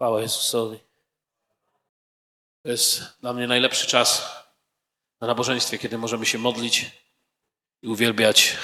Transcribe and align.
Chwała 0.00 0.20
Jezusowi. 0.20 0.78
To 2.62 2.70
jest 2.70 3.02
dla 3.20 3.32
mnie 3.32 3.46
najlepszy 3.46 3.86
czas 3.86 4.32
na 5.20 5.26
nabożeństwie, 5.26 5.78
kiedy 5.78 5.98
możemy 5.98 6.26
się 6.26 6.38
modlić 6.38 6.86
i 7.82 7.88
uwielbiać 7.88 8.56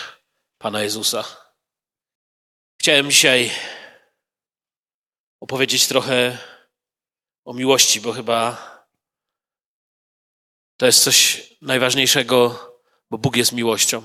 Pana 0.59 0.83
Jezusa. 0.83 1.25
Chciałem 2.80 3.11
dzisiaj 3.11 3.51
opowiedzieć 5.41 5.87
trochę 5.87 6.38
o 7.45 7.55
miłości, 7.55 8.01
bo 8.01 8.13
chyba 8.13 8.57
to 10.77 10.87
jest 10.87 11.05
coś 11.05 11.49
najważniejszego, 11.63 12.73
bo 13.11 13.19
Bóg 13.19 13.37
jest 13.37 13.53
miłością. 13.53 14.03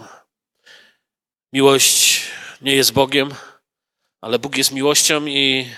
Miłość 1.53 2.21
nie 2.61 2.75
jest 2.75 2.93
Bogiem, 2.93 3.35
ale 4.21 4.39
Bóg 4.39 4.57
jest 4.57 4.71
miłością 4.71 5.25
i 5.25 5.71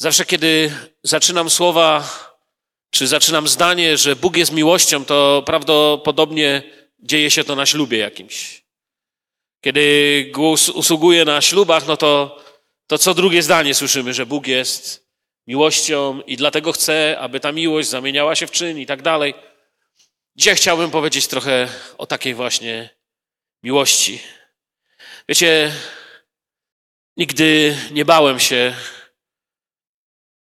zawsze, 0.00 0.24
kiedy 0.24 0.72
zaczynam 1.02 1.50
słowa, 1.50 2.08
czy 2.90 3.06
zaczynam 3.06 3.48
zdanie, 3.48 3.96
że 3.96 4.16
Bóg 4.16 4.36
jest 4.36 4.52
miłością, 4.52 5.04
to 5.04 5.42
prawdopodobnie 5.46 6.62
dzieje 6.98 7.30
się 7.30 7.44
to 7.44 7.56
na 7.56 7.66
ślubie 7.66 7.98
jakimś. 7.98 8.62
Kiedy 9.60 10.30
głos 10.34 10.68
usługuje 10.68 11.24
na 11.24 11.40
ślubach, 11.40 11.86
no 11.86 11.96
to, 11.96 12.42
to 12.86 12.98
co 12.98 13.14
drugie 13.14 13.42
zdanie 13.42 13.74
słyszymy, 13.74 14.14
że 14.14 14.26
Bóg 14.26 14.46
jest 14.46 15.06
miłością 15.46 16.20
i 16.20 16.36
dlatego 16.36 16.72
chcę, 16.72 17.16
aby 17.18 17.40
ta 17.40 17.52
miłość 17.52 17.88
zamieniała 17.88 18.36
się 18.36 18.46
w 18.46 18.50
czyn 18.50 18.78
i 18.78 18.86
tak 18.86 19.02
dalej. 19.02 19.34
Dzisiaj 20.36 20.56
chciałbym 20.56 20.90
powiedzieć 20.90 21.26
trochę 21.26 21.68
o 21.98 22.06
takiej 22.06 22.34
właśnie 22.34 22.90
miłości. 23.62 24.22
Wiecie, 25.28 25.72
nigdy 27.16 27.76
nie 27.90 28.04
bałem 28.04 28.40
się, 28.40 28.74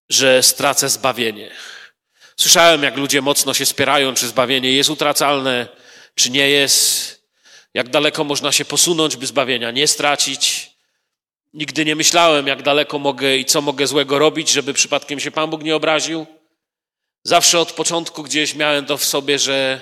że 0.10 0.44
stracę 0.44 0.90
zbawienie. 0.90 1.52
Słyszałem, 2.38 2.84
jak 2.84 2.98
ludzie 2.98 3.22
mocno 3.22 3.54
się 3.54 3.66
spierają, 3.66 4.14
czy 4.14 4.28
zbawienie 4.28 4.72
jest 4.72 4.90
utracalne, 4.90 5.68
czy 6.16 6.30
nie 6.30 6.50
jest. 6.50 7.20
Jak 7.74 7.90
daleko 7.90 8.24
można 8.24 8.52
się 8.52 8.66
posunąć, 8.66 9.16
by 9.16 9.28
zbawienia 9.28 9.72
nie 9.72 9.88
stracić. 9.88 10.72
Nigdy 11.54 11.86
nie 11.86 11.96
myślałem, 11.96 12.48
jak 12.48 12.62
daleko 12.62 13.00
mogę 13.00 13.38
i 13.38 13.46
co 13.46 13.62
mogę 13.62 13.88
złego 13.88 14.20
robić, 14.20 14.50
żeby 14.50 14.74
przypadkiem 14.74 15.20
się 15.20 15.32
Pan 15.32 15.50
Bóg 15.50 15.64
nie 15.64 15.76
obraził. 15.76 16.26
Zawsze 17.24 17.60
od 17.60 17.72
początku 17.72 18.24
gdzieś 18.24 18.56
miałem 18.56 18.86
to 18.86 18.98
w 18.98 19.06
sobie, 19.06 19.40
że 19.40 19.82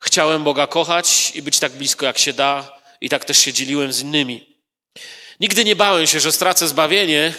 chciałem 0.00 0.44
Boga 0.44 0.66
kochać 0.66 1.32
i 1.34 1.42
być 1.42 1.58
tak 1.58 1.72
blisko, 1.72 2.06
jak 2.06 2.18
się 2.18 2.32
da, 2.32 2.76
i 3.00 3.08
tak 3.08 3.24
też 3.24 3.38
się 3.38 3.52
dzieliłem 3.52 3.92
z 3.92 4.00
innymi. 4.00 4.56
Nigdy 5.40 5.64
nie 5.64 5.76
bałem 5.76 6.06
się, 6.06 6.20
że 6.20 6.32
stracę 6.32 6.68
zbawienie 6.68 7.34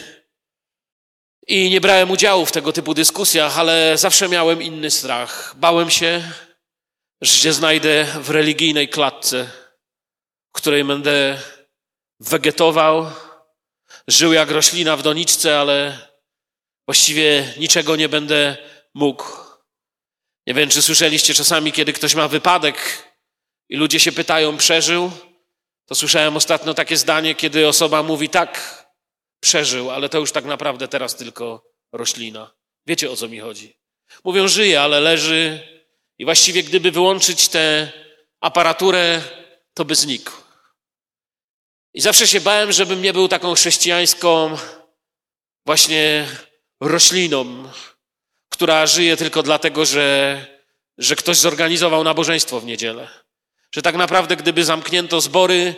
i 1.47 1.69
nie 1.69 1.81
brałem 1.81 2.11
udziału 2.11 2.45
w 2.45 2.51
tego 2.51 2.73
typu 2.73 2.93
dyskusjach, 2.93 3.59
ale 3.59 3.97
zawsze 3.97 4.29
miałem 4.29 4.61
inny 4.61 4.91
strach. 4.91 5.53
Bałem 5.57 5.89
się, 5.89 6.31
że 7.21 7.37
się 7.37 7.53
znajdę 7.53 8.05
w 8.19 8.29
religijnej 8.29 8.89
klatce, 8.89 9.49
w 10.49 10.51
której 10.51 10.83
będę 10.83 11.39
wegetował, 12.19 13.11
żył 14.07 14.33
jak 14.33 14.51
roślina 14.51 14.97
w 14.97 15.03
doniczce, 15.03 15.59
ale 15.59 16.07
właściwie 16.87 17.53
niczego 17.57 17.95
nie 17.95 18.09
będę 18.09 18.57
mógł. 18.93 19.25
Nie 20.47 20.53
wiem, 20.53 20.69
czy 20.69 20.81
słyszeliście 20.81 21.33
czasami, 21.33 21.71
kiedy 21.71 21.93
ktoś 21.93 22.15
ma 22.15 22.27
wypadek 22.27 23.03
i 23.69 23.77
ludzie 23.77 23.99
się 23.99 24.11
pytają, 24.11 24.57
przeżył? 24.57 25.11
To 25.85 25.95
słyszałem 25.95 26.37
ostatnio 26.37 26.73
takie 26.73 26.97
zdanie, 26.97 27.35
kiedy 27.35 27.67
osoba 27.67 28.03
mówi 28.03 28.29
tak, 28.29 28.83
przeżył, 29.39 29.91
ale 29.91 30.09
to 30.09 30.19
już 30.19 30.31
tak 30.31 30.45
naprawdę 30.45 30.88
teraz 30.88 31.16
tylko 31.16 31.63
roślina. 31.91 32.52
Wiecie 32.88 33.11
o 33.11 33.16
co 33.16 33.27
mi 33.27 33.39
chodzi. 33.39 33.77
Mówią, 34.23 34.47
żyje, 34.47 34.81
ale 34.81 34.99
leży 34.99 35.59
i 36.17 36.25
właściwie 36.25 36.63
gdyby 36.63 36.91
wyłączyć 36.91 37.48
tę 37.48 37.92
aparaturę, 38.42 39.21
to 39.73 39.86
by 39.86 39.95
znikł. 39.95 40.31
I 41.93 42.02
zawsze 42.02 42.27
się 42.27 42.42
bałem, 42.42 42.71
żebym 42.71 43.02
nie 43.02 43.14
był 43.14 43.27
taką 43.27 43.53
chrześcijańską 43.53 44.58
właśnie 45.65 46.27
rośliną, 46.80 47.69
która 48.49 48.87
żyje 48.87 49.17
tylko 49.17 49.43
dlatego, 49.43 49.86
że, 49.86 50.45
że 50.98 51.15
ktoś 51.15 51.37
zorganizował 51.37 52.04
nabożeństwo 52.04 52.59
w 52.59 52.65
niedzielę. 52.65 53.08
Że 53.71 53.81
tak 53.81 53.95
naprawdę, 53.95 54.36
gdyby 54.36 54.64
zamknięto 54.64 55.21
zbory, 55.21 55.75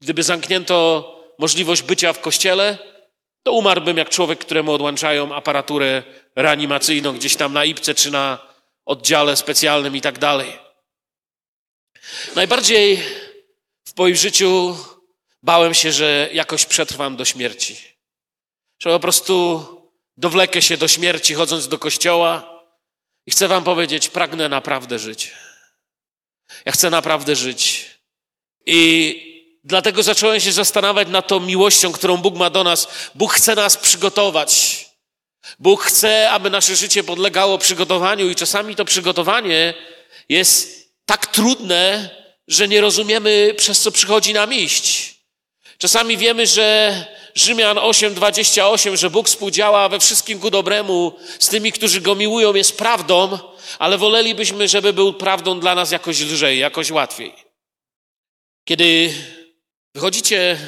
gdyby 0.00 0.22
zamknięto 0.22 1.08
możliwość 1.38 1.82
bycia 1.82 2.12
w 2.12 2.20
kościele, 2.20 2.78
to 3.42 3.52
umarłbym 3.52 3.96
jak 3.96 4.08
człowiek, 4.08 4.38
któremu 4.38 4.72
odłączają 4.72 5.34
aparaturę 5.34 6.02
reanimacyjną 6.36 7.12
gdzieś 7.12 7.36
tam 7.36 7.52
na 7.52 7.64
IPCE 7.64 7.94
czy 7.94 8.10
na 8.10 8.38
oddziale 8.84 9.36
specjalnym 9.36 9.96
i 9.96 10.00
tak 10.00 10.18
dalej. 10.18 10.58
Najbardziej 12.36 13.02
w 13.84 13.96
moim 13.96 14.16
życiu 14.16 14.76
bałem 15.42 15.74
się, 15.74 15.92
że 15.92 16.28
jakoś 16.32 16.64
przetrwam 16.66 17.16
do 17.16 17.24
śmierci. 17.24 17.76
Że 18.78 18.90
po 18.90 19.00
prostu 19.00 19.66
dowlekę 20.16 20.62
się 20.62 20.76
do 20.76 20.88
śmierci 20.88 21.34
chodząc 21.34 21.68
do 21.68 21.78
kościoła 21.78 22.62
i 23.26 23.30
chcę 23.30 23.48
wam 23.48 23.64
powiedzieć, 23.64 24.08
pragnę 24.08 24.48
naprawdę 24.48 24.98
żyć. 24.98 25.32
Ja 26.64 26.72
chcę 26.72 26.90
naprawdę 26.90 27.36
żyć. 27.36 27.90
I 28.66 29.31
dlatego 29.64 30.02
zacząłem 30.02 30.40
się 30.40 30.52
zastanawiać 30.52 31.08
nad 31.08 31.26
tą 31.26 31.40
miłością, 31.40 31.92
którą 31.92 32.16
Bóg 32.16 32.34
ma 32.36 32.50
do 32.50 32.64
nas. 32.64 32.88
Bóg 33.14 33.34
chce 33.34 33.54
nas 33.54 33.76
przygotować. 33.76 34.84
Bóg 35.58 35.82
chce, 35.82 36.30
aby 36.30 36.50
nasze 36.50 36.76
życie 36.76 37.04
podlegało 37.04 37.58
przygotowaniu, 37.58 38.30
i 38.30 38.34
czasami 38.34 38.76
to 38.76 38.84
przygotowanie 38.84 39.74
jest 40.28 40.88
tak 41.06 41.26
trudne, 41.26 42.10
że 42.48 42.68
nie 42.68 42.80
rozumiemy, 42.80 43.54
przez 43.56 43.80
co 43.80 43.92
przychodzi 43.92 44.32
nam 44.32 44.54
iść. 44.54 45.14
Czasami 45.78 46.16
wiemy, 46.16 46.46
że 46.46 46.96
Rzymian 47.34 47.76
8:28, 47.76 48.96
że 48.96 49.10
Bóg 49.10 49.28
współdziała 49.28 49.88
we 49.88 50.00
wszystkim 50.00 50.40
ku 50.40 50.50
dobremu 50.50 51.12
z 51.38 51.48
tymi, 51.48 51.72
którzy 51.72 52.00
go 52.00 52.14
miłują, 52.14 52.54
jest 52.54 52.78
prawdą, 52.78 53.38
ale 53.78 53.98
wolelibyśmy, 53.98 54.68
żeby 54.68 54.92
był 54.92 55.12
prawdą 55.12 55.60
dla 55.60 55.74
nas 55.74 55.90
jakoś 55.90 56.20
lżej, 56.20 56.58
jakoś 56.58 56.90
łatwiej. 56.90 57.34
Kiedy 58.64 59.14
wychodzicie 59.94 60.58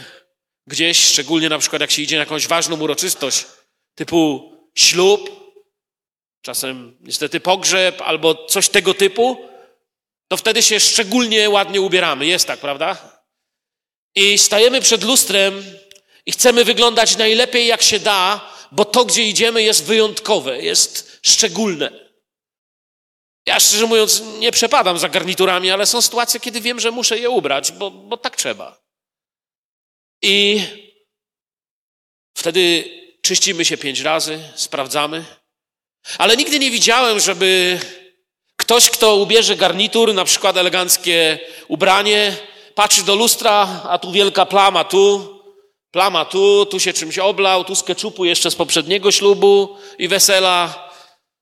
gdzieś, 0.66 1.04
szczególnie 1.04 1.48
na 1.48 1.58
przykład 1.58 1.80
jak 1.80 1.90
się 1.90 2.02
idzie 2.02 2.16
na 2.16 2.20
jakąś 2.20 2.46
ważną 2.46 2.80
uroczystość, 2.80 3.46
typu 3.94 4.52
ślub, 4.74 5.44
czasem 6.42 6.96
niestety 7.00 7.40
pogrzeb 7.40 8.02
albo 8.02 8.46
coś 8.46 8.68
tego 8.68 8.94
typu, 8.94 9.48
to 10.28 10.36
wtedy 10.36 10.62
się 10.62 10.80
szczególnie 10.80 11.50
ładnie 11.50 11.80
ubieramy. 11.80 12.26
Jest 12.26 12.46
tak, 12.46 12.60
prawda? 12.60 13.20
I 14.14 14.38
stajemy 14.38 14.80
przed 14.80 15.04
lustrem 15.04 15.64
i 16.26 16.32
chcemy 16.32 16.64
wyglądać 16.64 17.16
najlepiej 17.16 17.66
jak 17.66 17.82
się 17.82 18.00
da, 18.00 18.50
bo 18.72 18.84
to, 18.84 19.04
gdzie 19.04 19.22
idziemy, 19.22 19.62
jest 19.62 19.84
wyjątkowe, 19.84 20.62
jest 20.62 21.20
szczególne. 21.22 22.04
Ja 23.46 23.60
szczerze 23.60 23.86
mówiąc 23.86 24.22
nie 24.38 24.52
przepadam 24.52 24.98
za 24.98 25.08
garniturami, 25.08 25.70
ale 25.70 25.86
są 25.86 26.02
sytuacje, 26.02 26.40
kiedy 26.40 26.60
wiem, 26.60 26.80
że 26.80 26.90
muszę 26.90 27.18
je 27.18 27.30
ubrać, 27.30 27.72
bo, 27.72 27.90
bo 27.90 28.16
tak 28.16 28.36
trzeba. 28.36 28.83
I 30.26 30.60
wtedy 32.34 32.84
czyścimy 33.22 33.64
się 33.64 33.76
pięć 33.76 34.00
razy, 34.00 34.40
sprawdzamy. 34.54 35.24
Ale 36.18 36.36
nigdy 36.36 36.58
nie 36.58 36.70
widziałem, 36.70 37.20
żeby 37.20 37.80
ktoś, 38.56 38.90
kto 38.90 39.16
ubierze 39.16 39.56
garnitur, 39.56 40.14
na 40.14 40.24
przykład 40.24 40.56
eleganckie 40.56 41.38
ubranie, 41.68 42.36
patrzy 42.74 43.02
do 43.02 43.14
lustra, 43.14 43.82
a 43.88 43.98
tu 43.98 44.12
wielka 44.12 44.46
plama 44.46 44.84
tu, 44.84 45.34
plama 45.90 46.24
tu, 46.24 46.66
tu 46.66 46.80
się 46.80 46.92
czymś 46.92 47.18
oblał, 47.18 47.64
tu 47.64 47.74
z 47.74 47.82
keczupu 47.82 48.24
jeszcze 48.24 48.50
z 48.50 48.54
poprzedniego 48.54 49.12
ślubu 49.12 49.76
i 49.98 50.08
wesela, 50.08 50.90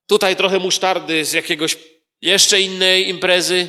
tutaj 0.07 0.37
trochę 0.37 0.59
musztardy 0.59 1.25
z 1.25 1.33
jakiegoś 1.33 1.77
jeszcze 2.23 2.61
innej 2.61 3.09
imprezy. 3.09 3.69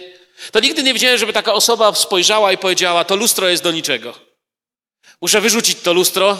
To 0.51 0.59
nigdy 0.59 0.83
nie 0.83 0.93
widziałem, 0.93 1.17
żeby 1.17 1.33
taka 1.33 1.53
osoba 1.53 1.93
spojrzała 1.93 2.51
i 2.51 2.57
powiedziała, 2.57 3.03
to 3.03 3.15
lustro 3.15 3.49
jest 3.49 3.63
do 3.63 3.71
niczego. 3.71 4.32
Muszę 5.23 5.41
wyrzucić 5.41 5.79
to 5.79 5.93
lustro. 5.93 6.37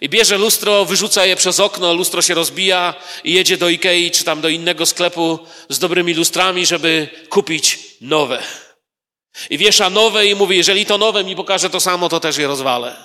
I 0.00 0.08
bierze 0.08 0.38
lustro, 0.38 0.84
wyrzuca 0.84 1.26
je 1.26 1.36
przez 1.36 1.60
okno, 1.60 1.94
lustro 1.94 2.22
się 2.22 2.34
rozbija 2.34 2.94
i 3.24 3.32
jedzie 3.32 3.56
do 3.56 3.68
Ikei 3.68 4.10
czy 4.10 4.24
tam 4.24 4.40
do 4.40 4.48
innego 4.48 4.86
sklepu 4.86 5.38
z 5.68 5.78
dobrymi 5.78 6.14
lustrami, 6.14 6.66
żeby 6.66 7.08
kupić 7.28 7.78
nowe. 8.00 8.42
I 9.50 9.58
wiesza 9.58 9.90
nowe 9.90 10.26
i 10.26 10.34
mówi, 10.34 10.56
jeżeli 10.56 10.86
to 10.86 10.98
nowe 10.98 11.24
mi 11.24 11.36
pokaże 11.36 11.70
to 11.70 11.80
samo, 11.80 12.08
to 12.08 12.20
też 12.20 12.36
je 12.36 12.46
rozwalę. 12.46 12.96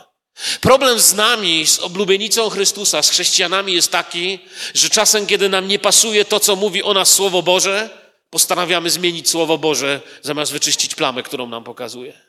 Problem 0.61 0.99
z 0.99 1.13
nami, 1.13 1.67
z 1.67 1.79
oblubienicą 1.79 2.49
Chrystusa, 2.49 3.03
z 3.03 3.09
chrześcijanami 3.09 3.73
jest 3.73 3.91
taki, 3.91 4.39
że 4.73 4.89
czasem, 4.89 5.27
kiedy 5.27 5.49
nam 5.49 5.67
nie 5.67 5.79
pasuje 5.79 6.25
to, 6.25 6.39
co 6.39 6.55
mówi 6.55 6.83
o 6.83 6.93
nas 6.93 7.13
Słowo 7.13 7.41
Boże, 7.41 7.89
postanawiamy 8.29 8.89
zmienić 8.89 9.29
Słowo 9.29 9.57
Boże, 9.57 10.01
zamiast 10.21 10.51
wyczyścić 10.51 10.95
plamę, 10.95 11.23
którą 11.23 11.47
nam 11.47 11.63
pokazuje. 11.63 12.28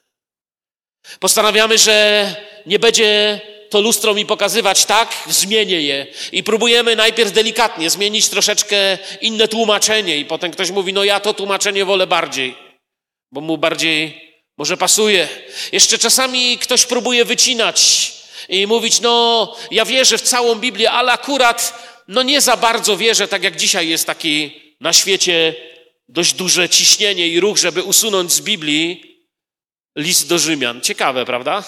Postanawiamy, 1.20 1.78
że 1.78 2.36
nie 2.66 2.78
będzie 2.78 3.40
to 3.70 3.80
lustro 3.80 4.14
mi 4.14 4.26
pokazywać 4.26 4.84
tak, 4.84 5.14
zmienię 5.28 5.82
je. 5.82 6.06
I 6.32 6.42
próbujemy 6.42 6.96
najpierw 6.96 7.32
delikatnie 7.32 7.90
zmienić 7.90 8.28
troszeczkę 8.28 8.98
inne 9.20 9.48
tłumaczenie, 9.48 10.16
i 10.16 10.24
potem 10.24 10.50
ktoś 10.50 10.70
mówi: 10.70 10.92
No, 10.92 11.04
ja 11.04 11.20
to 11.20 11.34
tłumaczenie 11.34 11.84
wolę 11.84 12.06
bardziej, 12.06 12.54
bo 13.32 13.40
mu 13.40 13.58
bardziej 13.58 14.30
może 14.58 14.76
pasuje. 14.76 15.28
Jeszcze 15.72 15.98
czasami 15.98 16.58
ktoś 16.58 16.86
próbuje 16.86 17.24
wycinać 17.24 18.12
i 18.48 18.66
mówić: 18.66 19.00
No, 19.00 19.56
ja 19.70 19.84
wierzę 19.84 20.18
w 20.18 20.22
całą 20.22 20.54
Biblię, 20.54 20.90
ale 20.90 21.12
akurat, 21.12 21.84
no 22.08 22.22
nie 22.22 22.40
za 22.40 22.56
bardzo 22.56 22.96
wierzę, 22.96 23.28
tak 23.28 23.42
jak 23.42 23.56
dzisiaj 23.56 23.88
jest 23.88 24.06
taki 24.06 24.60
na 24.80 24.92
świecie 24.92 25.54
dość 26.08 26.34
duże 26.34 26.68
ciśnienie 26.68 27.28
i 27.28 27.40
ruch, 27.40 27.58
żeby 27.58 27.82
usunąć 27.82 28.32
z 28.32 28.40
Biblii 28.40 29.10
list 29.96 30.28
do 30.28 30.38
Rzymian. 30.38 30.80
Ciekawe, 30.80 31.24
prawda? 31.24 31.64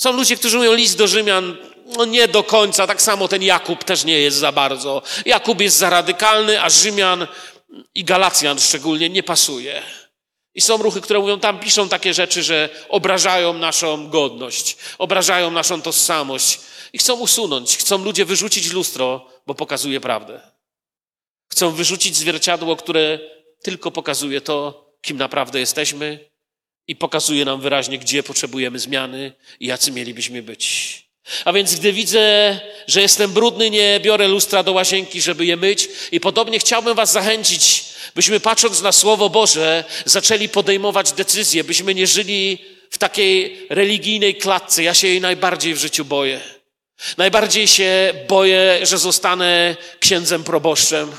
Są 0.00 0.12
ludzie, 0.12 0.36
którzy 0.36 0.56
mówią 0.56 0.74
list 0.74 0.98
do 0.98 1.06
Rzymian, 1.06 1.56
no 1.86 2.04
nie 2.04 2.28
do 2.28 2.42
końca, 2.42 2.86
tak 2.86 3.02
samo 3.02 3.28
ten 3.28 3.42
Jakub 3.42 3.84
też 3.84 4.04
nie 4.04 4.20
jest 4.20 4.36
za 4.36 4.52
bardzo. 4.52 5.02
Jakub 5.26 5.60
jest 5.60 5.76
za 5.76 5.90
radykalny, 5.90 6.62
a 6.62 6.70
Rzymian 6.70 7.26
i 7.94 8.04
Galacjan 8.04 8.60
szczególnie 8.60 9.10
nie 9.10 9.22
pasuje. 9.22 9.82
I 10.54 10.60
są 10.60 10.76
ruchy, 10.76 11.00
które 11.00 11.18
mówią, 11.18 11.40
tam 11.40 11.60
piszą 11.60 11.88
takie 11.88 12.14
rzeczy, 12.14 12.42
że 12.42 12.68
obrażają 12.88 13.52
naszą 13.52 14.08
godność, 14.10 14.76
obrażają 14.98 15.50
naszą 15.50 15.82
tożsamość 15.82 16.60
i 16.92 16.98
chcą 16.98 17.14
usunąć, 17.14 17.76
chcą 17.76 18.04
ludzie 18.04 18.24
wyrzucić 18.24 18.72
lustro, 18.72 19.30
bo 19.46 19.54
pokazuje 19.54 20.00
prawdę. 20.00 20.40
Chcą 21.52 21.70
wyrzucić 21.70 22.16
zwierciadło, 22.16 22.76
które 22.76 23.18
tylko 23.62 23.90
pokazuje 23.90 24.40
to, 24.40 24.86
kim 25.00 25.16
naprawdę 25.16 25.60
jesteśmy 25.60 26.30
i 26.88 26.96
pokazuje 26.96 27.44
nam 27.44 27.60
wyraźnie, 27.60 27.98
gdzie 27.98 28.22
potrzebujemy 28.22 28.78
zmiany 28.78 29.32
i 29.60 29.66
jacy 29.66 29.92
mielibyśmy 29.92 30.42
być. 30.42 31.06
A 31.44 31.52
więc 31.52 31.74
gdy 31.74 31.92
widzę, 31.92 32.60
że 32.86 33.00
jestem 33.00 33.32
brudny, 33.32 33.70
nie 33.70 34.00
biorę 34.00 34.28
lustra 34.28 34.62
do 34.62 34.72
łazienki, 34.72 35.20
żeby 35.20 35.46
je 35.46 35.56
myć. 35.56 35.88
I 36.12 36.20
podobnie 36.20 36.58
chciałbym 36.58 36.94
Was 36.94 37.12
zachęcić, 37.12 37.84
byśmy 38.14 38.40
patrząc 38.40 38.82
na 38.82 38.92
Słowo 38.92 39.30
Boże, 39.30 39.84
zaczęli 40.04 40.48
podejmować 40.48 41.12
decyzje, 41.12 41.64
byśmy 41.64 41.94
nie 41.94 42.06
żyli 42.06 42.58
w 42.90 42.98
takiej 42.98 43.66
religijnej 43.70 44.34
klatce. 44.34 44.82
Ja 44.82 44.94
się 44.94 45.08
jej 45.08 45.20
najbardziej 45.20 45.74
w 45.74 45.78
życiu 45.78 46.04
boję. 46.04 46.40
Najbardziej 47.16 47.68
się 47.68 48.14
boję, 48.28 48.78
że 48.82 48.98
zostanę 48.98 49.76
księdzem 50.00 50.44
proboszczem 50.44 51.12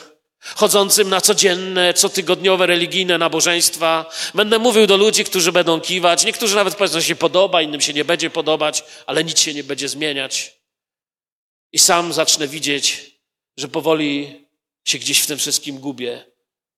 chodzącym 0.55 1.09
na 1.09 1.21
codzienne, 1.21 1.93
cotygodniowe 1.93 2.65
religijne 2.65 3.17
nabożeństwa. 3.17 4.09
Będę 4.33 4.59
mówił 4.59 4.87
do 4.87 4.97
ludzi, 4.97 5.23
którzy 5.23 5.51
będą 5.51 5.81
kiwać. 5.81 6.25
Niektórzy 6.25 6.55
nawet 6.55 6.75
powiedzą, 6.75 6.99
że 6.99 7.05
się 7.05 7.15
podoba, 7.15 7.61
innym 7.61 7.81
się 7.81 7.93
nie 7.93 8.05
będzie 8.05 8.29
podobać, 8.29 8.83
ale 9.05 9.23
nic 9.23 9.39
się 9.39 9.53
nie 9.53 9.63
będzie 9.63 9.89
zmieniać. 9.89 10.57
I 11.71 11.79
sam 11.79 12.13
zacznę 12.13 12.47
widzieć, 12.47 13.11
że 13.57 13.67
powoli 13.67 14.45
się 14.87 14.97
gdzieś 14.97 15.19
w 15.19 15.27
tym 15.27 15.37
wszystkim 15.37 15.77
gubię. 15.77 16.25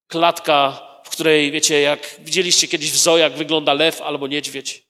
Klatka, 0.08 0.82
w 1.06 1.10
której, 1.10 1.52
wiecie, 1.52 1.82
jak 1.82 2.16
widzieliście 2.20 2.68
kiedyś 2.68 2.92
w 2.92 2.98
zoo, 2.98 3.18
jak 3.18 3.38
wygląda 3.38 3.74
lew 3.74 4.02
albo 4.02 4.28
niedźwiedź. 4.28 4.90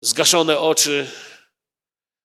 Zgaszone 0.00 0.58
oczy. 0.58 1.10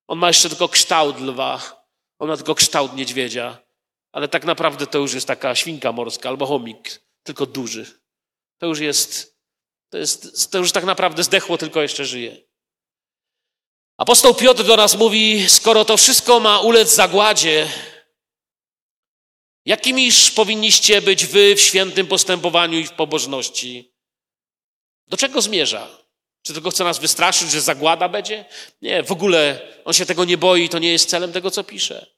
On 0.06 0.18
ma 0.18 0.28
jeszcze 0.28 0.48
tylko 0.48 0.68
kształt 0.68 1.20
lwa. 1.20 1.84
On 2.18 2.28
ma 2.28 2.36
tylko 2.36 2.54
kształt 2.54 2.96
niedźwiedzia 2.96 3.63
ale 4.14 4.28
tak 4.28 4.44
naprawdę 4.44 4.86
to 4.86 4.98
już 4.98 5.14
jest 5.14 5.26
taka 5.26 5.54
świnka 5.54 5.92
morska 5.92 6.28
albo 6.28 6.46
chomik, 6.46 7.00
tylko 7.22 7.46
duży. 7.46 7.86
To 8.58 8.66
już 8.66 8.80
jest, 8.80 9.36
to, 9.90 9.98
jest, 9.98 10.50
to 10.50 10.58
już 10.58 10.72
tak 10.72 10.84
naprawdę 10.84 11.22
zdechło, 11.22 11.58
tylko 11.58 11.82
jeszcze 11.82 12.04
żyje. 12.04 12.36
Apostoł 13.96 14.34
Piotr 14.34 14.64
do 14.64 14.76
nas 14.76 14.96
mówi, 14.96 15.50
skoro 15.50 15.84
to 15.84 15.96
wszystko 15.96 16.40
ma 16.40 16.60
ulec 16.60 16.94
zagładzie, 16.94 17.68
jakimiż 19.64 20.30
powinniście 20.30 21.02
być 21.02 21.26
wy 21.26 21.54
w 21.54 21.60
świętym 21.60 22.06
postępowaniu 22.06 22.78
i 22.78 22.86
w 22.86 22.92
pobożności? 22.92 23.94
Do 25.06 25.16
czego 25.16 25.42
zmierza? 25.42 25.88
Czy 26.42 26.52
tylko 26.52 26.70
chce 26.70 26.84
nas 26.84 26.98
wystraszyć, 26.98 27.50
że 27.50 27.60
zagłada 27.60 28.08
będzie? 28.08 28.44
Nie, 28.82 29.02
w 29.02 29.12
ogóle 29.12 29.68
on 29.84 29.92
się 29.92 30.06
tego 30.06 30.24
nie 30.24 30.38
boi, 30.38 30.68
to 30.68 30.78
nie 30.78 30.92
jest 30.92 31.10
celem 31.10 31.32
tego, 31.32 31.50
co 31.50 31.64
pisze. 31.64 32.13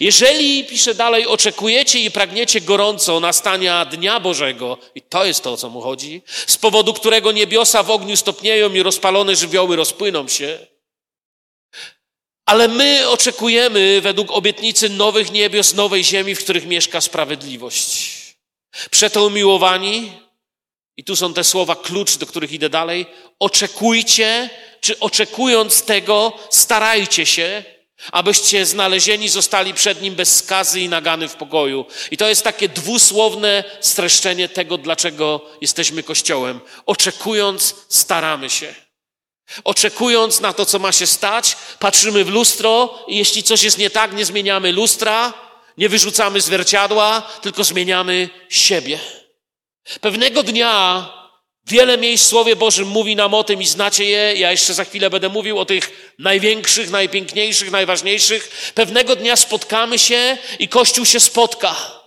Jeżeli, 0.00 0.64
pisze 0.64 0.94
dalej, 0.94 1.26
oczekujecie 1.26 1.98
i 2.00 2.10
pragniecie 2.10 2.60
gorąco 2.60 3.20
nastania 3.20 3.84
Dnia 3.84 4.20
Bożego, 4.20 4.78
i 4.94 5.02
to 5.02 5.24
jest 5.24 5.42
to, 5.42 5.52
o 5.52 5.56
co 5.56 5.70
mu 5.70 5.80
chodzi, 5.80 6.22
z 6.46 6.58
powodu 6.58 6.94
którego 6.94 7.32
niebiosa 7.32 7.82
w 7.82 7.90
ogniu 7.90 8.16
stopnieją 8.16 8.74
i 8.74 8.82
rozpalone 8.82 9.36
żywioły 9.36 9.76
rozpłyną 9.76 10.28
się, 10.28 10.58
ale 12.46 12.68
my 12.68 13.08
oczekujemy 13.08 14.00
według 14.00 14.30
obietnicy 14.30 14.88
nowych 14.88 15.32
niebios, 15.32 15.74
nowej 15.74 16.04
ziemi, 16.04 16.34
w 16.34 16.44
których 16.44 16.66
mieszka 16.66 17.00
sprawiedliwość. 17.00 18.10
Przeto 18.90 19.26
umiłowani, 19.26 20.12
i 20.96 21.04
tu 21.04 21.16
są 21.16 21.34
te 21.34 21.44
słowa 21.44 21.76
klucz, 21.76 22.16
do 22.16 22.26
których 22.26 22.52
idę 22.52 22.68
dalej, 22.68 23.06
oczekujcie, 23.38 24.50
czy 24.80 24.98
oczekując 24.98 25.82
tego, 25.82 26.32
starajcie 26.50 27.26
się, 27.26 27.64
abyście 28.12 28.66
znalezieni 28.66 29.28
zostali 29.28 29.74
przed 29.74 30.02
Nim 30.02 30.14
bez 30.14 30.36
skazy 30.36 30.80
i 30.80 30.88
nagany 30.88 31.28
w 31.28 31.34
pokoju. 31.34 31.86
I 32.10 32.16
to 32.16 32.28
jest 32.28 32.44
takie 32.44 32.68
dwusłowne 32.68 33.64
streszczenie 33.80 34.48
tego, 34.48 34.78
dlaczego 34.78 35.40
jesteśmy 35.60 36.02
Kościołem. 36.02 36.60
Oczekując, 36.86 37.74
staramy 37.88 38.50
się. 38.50 38.74
Oczekując 39.64 40.40
na 40.40 40.52
to, 40.52 40.66
co 40.66 40.78
ma 40.78 40.92
się 40.92 41.06
stać, 41.06 41.56
patrzymy 41.78 42.24
w 42.24 42.28
lustro 42.28 42.98
i 43.08 43.16
jeśli 43.16 43.42
coś 43.42 43.62
jest 43.62 43.78
nie 43.78 43.90
tak, 43.90 44.12
nie 44.12 44.24
zmieniamy 44.24 44.72
lustra, 44.72 45.32
nie 45.78 45.88
wyrzucamy 45.88 46.40
zwierciadła, 46.40 47.22
tylko 47.42 47.64
zmieniamy 47.64 48.30
siebie. 48.48 48.98
Pewnego 50.00 50.42
dnia 50.42 51.08
Wiele 51.66 51.98
miejsc 51.98 52.24
w 52.24 52.28
Słowie 52.28 52.56
Bożym 52.56 52.88
mówi 52.88 53.16
nam 53.16 53.34
o 53.34 53.44
tym 53.44 53.62
i 53.62 53.66
znacie 53.66 54.04
je. 54.04 54.34
Ja 54.36 54.50
jeszcze 54.50 54.74
za 54.74 54.84
chwilę 54.84 55.10
będę 55.10 55.28
mówił 55.28 55.58
o 55.58 55.64
tych 55.64 56.14
największych, 56.18 56.90
najpiękniejszych, 56.90 57.70
najważniejszych. 57.70 58.72
Pewnego 58.74 59.16
dnia 59.16 59.36
spotkamy 59.36 59.98
się 59.98 60.38
i 60.58 60.68
Kościół 60.68 61.06
się 61.06 61.20
spotka. 61.20 62.00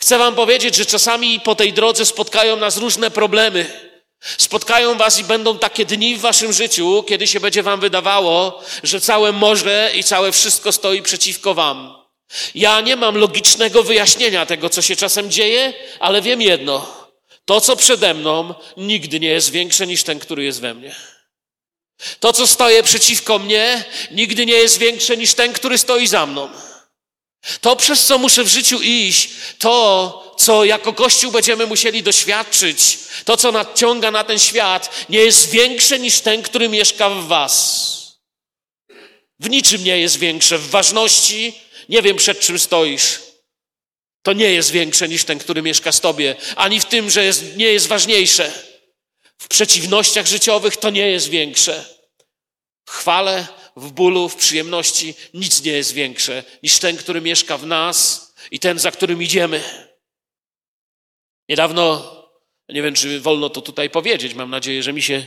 Chcę 0.00 0.18
Wam 0.18 0.34
powiedzieć, 0.34 0.74
że 0.76 0.86
czasami 0.86 1.40
po 1.40 1.54
tej 1.54 1.72
drodze 1.72 2.06
spotkają 2.06 2.56
nas 2.56 2.76
różne 2.76 3.10
problemy. 3.10 3.86
Spotkają 4.38 4.94
Was 4.94 5.18
i 5.18 5.24
będą 5.24 5.58
takie 5.58 5.84
dni 5.84 6.16
w 6.16 6.20
Waszym 6.20 6.52
życiu, 6.52 7.04
kiedy 7.08 7.26
się 7.26 7.40
będzie 7.40 7.62
Wam 7.62 7.80
wydawało, 7.80 8.62
że 8.82 9.00
całe 9.00 9.32
morze 9.32 9.90
i 9.94 10.04
całe 10.04 10.32
wszystko 10.32 10.72
stoi 10.72 11.02
przeciwko 11.02 11.54
Wam. 11.54 11.94
Ja 12.54 12.80
nie 12.80 12.96
mam 12.96 13.16
logicznego 13.16 13.82
wyjaśnienia 13.82 14.46
tego, 14.46 14.68
co 14.68 14.82
się 14.82 14.96
czasem 14.96 15.30
dzieje, 15.30 15.72
ale 16.00 16.22
wiem 16.22 16.42
jedno. 16.42 17.05
To, 17.46 17.60
co 17.60 17.76
przede 17.76 18.14
mną, 18.14 18.54
nigdy 18.76 19.20
nie 19.20 19.28
jest 19.28 19.50
większe 19.50 19.86
niż 19.86 20.02
ten, 20.02 20.18
który 20.18 20.44
jest 20.44 20.60
we 20.60 20.74
mnie. 20.74 20.94
To, 22.20 22.32
co 22.32 22.46
stoje 22.46 22.82
przeciwko 22.82 23.38
mnie, 23.38 23.84
nigdy 24.10 24.46
nie 24.46 24.54
jest 24.54 24.78
większe 24.78 25.16
niż 25.16 25.34
ten, 25.34 25.52
który 25.52 25.78
stoi 25.78 26.06
za 26.06 26.26
mną. 26.26 26.48
To, 27.60 27.76
przez 27.76 28.04
co 28.04 28.18
muszę 28.18 28.44
w 28.44 28.48
życiu 28.48 28.80
iść, 28.82 29.30
to, 29.58 30.34
co 30.38 30.64
jako 30.64 30.92
Kościół 30.92 31.32
będziemy 31.32 31.66
musieli 31.66 32.02
doświadczyć, 32.02 32.98
to, 33.24 33.36
co 33.36 33.52
nadciąga 33.52 34.10
na 34.10 34.24
ten 34.24 34.38
świat, 34.38 35.06
nie 35.08 35.18
jest 35.18 35.50
większe 35.50 35.98
niż 35.98 36.20
ten, 36.20 36.42
który 36.42 36.68
mieszka 36.68 37.10
w 37.10 37.26
Was. 37.26 37.96
W 39.40 39.50
niczym 39.50 39.84
nie 39.84 39.98
jest 39.98 40.18
większe. 40.18 40.58
W 40.58 40.70
ważności 40.70 41.60
nie 41.88 42.02
wiem, 42.02 42.16
przed 42.16 42.40
czym 42.40 42.58
stoisz 42.58 43.25
to 44.26 44.32
nie 44.32 44.50
jest 44.52 44.70
większe 44.70 45.08
niż 45.08 45.24
ten, 45.24 45.38
który 45.38 45.62
mieszka 45.62 45.92
z 45.92 46.00
tobie, 46.00 46.36
ani 46.56 46.80
w 46.80 46.84
tym, 46.84 47.10
że 47.10 47.24
jest, 47.24 47.56
nie 47.56 47.66
jest 47.66 47.86
ważniejsze. 47.86 48.52
W 49.38 49.48
przeciwnościach 49.48 50.26
życiowych 50.26 50.76
to 50.76 50.90
nie 50.90 51.10
jest 51.10 51.28
większe. 51.28 51.84
W 52.86 52.90
chwale, 52.90 53.46
w 53.76 53.92
bólu, 53.92 54.28
w 54.28 54.36
przyjemności 54.36 55.14
nic 55.34 55.62
nie 55.62 55.72
jest 55.72 55.92
większe 55.92 56.44
niż 56.62 56.78
ten, 56.78 56.96
który 56.96 57.20
mieszka 57.20 57.58
w 57.58 57.66
nas 57.66 58.26
i 58.50 58.58
ten, 58.58 58.78
za 58.78 58.90
którym 58.90 59.22
idziemy. 59.22 59.62
Niedawno, 61.48 62.12
nie 62.68 62.82
wiem, 62.82 62.94
czy 62.94 63.20
wolno 63.20 63.50
to 63.50 63.60
tutaj 63.60 63.90
powiedzieć, 63.90 64.34
mam 64.34 64.50
nadzieję, 64.50 64.82
że 64.82 64.92
mi 64.92 65.02
się 65.02 65.26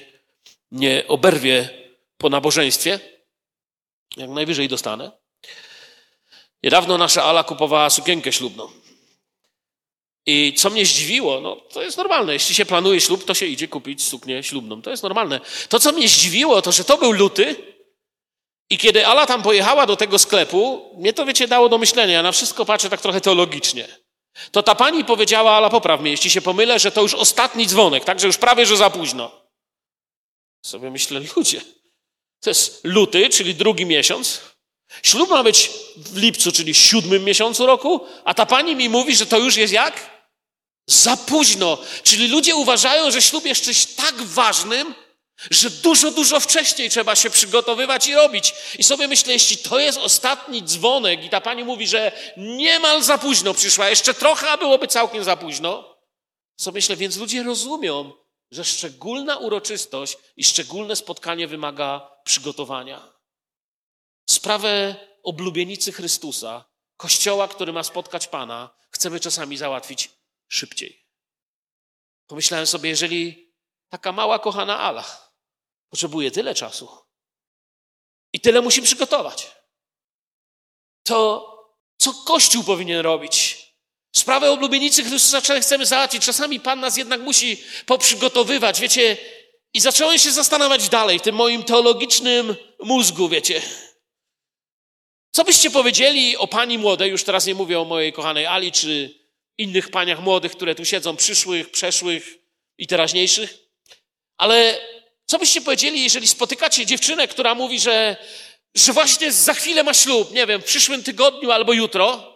nie 0.71 1.07
oberwie 1.07 1.69
po 2.17 2.29
nabożeństwie. 2.29 2.99
Jak 4.17 4.29
najwyżej 4.29 4.67
dostanę. 4.67 5.11
Niedawno 6.63 6.97
nasza 6.97 7.23
Ala 7.23 7.43
kupowała 7.43 7.89
sukienkę 7.89 8.31
ślubną. 8.31 8.78
I 10.29 10.53
co 10.53 10.69
mnie 10.69 10.85
zdziwiło, 10.85 11.41
no 11.41 11.55
to 11.55 11.83
jest 11.83 11.97
normalne. 11.97 12.33
Jeśli 12.33 12.55
się 12.55 12.65
planuje 12.65 13.01
ślub, 13.01 13.25
to 13.25 13.33
się 13.33 13.45
idzie 13.45 13.67
kupić 13.67 14.03
suknię 14.03 14.43
ślubną. 14.43 14.81
To 14.81 14.89
jest 14.89 15.03
normalne. 15.03 15.39
To, 15.69 15.79
co 15.79 15.91
mnie 15.91 16.09
zdziwiło, 16.09 16.61
to 16.61 16.71
że 16.71 16.83
to 16.83 16.97
był 16.97 17.11
luty 17.11 17.55
i 18.69 18.77
kiedy 18.77 19.07
Ala 19.07 19.25
tam 19.25 19.43
pojechała 19.43 19.85
do 19.85 19.95
tego 19.95 20.19
sklepu, 20.19 20.91
mnie 20.97 21.13
to, 21.13 21.25
wiecie, 21.25 21.47
dało 21.47 21.69
do 21.69 21.77
myślenia. 21.77 22.13
Ja 22.13 22.23
na 22.23 22.31
wszystko 22.31 22.65
patrzę 22.65 22.89
tak 22.89 23.01
trochę 23.01 23.21
teologicznie. 23.21 23.87
To 24.51 24.63
ta 24.63 24.75
pani 24.75 25.05
powiedziała, 25.05 25.51
Ala, 25.51 25.69
popraw 25.69 26.01
mnie, 26.01 26.11
jeśli 26.11 26.29
się 26.29 26.41
pomylę, 26.41 26.79
że 26.79 26.91
to 26.91 27.01
już 27.01 27.13
ostatni 27.13 27.67
dzwonek, 27.67 28.05
tak, 28.05 28.19
że 28.19 28.27
już 28.27 28.37
prawie, 28.37 28.65
że 28.65 28.77
za 28.77 28.89
późno. 28.89 29.31
Sobie 30.65 30.91
myślę, 30.91 31.21
ludzie, 31.35 31.61
to 32.39 32.49
jest 32.49 32.81
luty, 32.83 33.29
czyli 33.29 33.55
drugi 33.55 33.85
miesiąc. 33.85 34.41
Ślub 35.03 35.29
ma 35.29 35.43
być 35.43 35.71
w 35.97 36.17
lipcu, 36.17 36.51
czyli 36.51 36.73
siódmym 36.73 37.23
miesiącu 37.23 37.65
roku, 37.65 38.05
a 38.25 38.33
ta 38.33 38.45
pani 38.45 38.75
mi 38.75 38.89
mówi, 38.89 39.15
że 39.15 39.25
to 39.25 39.37
już 39.37 39.57
jest 39.57 39.73
jak? 39.73 40.18
Za 40.89 41.17
późno. 41.17 41.77
Czyli 42.03 42.27
ludzie 42.27 42.55
uważają, 42.55 43.11
że 43.11 43.21
ślub 43.21 43.45
jest 43.45 43.63
czymś 43.63 43.85
tak 43.85 44.21
ważnym, 44.21 44.95
że 45.51 45.69
dużo, 45.69 46.11
dużo 46.11 46.39
wcześniej 46.39 46.89
trzeba 46.89 47.15
się 47.15 47.29
przygotowywać 47.29 48.07
i 48.07 48.15
robić. 48.15 48.53
I 48.77 48.83
sobie 48.83 49.07
myślę, 49.07 49.33
jeśli 49.33 49.57
to 49.57 49.79
jest 49.79 49.97
ostatni 49.97 50.63
dzwonek 50.63 51.23
i 51.23 51.29
ta 51.29 51.41
pani 51.41 51.63
mówi, 51.63 51.87
że 51.87 52.11
niemal 52.37 53.03
za 53.03 53.17
późno 53.17 53.53
przyszła, 53.53 53.89
jeszcze 53.89 54.13
trochę, 54.13 54.49
a 54.49 54.57
byłoby 54.57 54.87
całkiem 54.87 55.23
za 55.23 55.35
późno, 55.35 55.95
sobie 56.57 56.77
myślę, 56.77 56.95
więc 56.95 57.17
ludzie 57.17 57.43
rozumią, 57.43 58.11
że 58.51 58.65
szczególna 58.65 59.37
uroczystość 59.37 60.17
i 60.37 60.43
szczególne 60.43 60.95
spotkanie 60.95 61.47
wymaga 61.47 62.11
przygotowania. 62.23 63.13
Sprawę 64.29 64.95
oblubienicy 65.23 65.91
Chrystusa, 65.91 66.65
kościoła, 66.97 67.47
który 67.47 67.73
ma 67.73 67.83
spotkać 67.83 68.27
Pana, 68.27 68.69
chcemy 68.91 69.19
czasami 69.19 69.57
załatwić 69.57 70.18
szybciej. 70.49 71.05
Pomyślałem 72.27 72.67
sobie, 72.67 72.89
jeżeli 72.89 73.53
taka 73.89 74.11
mała, 74.11 74.39
kochana 74.39 74.79
Ala 74.79 75.31
potrzebuje 75.89 76.31
tyle 76.31 76.55
czasu 76.55 76.89
i 78.33 78.39
tyle 78.39 78.61
musi 78.61 78.81
przygotować, 78.81 79.51
to 81.03 81.49
co 81.97 82.13
Kościół 82.13 82.63
powinien 82.63 82.99
robić? 82.99 83.57
Sprawę 84.15 84.51
oblubienicy 84.51 85.03
Chrystusa 85.03 85.41
chcemy 85.61 85.85
załatwić. 85.85 86.25
Czasami 86.25 86.59
Pan 86.59 86.79
nas 86.79 86.97
jednak 86.97 87.21
musi 87.21 87.63
poprzygotowywać, 87.85 88.79
wiecie. 88.79 89.17
I 89.73 89.79
zacząłem 89.79 90.17
się 90.17 90.31
zastanawiać 90.31 90.89
dalej 90.89 91.19
w 91.19 91.21
tym 91.21 91.35
moim 91.35 91.63
teologicznym 91.63 92.55
mózgu, 92.79 93.29
wiecie. 93.29 93.61
Co 95.31 95.43
byście 95.43 95.71
powiedzieli 95.71 96.37
o 96.37 96.47
pani 96.47 96.77
młodej, 96.77 97.11
już 97.11 97.23
teraz 97.23 97.45
nie 97.45 97.55
mówię 97.55 97.79
o 97.79 97.85
mojej 97.85 98.13
kochanej 98.13 98.45
Ali, 98.45 98.71
czy 98.71 99.18
innych 99.59 99.89
paniach 99.89 100.19
młodych, 100.19 100.51
które 100.51 100.75
tu 100.75 100.85
siedzą, 100.85 101.15
przyszłych, 101.15 101.71
przeszłych 101.71 102.35
i 102.77 102.87
teraźniejszych, 102.87 103.57
ale 104.37 104.79
co 105.25 105.39
byście 105.39 105.61
powiedzieli, 105.61 106.03
jeżeli 106.03 106.27
spotykacie 106.27 106.85
dziewczynę, 106.85 107.27
która 107.27 107.55
mówi, 107.55 107.79
że, 107.79 108.17
że 108.75 108.93
właśnie 108.93 109.31
za 109.31 109.53
chwilę 109.53 109.83
ma 109.83 109.93
ślub, 109.93 110.31
nie 110.31 110.47
wiem, 110.47 110.61
w 110.61 110.65
przyszłym 110.65 111.03
tygodniu 111.03 111.51
albo 111.51 111.73
jutro, 111.73 112.33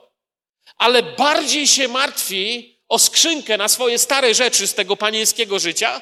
ale 0.78 1.04
bardziej 1.04 1.68
się 1.68 1.88
martwi 1.88 2.74
o 2.90 3.00
skrzynkę 3.00 3.58
na 3.58 3.68
swoje 3.68 4.00
stare 4.00 4.34
rzeczy 4.34 4.68
z 4.68 4.74
tego 4.74 4.98
panieńskiego 4.98 5.60
życia, 5.60 6.02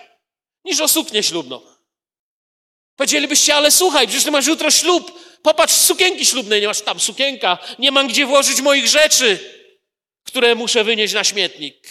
niż 0.66 0.80
o 0.80 0.88
suknię 0.88 1.24
ślubną. 1.24 1.62
Powiedzielibyście, 2.96 3.56
ale 3.56 3.72
słuchaj, 3.72 4.08
przecież 4.08 4.24
ty 4.24 4.32
masz 4.32 4.48
jutro 4.48 4.72
ślub, 4.72 5.20
popatrz, 5.42 5.74
sukienki 5.74 6.26
ślubnej 6.26 6.62
nie 6.62 6.68
masz. 6.68 6.82
Tam, 6.82 7.00
sukienka, 7.00 7.58
nie 7.80 7.92
mam 7.92 8.08
gdzie 8.08 8.26
włożyć 8.26 8.62
moich 8.62 8.88
rzeczy, 8.88 9.61
które 10.24 10.56
muszę 10.56 10.84
wynieść 10.84 11.14
na 11.14 11.24
śmietnik. 11.24 11.88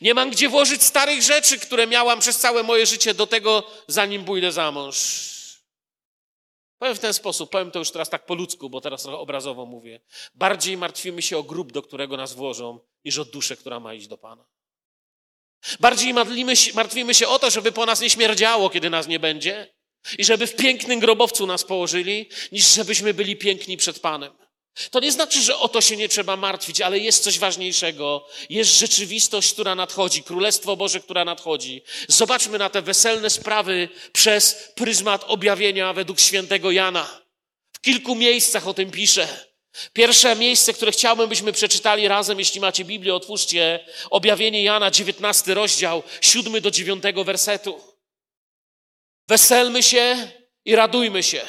Nie 0.00 0.14
mam 0.14 0.30
gdzie 0.30 0.48
włożyć 0.48 0.82
starych 0.82 1.22
rzeczy, 1.22 1.58
które 1.58 1.86
miałam 1.86 2.20
przez 2.20 2.38
całe 2.38 2.62
moje 2.62 2.86
życie 2.86 3.14
do 3.14 3.26
tego, 3.26 3.70
zanim 3.88 4.24
pójdę 4.24 4.52
za 4.52 4.72
mąż. 4.72 5.28
Powiem 6.78 6.94
w 6.94 6.98
ten 6.98 7.14
sposób, 7.14 7.50
powiem 7.50 7.70
to 7.70 7.78
już 7.78 7.90
teraz 7.90 8.10
tak 8.10 8.26
po 8.26 8.34
ludzku, 8.34 8.70
bo 8.70 8.80
teraz 8.80 9.06
obrazowo 9.06 9.66
mówię. 9.66 10.00
Bardziej 10.34 10.76
martwimy 10.76 11.22
się 11.22 11.38
o 11.38 11.42
grób, 11.42 11.72
do 11.72 11.82
którego 11.82 12.16
nas 12.16 12.32
włożą, 12.32 12.80
niż 13.04 13.18
o 13.18 13.24
duszę, 13.24 13.56
która 13.56 13.80
ma 13.80 13.94
iść 13.94 14.06
do 14.06 14.18
Pana. 14.18 14.44
Bardziej 15.80 16.14
martwimy 16.74 17.14
się 17.14 17.28
o 17.28 17.38
to, 17.38 17.50
żeby 17.50 17.72
po 17.72 17.86
nas 17.86 18.00
nie 18.00 18.10
śmierdziało, 18.10 18.70
kiedy 18.70 18.90
nas 18.90 19.06
nie 19.06 19.18
będzie 19.18 19.74
i 20.18 20.24
żeby 20.24 20.46
w 20.46 20.56
pięknym 20.56 21.00
grobowcu 21.00 21.46
nas 21.46 21.64
położyli, 21.64 22.28
niż 22.52 22.74
żebyśmy 22.74 23.14
byli 23.14 23.36
piękni 23.36 23.76
przed 23.76 24.00
Panem. 24.00 24.47
To 24.90 25.00
nie 25.00 25.12
znaczy, 25.12 25.42
że 25.42 25.58
o 25.58 25.68
to 25.68 25.80
się 25.80 25.96
nie 25.96 26.08
trzeba 26.08 26.36
martwić, 26.36 26.80
ale 26.80 26.98
jest 26.98 27.24
coś 27.24 27.38
ważniejszego. 27.38 28.26
Jest 28.50 28.78
rzeczywistość, 28.78 29.52
która 29.52 29.74
nadchodzi, 29.74 30.22
Królestwo 30.22 30.76
Boże, 30.76 31.00
która 31.00 31.24
nadchodzi. 31.24 31.82
Zobaczmy 32.08 32.58
na 32.58 32.70
te 32.70 32.82
weselne 32.82 33.30
sprawy 33.30 33.88
przez 34.12 34.72
pryzmat 34.74 35.24
objawienia 35.26 35.92
według 35.92 36.20
świętego 36.20 36.70
Jana. 36.70 37.20
W 37.72 37.80
kilku 37.80 38.14
miejscach 38.14 38.68
o 38.68 38.74
tym 38.74 38.90
pisze. 38.90 39.48
Pierwsze 39.92 40.36
miejsce, 40.36 40.72
które 40.72 40.92
chciałbym, 40.92 41.28
byśmy 41.28 41.52
przeczytali 41.52 42.08
razem, 42.08 42.38
jeśli 42.38 42.60
macie 42.60 42.84
Biblię, 42.84 43.14
otwórzcie. 43.14 43.84
Objawienie 44.10 44.62
Jana, 44.62 44.90
19 44.90 45.54
rozdział, 45.54 46.02
7 46.20 46.60
do 46.60 46.70
9 46.70 47.02
wersetu. 47.24 47.80
Weselmy 49.28 49.82
się 49.82 50.30
i 50.64 50.76
radujmy 50.76 51.22
się. 51.22 51.46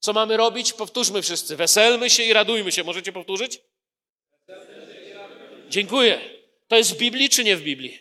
Co 0.00 0.12
mamy 0.12 0.36
robić? 0.36 0.72
Powtórzmy 0.72 1.22
wszyscy. 1.22 1.56
Weselmy 1.56 2.10
się 2.10 2.22
i 2.22 2.32
radujmy 2.32 2.72
się. 2.72 2.84
Możecie 2.84 3.12
powtórzyć? 3.12 3.60
Dziękuję. 5.68 6.20
To 6.68 6.76
jest 6.76 6.94
w 6.94 6.96
Biblii 6.96 7.28
czy 7.28 7.44
nie 7.44 7.56
w 7.56 7.62
Biblii? 7.62 7.98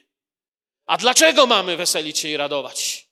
A 0.85 0.97
dlaczego 0.97 1.45
mamy 1.45 1.77
weselić 1.77 2.19
się 2.19 2.29
i 2.29 2.37
radować? 2.37 3.07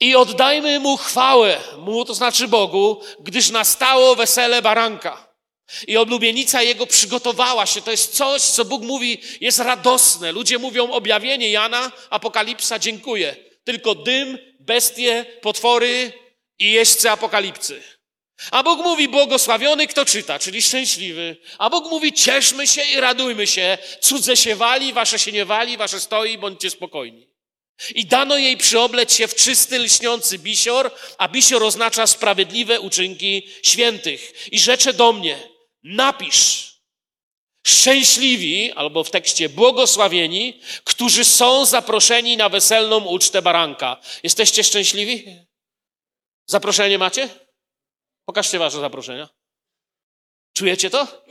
I 0.00 0.16
oddajmy 0.16 0.80
Mu 0.80 0.96
chwałę, 0.96 1.60
Mu 1.78 2.04
to 2.04 2.14
znaczy 2.14 2.48
Bogu, 2.48 3.02
gdyż 3.20 3.50
nastało 3.50 4.16
wesele 4.16 4.62
baranka. 4.62 5.28
I 5.86 5.96
oblubienica 5.96 6.62
Jego 6.62 6.86
przygotowała 6.86 7.66
się. 7.66 7.82
To 7.82 7.90
jest 7.90 8.16
coś, 8.16 8.42
co 8.42 8.64
Bóg 8.64 8.82
mówi, 8.82 9.20
jest 9.40 9.58
radosne. 9.58 10.32
Ludzie 10.32 10.58
mówią 10.58 10.90
objawienie 10.90 11.50
Jana, 11.50 11.92
Apokalipsa, 12.10 12.78
dziękuję. 12.78 13.36
Tylko 13.64 13.94
dym, 13.94 14.38
bestie, 14.60 15.26
potwory, 15.40 16.12
i 16.58 16.72
jeźdźcy 16.72 17.10
apokalipsy. 17.10 17.82
A 18.50 18.62
Bóg 18.62 18.78
mówi, 18.78 19.08
błogosławiony 19.08 19.86
kto 19.86 20.04
czyta, 20.04 20.38
czyli 20.38 20.62
szczęśliwy. 20.62 21.36
A 21.58 21.70
Bóg 21.70 21.90
mówi, 21.90 22.12
cieszmy 22.12 22.66
się 22.66 22.82
i 22.82 23.00
radujmy 23.00 23.46
się. 23.46 23.78
Cudze 24.00 24.36
się 24.36 24.56
wali, 24.56 24.92
wasze 24.92 25.18
się 25.18 25.32
nie 25.32 25.44
wali, 25.44 25.76
wasze 25.76 26.00
stoi, 26.00 26.38
bądźcie 26.38 26.70
spokojni. 26.70 27.28
I 27.94 28.06
dano 28.06 28.38
jej 28.38 28.56
przyobleć 28.56 29.12
się 29.12 29.28
w 29.28 29.34
czysty, 29.34 29.78
lśniący 29.78 30.38
bisior, 30.38 30.90
a 31.18 31.28
bisior 31.28 31.62
oznacza 31.62 32.06
sprawiedliwe 32.06 32.80
uczynki 32.80 33.48
świętych. 33.62 34.52
I 34.52 34.58
rzecze 34.58 34.92
do 34.92 35.12
mnie, 35.12 35.48
napisz, 35.82 36.72
szczęśliwi, 37.66 38.72
albo 38.72 39.04
w 39.04 39.10
tekście 39.10 39.48
błogosławieni, 39.48 40.60
którzy 40.84 41.24
są 41.24 41.64
zaproszeni 41.66 42.36
na 42.36 42.48
weselną 42.48 43.04
ucztę 43.04 43.42
baranka. 43.42 44.00
Jesteście 44.22 44.64
szczęśliwi? 44.64 45.47
Zaproszenie 46.50 46.98
macie? 46.98 47.28
Pokażcie 48.24 48.58
wasze 48.58 48.80
zaproszenia. 48.80 49.28
Czujecie 50.52 50.90
to? 50.90 51.24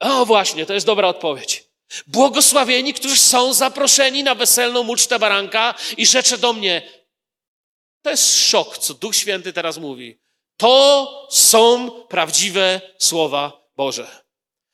O, 0.00 0.26
właśnie, 0.26 0.66
to 0.66 0.74
jest 0.74 0.86
dobra 0.86 1.08
odpowiedź. 1.08 1.64
Błogosławieni, 2.06 2.94
którzy 2.94 3.16
są 3.16 3.54
zaproszeni 3.54 4.22
na 4.24 4.34
weselną 4.34 4.88
ucztę 4.88 5.18
baranka 5.18 5.74
i 5.96 6.06
rzecze 6.06 6.38
do 6.38 6.52
mnie. 6.52 6.92
To 8.02 8.10
jest 8.10 8.48
szok, 8.48 8.78
co 8.78 8.94
Duch 8.94 9.16
Święty 9.16 9.52
teraz 9.52 9.78
mówi. 9.78 10.18
To 10.56 11.28
są 11.30 11.90
prawdziwe 11.90 12.80
słowa 12.98 13.68
Boże. 13.76 14.24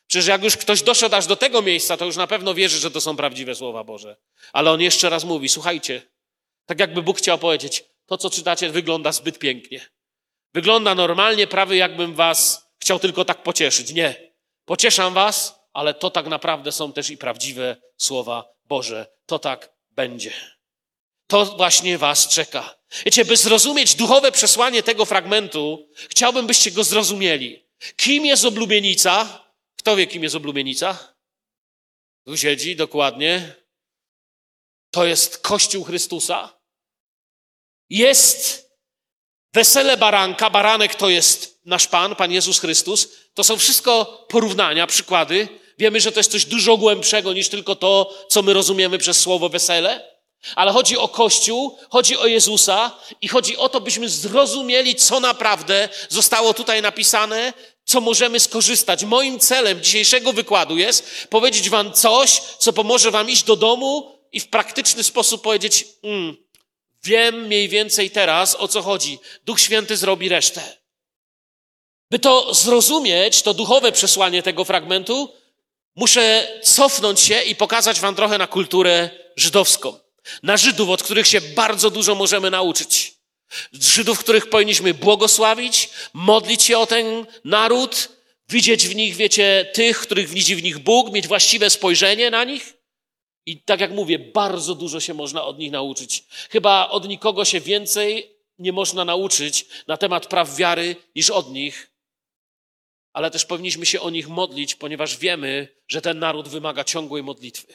Przecież 0.07 0.27
jak 0.27 0.45
już 0.45 0.57
ktoś 0.57 0.83
doszedł 0.83 1.17
aż 1.17 1.27
do 1.27 1.37
tego 1.37 1.63
miejsca, 1.63 1.97
to 1.97 2.05
już 2.05 2.17
na 2.17 2.27
pewno 2.27 2.55
wierzy, 2.55 2.79
że 2.79 2.91
to 2.91 3.01
są 3.01 3.17
prawdziwe 3.17 3.55
słowa 3.55 3.85
Boże. 3.85 4.17
Ale 4.53 4.71
on 4.71 4.81
jeszcze 4.81 5.11
raz 5.11 5.25
mówi, 5.25 5.49
słuchajcie, 5.49 6.03
tak 6.67 6.81
jakby 6.81 7.03
Bóg 7.03 7.19
chciał 7.19 7.39
powiedzieć, 7.39 7.85
to, 8.07 8.19
co 8.19 8.31
czytacie, 8.31 8.71
wygląda 8.71 9.13
zbyt 9.13 9.39
pięknie. 9.39 9.81
Wygląda 10.55 10.95
normalnie, 10.95 11.47
prawie 11.47 11.77
jakbym 11.77 12.15
was 12.15 12.69
chciał 12.79 12.99
tylko 12.99 13.25
tak 13.25 13.43
pocieszyć. 13.43 13.93
Nie. 13.93 14.33
Pocieszam 14.65 15.15
was, 15.15 15.61
ale 15.73 15.95
to 15.95 16.11
tak 16.11 16.27
naprawdę 16.27 16.73
są 16.73 16.93
też 16.93 17.11
i 17.11 17.17
prawdziwe 17.17 17.77
słowa 17.97 18.45
Boże. 18.65 19.07
To 19.27 19.39
tak 19.39 19.73
będzie. 19.91 20.33
To 21.27 21.47
właśnie 21.47 21.99
was 21.99 22.29
czeka. 22.29 22.75
Wiecie, 23.05 23.25
by 23.25 23.37
zrozumieć 23.37 23.95
duchowe 23.95 24.33
przesłanie 24.33 24.83
tego 24.83 25.05
fragmentu, 25.05 25.89
chciałbym, 26.11 26.47
byście 26.47 26.71
go 26.71 26.85
zrozumieli. 26.85 27.65
Kim 27.97 28.27
jest 28.27 28.45
oblubienica? 28.45 29.45
Kto 29.77 29.97
wie, 29.97 30.07
kim 30.07 30.23
jest 30.23 30.35
oblubienica? 30.35 31.15
Tu 32.27 32.37
siedzi, 32.37 32.77
dokładnie. 32.77 33.55
To 34.91 35.05
jest 35.05 35.39
Kościół 35.39 35.85
Chrystusa 35.85 36.61
jest 37.91 38.69
wesele 39.55 39.97
baranka, 39.97 40.51
baranek 40.51 40.95
to 40.95 41.09
jest 41.09 41.61
nasz 41.65 41.87
Pan, 41.87 42.17
Pan 42.17 42.33
Jezus 42.33 42.61
Chrystus. 42.61 43.09
To 43.35 43.45
są 43.45 43.57
wszystko 43.57 44.27
porównania, 44.29 44.87
przykłady. 44.87 45.49
Wiemy, 45.79 46.01
że 46.01 46.13
to 46.13 46.21
jest 46.21 46.33
coś 46.33 46.45
dużo 46.45 46.77
głębszego 46.77 47.33
niż 47.33 47.49
tylko 47.49 47.77
to, 47.77 48.15
co 48.29 48.43
my 48.43 48.53
rozumiemy 48.53 48.99
przez 48.99 49.21
słowo 49.21 49.49
wesele. 49.49 50.15
Ale 50.57 50.73
chodzi 50.73 50.99
o 50.99 51.09
Kościół, 51.09 51.79
chodzi 51.91 52.17
o 52.17 52.27
Jezusa 52.27 52.99
i 53.21 53.29
chodzi 53.29 53.57
o 53.57 53.69
to, 53.69 53.81
byśmy 53.81 54.09
zrozumieli, 54.09 54.95
co 54.95 55.21
naprawdę 55.21 55.89
zostało 56.09 56.55
tutaj 56.55 56.83
napisane, 56.83 57.53
co 57.85 58.01
możemy 58.01 58.41
skorzystać. 58.41 59.05
Moim 59.05 59.39
celem 59.39 59.83
dzisiejszego 59.83 60.33
wykładu 60.33 60.77
jest 60.77 61.29
powiedzieć 61.31 61.71
Wam 61.71 61.93
coś, 61.93 62.41
co 62.59 62.73
pomoże 62.73 63.11
Wam 63.11 63.31
iść 63.31 63.43
do 63.43 63.57
domu 63.57 64.19
i 64.33 64.41
w 64.41 64.49
praktyczny 64.49 65.03
sposób 65.03 65.43
powiedzieć: 65.43 65.87
mm, 66.03 66.44
Wiem 67.05 67.47
mniej 67.47 67.69
więcej 67.69 68.11
teraz, 68.11 68.57
o 68.59 68.69
co 68.69 68.83
chodzi. 68.83 69.19
Duch 69.45 69.61
Święty 69.61 69.97
zrobi 69.97 70.29
resztę. 70.29 70.77
By 72.11 72.19
to 72.19 72.55
zrozumieć, 72.55 73.43
to 73.43 73.55
duchowe 73.55 73.93
przesłanie 73.93 74.43
tego 74.43 74.65
fragmentu, 74.65 75.33
muszę 75.97 76.49
cofnąć 76.63 77.21
się 77.21 77.43
i 77.43 77.57
pokazać 77.57 78.01
Wam 78.01 78.15
trochę 78.15 78.39
na 78.39 78.47
kulturę 78.47 79.11
żydowską. 79.37 79.99
Na 80.43 80.57
Żydów, 80.57 80.89
od 80.89 81.03
których 81.03 81.27
się 81.27 81.41
bardzo 81.41 81.91
dużo 81.91 82.15
możemy 82.15 82.51
nauczyć. 82.51 83.15
Żydów, 83.73 84.19
których 84.19 84.51
powinniśmy 84.51 84.95
błogosławić, 84.95 85.89
modlić 86.13 86.63
się 86.63 86.79
o 86.79 86.87
ten 86.87 87.27
naród, 87.45 88.09
widzieć 88.49 88.89
w 88.89 88.95
nich, 88.95 89.17
wiecie, 89.17 89.71
tych, 89.73 89.99
których 89.99 90.29
widzi 90.29 90.57
w 90.57 90.63
nich 90.63 90.79
Bóg, 90.79 91.13
mieć 91.13 91.29
właściwe 91.29 91.71
spojrzenie 91.71 92.31
na 92.31 92.45
nich. 92.45 92.74
I 93.47 93.63
tak 93.63 93.81
jak 93.81 93.91
mówię, 93.91 94.19
bardzo 94.19 94.75
dużo 94.75 95.01
się 95.01 95.15
można 95.15 95.45
od 95.45 95.59
nich 95.59 95.73
nauczyć. 95.73 96.25
Chyba 96.51 96.89
od 96.89 97.09
nikogo 97.09 97.45
się 97.45 97.61
więcej 97.61 98.31
nie 98.59 98.73
można 98.73 99.05
nauczyć 99.05 99.67
na 99.87 99.97
temat 99.97 100.27
praw 100.27 100.57
wiary 100.57 100.97
niż 101.17 101.31
od 101.31 101.51
nich. 101.51 101.91
Ale 103.13 103.31
też 103.31 103.45
powinniśmy 103.45 103.87
się 103.87 104.01
o 104.01 104.11
nich 104.11 104.29
modlić, 104.29 104.75
ponieważ 104.75 105.17
wiemy, 105.17 105.69
że 105.89 106.03
ten 106.03 106.19
naród 106.19 106.49
wymaga 106.49 106.85
ciągłej 106.85 107.23
modlitwy. 107.23 107.75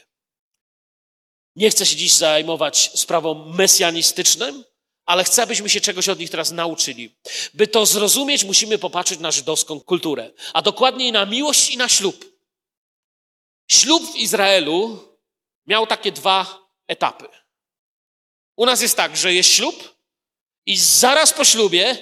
Nie 1.55 1.69
chcę 1.69 1.85
się 1.85 1.95
dziś 1.95 2.13
zajmować 2.13 2.91
sprawą 2.95 3.45
mesjanistyczną, 3.45 4.63
ale 5.05 5.23
chcę, 5.23 5.43
abyśmy 5.43 5.69
się 5.69 5.81
czegoś 5.81 6.09
od 6.09 6.19
nich 6.19 6.29
teraz 6.29 6.51
nauczyli. 6.51 7.15
By 7.53 7.67
to 7.67 7.85
zrozumieć, 7.85 8.43
musimy 8.43 8.77
popatrzeć 8.77 9.19
na 9.19 9.31
żydowską 9.31 9.79
kulturę, 9.79 10.31
a 10.53 10.61
dokładniej 10.61 11.11
na 11.11 11.25
miłość 11.25 11.69
i 11.69 11.77
na 11.77 11.89
ślub. 11.89 12.25
Ślub 13.67 14.13
w 14.13 14.15
Izraelu 14.15 15.08
miał 15.69 15.87
takie 15.87 16.11
dwa 16.11 16.67
etapy. 16.87 17.27
U 18.55 18.65
nas 18.65 18.81
jest 18.81 18.97
tak, 18.97 19.17
że 19.17 19.33
jest 19.33 19.49
ślub 19.49 19.95
i 20.65 20.77
zaraz 20.77 21.33
po 21.33 21.45
ślubie 21.45 21.97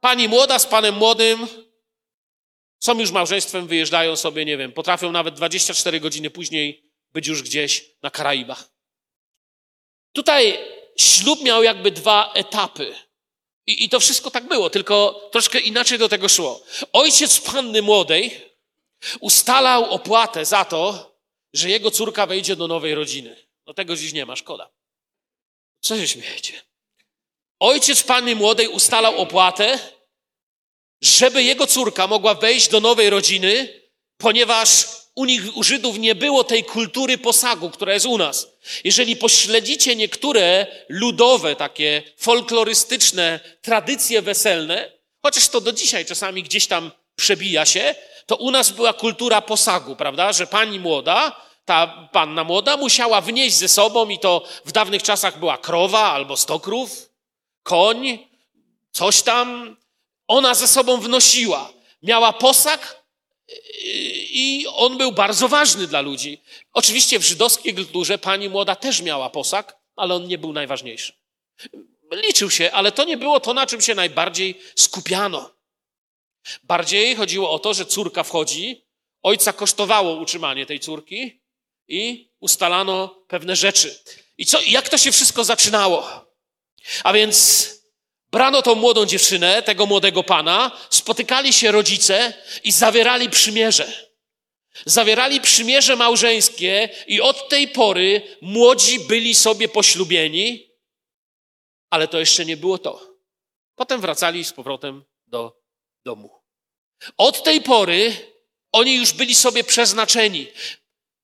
pani 0.00 0.28
młoda 0.28 0.58
z 0.58 0.66
panem 0.66 0.94
młodym 0.94 1.46
są 2.80 3.00
już 3.00 3.10
małżeństwem, 3.10 3.66
wyjeżdżają 3.66 4.16
sobie, 4.16 4.44
nie 4.44 4.56
wiem, 4.56 4.72
potrafią 4.72 5.12
nawet 5.12 5.34
24 5.34 6.00
godziny 6.00 6.30
później 6.30 6.84
być 7.12 7.26
już 7.26 7.42
gdzieś 7.42 7.84
na 8.02 8.10
Karaibach. 8.10 8.68
Tutaj 10.12 10.58
ślub 10.96 11.42
miał 11.42 11.62
jakby 11.62 11.90
dwa 11.90 12.32
etapy. 12.34 12.94
I, 13.66 13.84
I, 13.84 13.88
to 13.88 14.00
wszystko 14.00 14.30
tak 14.30 14.48
było, 14.48 14.70
tylko 14.70 15.28
troszkę 15.32 15.60
inaczej 15.60 15.98
do 15.98 16.08
tego 16.08 16.28
szło. 16.28 16.62
Ojciec 16.92 17.40
panny 17.40 17.82
młodej 17.82 18.40
ustalał 19.20 19.90
opłatę 19.90 20.44
za 20.44 20.64
to, 20.64 21.07
że 21.52 21.70
jego 21.70 21.90
córka 21.90 22.26
wejdzie 22.26 22.56
do 22.56 22.68
nowej 22.68 22.94
rodziny. 22.94 23.36
No 23.66 23.74
tego 23.74 23.96
dziś 23.96 24.12
nie 24.12 24.26
ma, 24.26 24.36
szkoda. 24.36 24.70
Co 25.80 25.96
się 25.96 26.08
śmiejecie? 26.08 26.62
Ojciec 27.60 28.02
panny 28.02 28.34
młodej 28.34 28.68
ustalał 28.68 29.16
opłatę, 29.16 29.78
żeby 31.02 31.42
jego 31.42 31.66
córka 31.66 32.06
mogła 32.06 32.34
wejść 32.34 32.68
do 32.68 32.80
nowej 32.80 33.10
rodziny, 33.10 33.82
ponieważ 34.16 34.86
u 35.14 35.24
nich, 35.24 35.56
u 35.56 35.62
Żydów 35.62 35.98
nie 35.98 36.14
było 36.14 36.44
tej 36.44 36.64
kultury 36.64 37.18
posagu, 37.18 37.70
która 37.70 37.94
jest 37.94 38.06
u 38.06 38.18
nas. 38.18 38.48
Jeżeli 38.84 39.16
pośledzicie 39.16 39.96
niektóre 39.96 40.66
ludowe, 40.88 41.56
takie 41.56 42.02
folklorystyczne 42.16 43.40
tradycje 43.62 44.22
weselne, 44.22 44.92
chociaż 45.22 45.48
to 45.48 45.60
do 45.60 45.72
dzisiaj 45.72 46.06
czasami 46.06 46.42
gdzieś 46.42 46.66
tam 46.66 46.90
przebija 47.16 47.66
się, 47.66 47.94
to 48.28 48.36
u 48.36 48.50
nas 48.50 48.70
była 48.70 48.92
kultura 48.92 49.40
posagu, 49.40 49.96
prawda? 49.96 50.32
Że 50.32 50.46
pani 50.46 50.80
młoda, 50.80 51.40
ta 51.64 52.08
panna 52.12 52.44
młoda 52.44 52.76
musiała 52.76 53.20
wnieść 53.20 53.56
ze 53.56 53.68
sobą 53.68 54.08
i 54.08 54.18
to 54.18 54.42
w 54.64 54.72
dawnych 54.72 55.02
czasach 55.02 55.38
była 55.38 55.58
krowa 55.58 56.12
albo 56.12 56.36
sto 56.36 56.60
krów, 56.60 57.10
koń, 57.62 58.18
coś 58.90 59.22
tam. 59.22 59.76
Ona 60.26 60.54
ze 60.54 60.68
sobą 60.68 60.96
wnosiła. 60.96 61.72
Miała 62.02 62.32
posag 62.32 63.04
i 64.30 64.66
on 64.72 64.98
był 64.98 65.12
bardzo 65.12 65.48
ważny 65.48 65.86
dla 65.86 66.00
ludzi. 66.00 66.42
Oczywiście 66.72 67.18
w 67.18 67.26
żydowskiej 67.26 67.74
kulturze 67.74 68.18
pani 68.18 68.48
młoda 68.48 68.76
też 68.76 69.02
miała 69.02 69.30
posag, 69.30 69.76
ale 69.96 70.14
on 70.14 70.26
nie 70.26 70.38
był 70.38 70.52
najważniejszy. 70.52 71.12
Liczył 72.12 72.50
się, 72.50 72.72
ale 72.72 72.92
to 72.92 73.04
nie 73.04 73.16
było 73.16 73.40
to, 73.40 73.54
na 73.54 73.66
czym 73.66 73.80
się 73.80 73.94
najbardziej 73.94 74.60
skupiano. 74.76 75.57
Bardziej 76.62 77.16
chodziło 77.16 77.50
o 77.50 77.58
to, 77.58 77.74
że 77.74 77.86
córka 77.86 78.22
wchodzi, 78.22 78.84
ojca 79.22 79.52
kosztowało 79.52 80.16
utrzymanie 80.16 80.66
tej 80.66 80.80
córki 80.80 81.42
i 81.88 82.30
ustalano 82.40 83.24
pewne 83.28 83.56
rzeczy. 83.56 83.98
I 84.38 84.46
co, 84.46 84.58
jak 84.66 84.88
to 84.88 84.98
się 84.98 85.12
wszystko 85.12 85.44
zaczynało? 85.44 86.28
A 87.04 87.12
więc 87.12 87.68
brano 88.30 88.62
tą 88.62 88.74
młodą 88.74 89.06
dziewczynę, 89.06 89.62
tego 89.62 89.86
młodego 89.86 90.22
pana, 90.22 90.70
spotykali 90.90 91.52
się 91.52 91.72
rodzice 91.72 92.34
i 92.64 92.72
zawierali 92.72 93.30
przymierze. 93.30 94.08
Zawierali 94.86 95.40
przymierze 95.40 95.96
małżeńskie 95.96 96.88
i 97.06 97.20
od 97.20 97.48
tej 97.48 97.68
pory 97.68 98.22
młodzi 98.42 99.00
byli 99.00 99.34
sobie 99.34 99.68
poślubieni, 99.68 100.70
ale 101.90 102.08
to 102.08 102.18
jeszcze 102.18 102.44
nie 102.44 102.56
było 102.56 102.78
to. 102.78 103.18
Potem 103.74 104.00
wracali 104.00 104.44
z 104.44 104.52
powrotem 104.52 105.04
do 105.26 105.56
domu. 106.04 106.30
Od 107.16 107.42
tej 107.42 107.60
pory 107.60 108.16
oni 108.72 108.96
już 108.96 109.12
byli 109.12 109.34
sobie 109.34 109.64
przeznaczeni. 109.64 110.46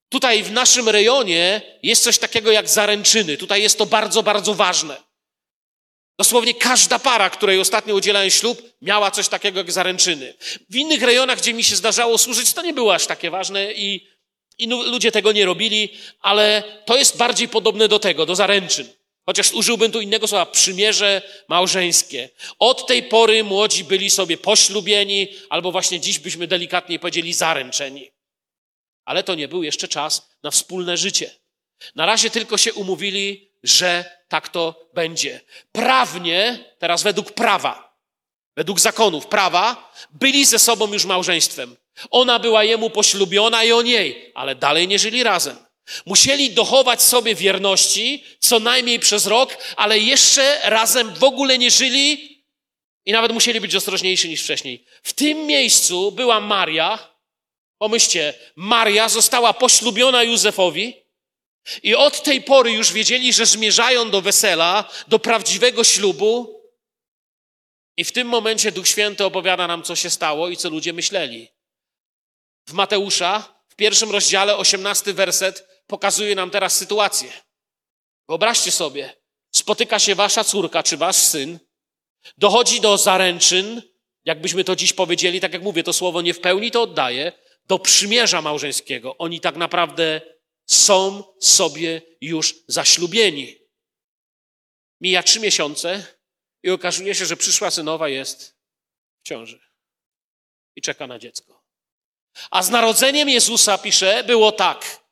Tutaj 0.09 0.43
w 0.43 0.53
naszym 0.53 0.89
rejonie 0.89 1.63
jest 1.83 2.05
coś 2.05 2.19
takiego 2.19 2.51
jak 2.51 2.69
zaręczyny. 2.69 3.37
Tutaj 3.37 3.63
jest 3.63 3.79
to 3.79 3.87
bardzo, 3.87 4.23
bardzo 4.23 4.55
ważne. 4.55 5.03
Dosłownie 6.19 6.55
każda 6.55 6.99
para, 6.99 7.31
której 7.31 7.61
ostatnio 7.61 7.95
udzielałem 7.95 8.31
ślub, 8.31 8.63
miała 8.83 9.11
coś 9.11 9.29
takiego 9.29 9.61
jak 9.61 9.73
zaręczyny. 9.73 10.35
W 10.71 10.77
innych 10.77 11.03
rejonach, 11.03 11.39
gdzie 11.39 11.55
mi 11.55 11.65
się 11.65 11.77
zdarzało 11.77 12.19
służyć, 12.19 12.53
to 12.53 12.63
nie 12.63 12.73
było 12.73 12.95
aż 12.95 13.07
takie 13.07 13.31
ważne 13.31 13.73
i, 13.73 14.09
i 14.59 14.67
ludzie 14.67 15.13
tego 15.13 15.33
nie 15.33 15.45
robili, 15.45 15.89
ale 16.21 16.63
to 16.85 16.97
jest 16.97 17.17
bardziej 17.17 17.49
podobne 17.49 17.89
do 17.89 17.99
tego, 17.99 18.27
do 18.27 18.35
zaręczyn. 18.35 18.89
Chociaż 19.27 19.53
użyłbym 19.53 19.93
tu 19.93 20.01
innego 20.01 20.29
słowa, 20.29 20.47
przymierze 20.47 21.23
małżeńskie. 21.49 22.29
Od 22.59 22.87
tej 22.87 23.03
pory 23.03 23.45
młodzi 23.45 23.85
byli 23.85 24.11
sobie 24.11 24.37
poślubieni, 24.37 25.29
albo 25.51 25.73
właśnie 25.73 26.01
dziś 26.01 26.19
byśmy 26.19 26.47
delikatnie 26.47 26.99
powiedzieli 26.99 27.33
zaręczeni. 27.33 28.11
Ale 29.05 29.23
to 29.23 29.35
nie 29.35 29.49
był 29.49 29.63
jeszcze 29.63 29.89
czas 29.89 30.29
na 30.43 30.51
wspólne 30.51 30.97
życie. 30.97 31.31
Na 31.95 32.07
razie 32.07 32.31
tylko 32.31 32.59
się 32.59 32.75
umówili, 32.75 33.51
że 33.63 34.05
tak 34.29 34.49
to 34.49 34.89
będzie. 34.95 35.41
Prawnie, 35.73 36.65
teraz 36.79 37.03
według 37.03 37.33
prawa, 37.33 37.97
według 38.57 38.81
zakonów 38.81 39.27
prawa, 39.27 39.93
byli 40.11 40.45
ze 40.45 40.59
sobą 40.59 40.93
już 40.93 41.05
małżeństwem. 41.05 41.77
Ona 42.11 42.39
była 42.39 42.65
jemu 42.65 42.91
poślubiona 42.91 43.65
i 43.65 43.73
on 43.73 43.87
jej, 43.87 44.33
ale 44.35 44.55
dalej 44.55 44.89
nie 44.89 44.99
żyli 44.99 45.23
razem. 45.23 45.64
Musieli 46.07 46.51
dochować 46.51 47.03
sobie 47.03 47.35
wierności 47.35 48.25
co 48.39 48.61
najmniej 48.61 49.01
przez 49.01 49.27
rok, 49.27 49.57
ale 49.77 49.99
jeszcze 49.99 50.61
razem 50.63 51.15
w 51.15 51.25
ogóle 51.25 51.59
nie 51.59 51.71
żyli 51.71 52.35
i 53.05 53.13
nawet 53.13 53.33
musieli 53.33 53.61
być 53.61 53.75
ostrożniejsi 53.75 54.29
niż 54.29 54.43
wcześniej. 54.43 54.85
W 55.03 55.13
tym 55.13 55.47
miejscu 55.47 56.13
była 56.13 56.41
Maria. 56.41 57.15
Pomyślcie, 57.79 58.35
Maria 58.57 59.09
została 59.09 59.53
poślubiona 59.53 60.23
Józefowi 60.23 61.05
i 61.83 61.95
od 61.95 62.23
tej 62.23 62.43
pory 62.43 62.73
już 62.73 62.93
wiedzieli, 62.93 63.33
że 63.33 63.47
zmierzają 63.47 64.11
do 64.11 64.21
wesela, 64.23 64.91
do 65.09 65.19
prawdziwego 65.19 65.85
ślubu. 65.85 66.61
I 67.97 68.05
w 68.05 68.13
tym 68.13 68.29
momencie 68.29 68.73
Duch 68.73 68.89
Święty 68.89 69.25
opowiada 69.25 69.67
nam, 69.67 69.83
co 69.83 69.97
się 69.97 70.11
stało 70.11 70.49
i 70.49 70.57
co 70.57 70.71
ludzie 70.71 70.93
myśleli. 70.93 71.49
W 72.69 72.73
Mateusza, 72.73 73.55
w 73.69 73.75
pierwszym 73.75 74.11
rozdziale, 74.11 74.57
osiemnasty 74.57 75.15
werset, 75.15 75.74
pokazuje 75.87 76.35
nam 76.35 76.51
teraz 76.51 76.77
sytuację. 76.77 77.33
Wyobraźcie 78.29 78.71
sobie, 78.71 79.17
spotyka 79.51 79.99
się 79.99 80.15
wasza 80.15 80.45
córka 80.45 80.83
czy 80.83 80.97
wasz 80.97 81.17
syn, 81.17 81.59
dochodzi 82.39 82.81
do 82.81 82.99
zaręczyn, 82.99 83.83
jakbyśmy 84.25 84.65
to 84.65 84.77
dziś 84.77 84.93
powiedzieli, 84.93 85.41
tak 85.41 85.53
jak 85.53 85.63
mówię, 85.63 85.83
to 85.83 85.93
słowo 85.93 86.23
nie 86.23 86.35
w 86.35 86.41
pełni 86.41 86.71
to 86.71 86.83
oddaje, 86.83 87.33
do 87.67 87.79
przymierza 87.79 88.43
małżeńskiego. 88.43 89.19
Oni 89.19 89.41
tak 89.41 89.57
naprawdę 89.57 90.21
są 90.67 91.25
sobie 91.41 92.03
już 92.21 92.55
zaślubieni. 92.69 93.59
Mija 95.01 95.23
trzy 95.23 95.41
miesiące 95.41 96.07
i 96.63 96.71
okazuje 96.71 97.15
się, 97.15 97.27
że 97.27 97.37
przyszła 97.37 97.71
synowa 97.71 98.09
jest 98.09 98.57
w 99.23 99.29
ciąży 99.29 99.61
i 100.77 100.83
czeka 100.83 101.07
na 101.07 101.19
dziecko. 101.19 101.65
A 102.51 102.63
z 102.63 102.71
narodzeniem 102.71 103.29
Jezusa, 103.29 103.79
pisze, 103.79 104.25
było 104.25 104.53
tak. 104.53 105.04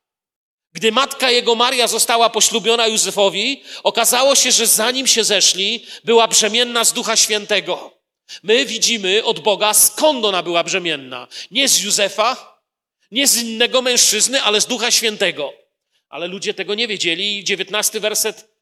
Gdy 0.73 0.93
matka 0.93 1.31
jego 1.31 1.55
Maria 1.55 1.87
została 1.87 2.31
poślubiona 2.31 2.87
Józefowi, 2.87 3.63
okazało 3.83 4.35
się, 4.35 4.53
że 4.53 4.67
zanim 4.67 5.07
się 5.07 5.25
zeszli, 5.25 5.87
była 6.05 6.29
brzemienna 6.29 6.85
z 6.85 6.93
Ducha 6.93 7.17
Świętego. 7.17 7.99
My 8.43 8.67
widzimy 8.67 9.25
od 9.25 9.41
Boga, 9.41 9.75
skąd 9.75 10.25
ona 10.25 10.43
była 10.43 10.65
brzemienna. 10.65 11.29
Nie 11.51 11.69
z 11.69 11.83
Józefa, 11.83 12.59
nie 13.11 13.27
z 13.27 13.37
innego 13.43 13.83
mężczyzny, 13.83 14.43
ale 14.43 14.61
z 14.61 14.67
Ducha 14.67 14.91
Świętego. 14.91 15.53
Ale 16.09 16.27
ludzie 16.27 16.55
tego 16.55 16.75
nie 16.75 16.89
wiedzieli 16.89 17.39
i 17.39 17.45
dziewiętnasty 17.45 18.01
werset 18.01 18.53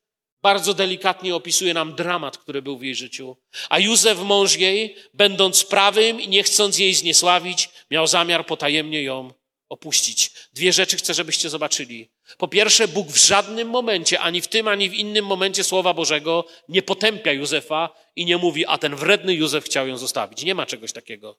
bardzo 0.42 0.74
delikatnie 0.74 1.34
opisuje 1.34 1.74
nam 1.74 1.94
dramat, 1.94 2.38
który 2.38 2.62
był 2.62 2.78
w 2.78 2.82
jej 2.82 2.94
życiu. 2.94 3.36
A 3.68 3.78
Józef, 3.78 4.18
mąż 4.18 4.56
jej, 4.56 4.96
będąc 5.14 5.64
prawym 5.64 6.20
i 6.20 6.28
nie 6.28 6.42
chcąc 6.42 6.78
jej 6.78 6.94
zniesławić, 6.94 7.68
miał 7.90 8.06
zamiar 8.06 8.46
potajemnie 8.46 9.02
ją 9.02 9.32
opuścić. 9.70 10.30
Dwie 10.52 10.72
rzeczy 10.72 10.96
chcę, 10.96 11.14
żebyście 11.14 11.50
zobaczyli. 11.50 12.10
Po 12.38 12.48
pierwsze, 12.48 12.88
Bóg 12.88 13.08
w 13.08 13.26
żadnym 13.26 13.68
momencie, 13.68 14.20
ani 14.20 14.40
w 14.40 14.48
tym, 14.48 14.68
ani 14.68 14.90
w 14.90 14.94
innym 14.94 15.26
momencie 15.26 15.64
Słowa 15.64 15.94
Bożego 15.94 16.44
nie 16.68 16.82
potępia 16.82 17.32
Józefa 17.32 17.90
i 18.16 18.24
nie 18.24 18.36
mówi, 18.36 18.66
a 18.66 18.78
ten 18.78 18.96
wredny 18.96 19.34
Józef 19.34 19.64
chciał 19.64 19.88
ją 19.88 19.96
zostawić. 19.96 20.44
Nie 20.44 20.54
ma 20.54 20.66
czegoś 20.66 20.92
takiego. 20.92 21.38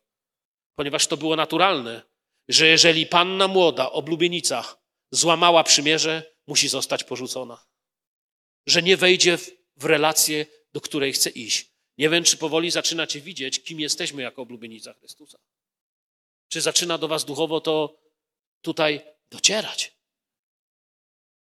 Ponieważ 0.76 1.08
to 1.08 1.18
było 1.18 1.36
naturalne, 1.36 2.02
że 2.48 2.68
jeżeli 2.68 3.06
panna 3.06 3.48
młoda, 3.48 3.92
oblubienica, 3.92 4.78
złamała 5.12 5.64
przymierze, 5.64 6.34
musi 6.48 6.68
zostać 6.68 7.04
porzucona. 7.04 7.66
Że 8.66 8.82
nie 8.82 8.98
wejdzie 8.98 9.38
w, 9.38 9.52
w 9.76 9.86
relację, 9.86 10.46
do 10.74 10.82
której 10.82 11.14
chce 11.14 11.30
iść. 11.30 11.72
Nie 11.98 12.10
wiem, 12.10 12.24
czy 12.24 12.38
powoli 12.38 12.72
zaczynacie 12.72 13.22
widzieć, 13.22 13.64
kim 13.64 13.80
jesteśmy 13.80 14.22
jako 14.22 14.42
oblubienica 14.42 14.94
Chrystusa. 14.94 15.38
Czy 16.48 16.62
zaczyna 16.62 16.98
do 16.98 17.08
was 17.08 17.26
duchowo 17.26 17.62
to 17.62 18.01
tutaj 18.62 19.02
docierać? 19.32 19.92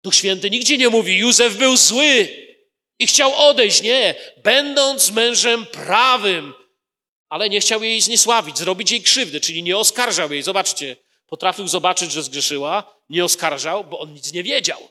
Duch 0.03 0.15
Święty 0.15 0.49
nigdzie 0.49 0.77
nie 0.77 0.89
mówi, 0.89 1.17
Józef 1.17 1.57
był 1.57 1.77
zły 1.77 2.29
i 2.99 3.07
chciał 3.07 3.35
odejść. 3.35 3.81
Nie, 3.81 4.15
będąc 4.43 5.11
mężem 5.11 5.65
prawym, 5.65 6.53
ale 7.29 7.49
nie 7.49 7.59
chciał 7.59 7.83
jej 7.83 8.01
zniesławić, 8.01 8.57
zrobić 8.57 8.91
jej 8.91 9.01
krzywdy, 9.01 9.41
czyli 9.41 9.63
nie 9.63 9.77
oskarżał 9.77 10.31
jej. 10.31 10.43
Zobaczcie, 10.43 10.95
potrafił 11.27 11.67
zobaczyć, 11.67 12.11
że 12.11 12.23
zgrzeszyła, 12.23 13.01
nie 13.09 13.25
oskarżał, 13.25 13.83
bo 13.83 13.99
on 13.99 14.13
nic 14.13 14.33
nie 14.33 14.43
wiedział. 14.43 14.89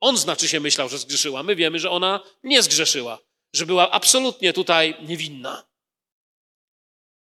On 0.00 0.16
znaczy 0.16 0.48
się 0.48 0.60
myślał, 0.60 0.88
że 0.88 0.98
zgrzeszyła. 0.98 1.42
My 1.42 1.56
wiemy, 1.56 1.78
że 1.78 1.90
ona 1.90 2.20
nie 2.42 2.62
zgrzeszyła, 2.62 3.18
że 3.52 3.66
była 3.66 3.90
absolutnie 3.90 4.52
tutaj 4.52 4.96
niewinna. 5.02 5.66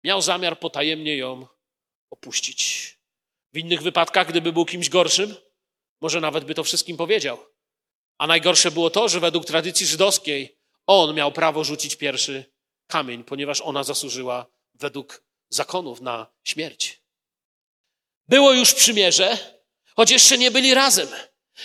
Miał 0.03 0.21
zamiar 0.21 0.59
potajemnie 0.59 1.17
ją 1.17 1.47
opuścić. 2.09 3.00
W 3.53 3.57
innych 3.57 3.81
wypadkach, 3.81 4.27
gdyby 4.27 4.53
był 4.53 4.65
kimś 4.65 4.89
gorszym, 4.89 5.35
może 6.01 6.21
nawet 6.21 6.43
by 6.43 6.55
to 6.55 6.63
wszystkim 6.63 6.97
powiedział. 6.97 7.37
A 8.17 8.27
najgorsze 8.27 8.71
było 8.71 8.89
to, 8.89 9.09
że 9.09 9.19
według 9.19 9.45
tradycji 9.45 9.85
żydowskiej 9.85 10.57
on 10.87 11.15
miał 11.15 11.31
prawo 11.31 11.63
rzucić 11.63 11.95
pierwszy 11.95 12.45
kamień, 12.87 13.23
ponieważ 13.23 13.61
ona 13.61 13.83
zasłużyła 13.83 14.45
według 14.73 15.23
zakonów 15.49 16.01
na 16.01 16.27
śmierć. 16.43 17.01
Było 18.27 18.53
już 18.53 18.73
przymierze, 18.73 19.37
choć 19.95 20.11
jeszcze 20.11 20.37
nie 20.37 20.51
byli 20.51 20.73
razem. 20.73 21.07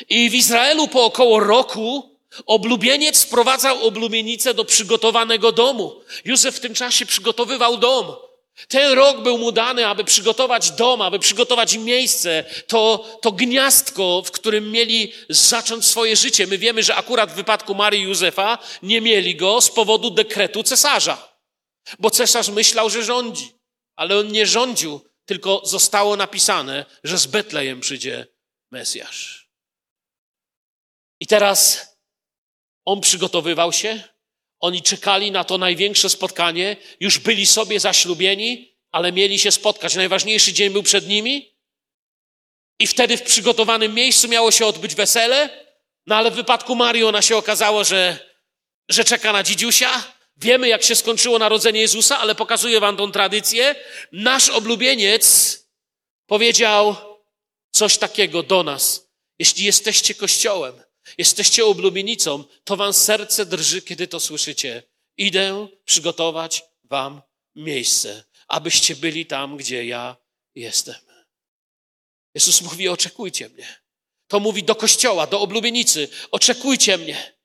I 0.09 0.31
w 0.31 0.35
Izraelu 0.35 0.89
po 0.89 1.05
około 1.05 1.41
roku 1.41 2.17
oblubieniec 2.47 3.19
sprowadzał 3.19 3.87
oblubienicę 3.87 4.55
do 4.55 4.65
przygotowanego 4.65 5.53
domu. 5.53 6.01
Józef 6.25 6.57
w 6.57 6.61
tym 6.61 6.75
czasie 6.75 7.07
przygotowywał 7.07 7.77
dom. 7.77 8.17
Ten 8.69 8.93
rok 8.93 9.23
był 9.23 9.39
mu 9.39 9.53
dany, 9.53 9.87
aby 9.87 10.05
przygotować 10.05 10.71
dom, 10.71 11.03
aby 11.03 11.19
przygotować 11.19 11.79
miejsce, 11.79 12.45
to, 12.67 13.05
to 13.23 13.33
gniazdko, 13.33 14.23
w 14.27 14.31
którym 14.31 14.71
mieli 14.71 15.13
zacząć 15.29 15.87
swoje 15.87 16.17
życie. 16.17 16.47
My 16.47 16.59
wiemy, 16.59 16.83
że 16.83 16.95
akurat 16.95 17.33
w 17.33 17.35
wypadku 17.35 17.75
Marii 17.75 18.03
Józefa 18.03 18.59
nie 18.83 19.01
mieli 19.01 19.37
go 19.37 19.61
z 19.61 19.71
powodu 19.71 20.11
dekretu 20.11 20.63
cesarza, 20.63 21.39
bo 21.99 22.11
cesarz 22.11 22.49
myślał, 22.49 22.91
że 22.91 23.03
rządzi, 23.03 23.53
ale 23.97 24.19
on 24.19 24.33
nie 24.33 24.47
rządził, 24.47 25.01
tylko 25.25 25.63
zostało 25.65 26.17
napisane, 26.17 26.85
że 27.05 27.19
z 27.19 27.27
Betlejem 27.27 27.81
przyjdzie 27.81 28.27
Mesjasz. 28.71 29.51
I 31.21 31.27
teraz 31.27 31.89
on 32.85 33.01
przygotowywał 33.01 33.73
się, 33.73 34.16
oni 34.61 34.83
czekali 34.83 35.31
na 35.31 35.45
to 35.45 35.59
największe 35.59 36.11
spotkanie, 36.11 36.77
już 37.01 37.19
byli 37.19 37.47
sobie 37.47 37.81
zaślubieni, 37.81 38.77
ale 38.91 39.13
mieli 39.13 39.39
się 39.39 39.53
spotkać. 39.53 39.95
Najważniejszy 39.95 40.53
dzień 40.53 40.71
był 40.71 40.83
przed 40.83 41.09
nimi. 41.09 41.57
I 42.79 42.87
wtedy 42.87 43.17
w 43.17 43.23
przygotowanym 43.23 43.95
miejscu 43.95 44.29
miało 44.29 44.51
się 44.51 44.67
odbyć 44.67 44.95
wesele, 44.95 45.67
no 46.07 46.17
ale 46.17 46.31
w 46.31 46.35
wypadku 46.35 46.75
Marii 46.75 47.05
ona 47.05 47.23
się 47.23 47.37
okazało, 47.37 47.85
że, 47.85 48.19
że 48.89 49.05
czeka 49.05 49.33
na 49.33 49.43
dzidziusia. 49.43 50.13
Wiemy, 50.37 50.69
jak 50.69 50.83
się 50.83 50.95
skończyło 50.95 51.39
narodzenie 51.39 51.81
Jezusa, 51.81 52.19
ale 52.19 52.35
pokazuję 52.35 52.81
wam 52.81 52.97
tą 52.97 53.13
tradycję. 53.13 53.75
Nasz 54.13 54.49
oblubieniec 54.49 55.59
powiedział 56.27 56.97
coś 57.71 57.99
takiego 57.99 58.43
do 58.43 58.63
nas. 58.63 59.11
Jeśli 59.39 59.65
jesteście 59.65 60.15
kościołem, 60.15 60.83
jesteście 61.19 61.67
oblubienicą, 61.67 62.45
to 62.65 62.77
wam 62.77 62.93
serce 62.93 63.47
drży, 63.47 63.83
kiedy 63.83 64.09
to 64.09 64.21
słyszycie. 64.21 64.83
Idę 65.17 65.69
przygotować 65.85 66.63
wam 66.85 67.23
miejsce, 67.55 68.25
abyście 68.49 68.97
byli 68.97 69.27
tam, 69.27 69.57
gdzie 69.57 69.85
ja 69.85 70.17
jestem. 70.55 70.95
Jezus 72.35 72.61
mówi, 72.63 72.89
oczekujcie 72.89 73.49
mnie. 73.49 73.77
To 74.29 74.41
mówi 74.41 74.63
do 74.63 74.75
kościoła, 74.75 75.27
do 75.27 75.41
oblubienicy, 75.41 76.09
oczekujcie 76.31 76.99
mnie. 76.99 77.37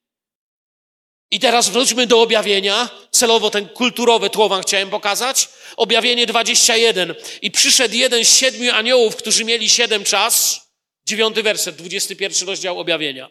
I 1.32 1.40
teraz 1.40 1.70
wróćmy 1.70 2.08
do 2.08 2.22
objawienia. 2.22 2.90
Celowo 3.12 3.50
ten 3.50 3.70
kulturowy 3.70 4.30
tło 4.30 4.50
wam 4.50 4.62
chciałem 4.62 4.90
pokazać. 4.90 5.50
Objawienie 5.78 6.26
21. 6.26 7.16
I 7.42 7.52
przyszedł 7.52 7.96
jeden 7.96 8.26
z 8.26 8.38
siedmiu 8.38 8.72
aniołów, 8.72 9.16
którzy 9.16 9.46
mieli 9.46 9.70
siedem 9.70 10.04
czas 10.04 10.62
Dziewiąty 11.06 11.44
werset, 11.44 11.76
dwudziesty 11.76 12.16
pierwszy 12.16 12.46
rozdział 12.46 12.80
objawienia. 12.80 13.30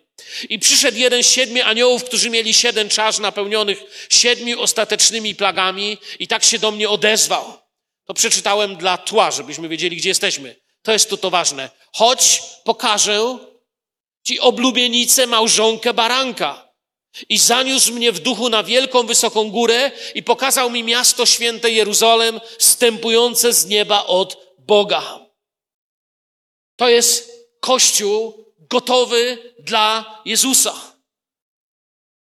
I 0.48 0.58
przyszedł 0.58 0.98
jeden 0.98 1.22
z 1.22 1.30
siedmiu 1.30 1.64
aniołów, 1.64 2.04
którzy 2.04 2.30
mieli 2.30 2.54
siedem 2.54 2.88
czasz 2.88 3.18
napełnionych 3.18 3.82
siedmiu 4.10 4.60
ostatecznymi 4.60 5.34
plagami 5.34 5.98
i 6.18 6.28
tak 6.28 6.44
się 6.44 6.58
do 6.58 6.70
mnie 6.70 6.88
odezwał. 6.88 7.58
To 8.04 8.14
przeczytałem 8.14 8.76
dla 8.76 8.98
tła, 8.98 9.30
żebyśmy 9.30 9.68
wiedzieli, 9.68 9.96
gdzie 9.96 10.08
jesteśmy. 10.08 10.56
To 10.82 10.92
jest 10.92 11.10
tu 11.10 11.16
to 11.16 11.30
ważne. 11.30 11.70
Chodź, 11.92 12.42
pokażę 12.64 13.38
ci 14.26 14.40
oblubienicę 14.40 15.26
małżonkę 15.26 15.94
baranka. 15.94 16.70
I 17.28 17.38
zaniósł 17.38 17.92
mnie 17.92 18.12
w 18.12 18.18
duchu 18.18 18.48
na 18.48 18.62
wielką, 18.62 19.06
wysoką 19.06 19.50
górę 19.50 19.90
i 20.14 20.22
pokazał 20.22 20.70
mi 20.70 20.82
miasto 20.82 21.26
święte 21.26 21.70
Jeruzalem, 21.70 22.40
stępujące 22.58 23.52
z 23.52 23.66
nieba 23.66 24.06
od 24.06 24.54
Boga. 24.58 25.20
To 26.76 26.88
jest 26.88 27.30
Kościół 27.60 28.44
gotowy 28.58 29.38
dla 29.64 30.20
Jezusa. 30.24 30.94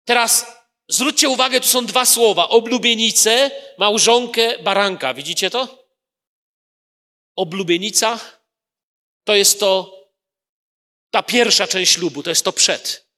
Teraz 0.06 0.46
zwróćcie 0.90 1.30
uwagę, 1.30 1.62
tu 1.62 1.68
są 1.68 1.86
dwa 1.86 2.06
słowa. 2.06 2.50
Oblubienicę, 2.50 3.52
małżonkę, 3.78 4.64
baranka. 4.64 5.14
Widzicie 5.14 5.50
to? 5.50 5.86
Oblubienica 7.36 8.20
to 9.24 9.36
jest 9.36 9.60
to, 9.60 10.00
ta 11.12 11.24
pierwsza 11.24 11.68
część 11.68 11.92
ślubu, 11.92 12.24
to 12.24 12.30
jest 12.30 12.46
to 12.46 12.54
przed. 12.54 13.10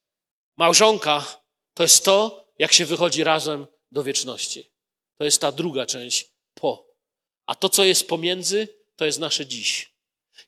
Małżonka 0.58 1.41
to 1.73 1.84
jest 1.84 2.06
to, 2.06 2.45
jak 2.60 2.73
się 2.73 2.86
wychodzi 2.86 3.23
razem 3.23 3.67
do 3.91 4.04
wieczności. 4.04 4.71
To 5.17 5.23
jest 5.23 5.41
ta 5.41 5.51
druga 5.51 5.86
część 5.86 6.32
po. 6.54 6.88
A 7.45 7.56
to, 7.56 7.69
co 7.69 7.84
jest 7.84 8.08
pomiędzy, 8.08 8.67
to 8.95 9.06
jest 9.06 9.19
nasze 9.19 9.45
dziś. 9.45 9.94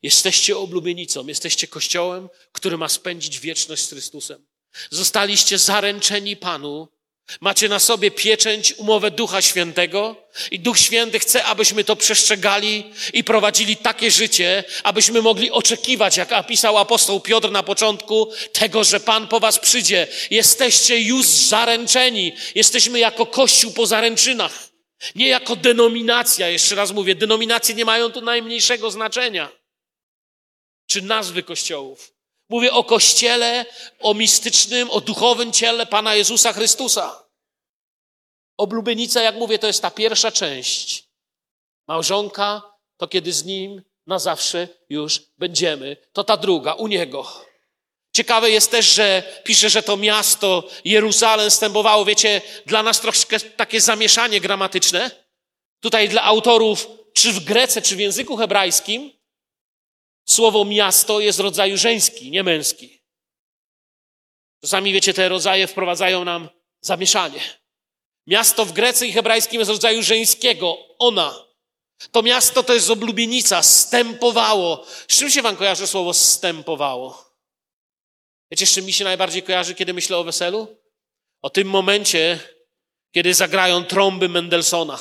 Jesteście 0.08 0.58
oblubienicą, 0.58 1.28
jesteście 1.28 1.68
kościołem, 1.68 2.30
który 2.52 2.78
ma 2.78 2.90
spędzić 2.90 3.40
wieczność 3.40 3.84
z 3.84 3.90
Chrystusem. 3.90 4.46
Zostaliście 4.90 5.58
zaręczeni 5.58 6.36
Panu, 6.36 6.88
macie 7.42 7.70
na 7.70 7.80
sobie 7.80 8.12
pieczęć, 8.12 8.74
umowę 8.78 9.12
Ducha 9.12 9.42
Świętego 9.42 10.16
i 10.52 10.60
Duch 10.60 10.80
Święty 10.80 11.20
chce, 11.20 11.44
abyśmy 11.44 11.84
to 11.84 11.96
przestrzegali 11.96 12.84
i 13.14 13.24
prowadzili 13.24 13.78
takie 13.78 14.12
życie, 14.12 14.64
abyśmy 14.84 15.22
mogli 15.22 15.52
oczekiwać, 15.52 16.18
jak 16.18 16.32
napisał 16.32 16.78
apostoł 16.78 17.20
Piotr 17.20 17.52
na 17.52 17.64
początku, 17.64 18.32
tego, 18.54 18.84
że 18.84 19.00
Pan 19.00 19.28
po 19.28 19.40
was 19.40 19.60
przyjdzie. 19.60 20.08
Jesteście 20.32 21.02
już 21.02 21.26
zaręczeni. 21.26 22.34
Jesteśmy 22.56 23.00
jako 23.00 23.26
Kościół 23.26 23.74
po 23.74 23.88
zaręczynach. 23.88 24.70
Nie 25.16 25.28
jako 25.28 25.56
denominacja, 25.56 26.50
jeszcze 26.50 26.76
raz 26.76 26.92
mówię, 26.92 27.16
denominacje 27.16 27.76
nie 27.76 27.86
mają 27.86 28.12
tu 28.12 28.22
najmniejszego 28.22 28.92
znaczenia 28.92 29.58
czy 30.88 31.02
nazwy 31.02 31.44
kościołów. 31.44 32.14
Mówię 32.50 32.74
o 32.74 32.84
kościele, 32.84 33.66
o 34.00 34.14
mistycznym, 34.14 34.90
o 34.90 35.02
duchowym 35.02 35.52
ciele 35.54 35.86
Pana 35.86 36.16
Jezusa 36.16 36.54
Chrystusa. 36.54 37.24
Oblubienica, 38.58 39.22
jak 39.22 39.36
mówię, 39.36 39.60
to 39.60 39.68
jest 39.68 39.82
ta 39.82 39.92
pierwsza 39.92 40.32
część. 40.32 41.08
Małżonka 41.88 42.78
to 42.98 43.08
kiedy 43.08 43.34
z 43.34 43.46
nim 43.46 43.82
na 44.08 44.20
zawsze 44.20 44.68
już 44.90 45.22
będziemy. 45.38 45.98
To 46.14 46.24
ta 46.24 46.38
druga, 46.38 46.74
u 46.74 46.88
niego. 46.88 47.48
Ciekawe 48.16 48.50
jest 48.50 48.72
też, 48.72 48.86
że 48.86 49.24
pisze, 49.44 49.70
że 49.70 49.84
to 49.84 49.98
miasto 49.98 50.70
Jeruzalem 50.86 51.52
stępowało, 51.52 52.06
wiecie, 52.06 52.42
dla 52.66 52.84
nas 52.84 53.02
troszkę 53.02 53.40
takie 53.40 53.82
zamieszanie 53.82 54.42
gramatyczne. 54.42 55.12
Tutaj 55.80 56.10
dla 56.10 56.24
autorów, 56.24 56.88
czy 57.14 57.32
w 57.32 57.44
Grece, 57.44 57.82
czy 57.82 57.96
w 57.96 58.00
języku 58.00 58.38
hebrajskim, 58.38 59.12
Słowo 60.30 60.66
miasto 60.66 61.20
jest 61.20 61.40
rodzaju 61.40 61.78
żeński, 61.78 62.32
nie 62.32 62.44
męski. 62.44 63.02
Czasami, 64.62 64.94
wiecie, 64.94 65.14
te 65.14 65.30
rodzaje 65.30 65.68
wprowadzają 65.68 66.26
nam 66.26 66.50
zamieszanie. 66.82 67.40
Miasto 68.28 68.66
w 68.66 68.72
Grecji 68.72 69.10
i 69.10 69.14
hebrajskim 69.14 69.60
jest 69.60 69.72
rodzaju 69.72 70.04
żeńskiego, 70.04 70.78
ona. 71.00 71.48
To 72.12 72.24
miasto 72.24 72.64
to 72.64 72.74
jest 72.74 72.90
oblubienica, 72.90 73.64
stępowało. 73.64 74.86
Z 75.08 75.20
czym 75.20 75.30
się 75.30 75.42
wam 75.42 75.56
kojarzy 75.56 75.88
słowo 75.88 76.14
stępowało? 76.14 77.36
Wiecie, 78.52 78.66
z 78.66 78.74
czym 78.74 78.86
mi 78.86 78.94
się 78.94 79.04
najbardziej 79.04 79.44
kojarzy, 79.44 79.76
kiedy 79.76 79.94
myślę 79.94 80.18
o 80.18 80.24
weselu? 80.24 80.78
O 81.42 81.50
tym 81.50 81.68
momencie, 81.68 82.40
kiedy 83.12 83.34
zagrają 83.34 83.84
trąby 83.86 84.30
Mendelssohna. 84.30 85.00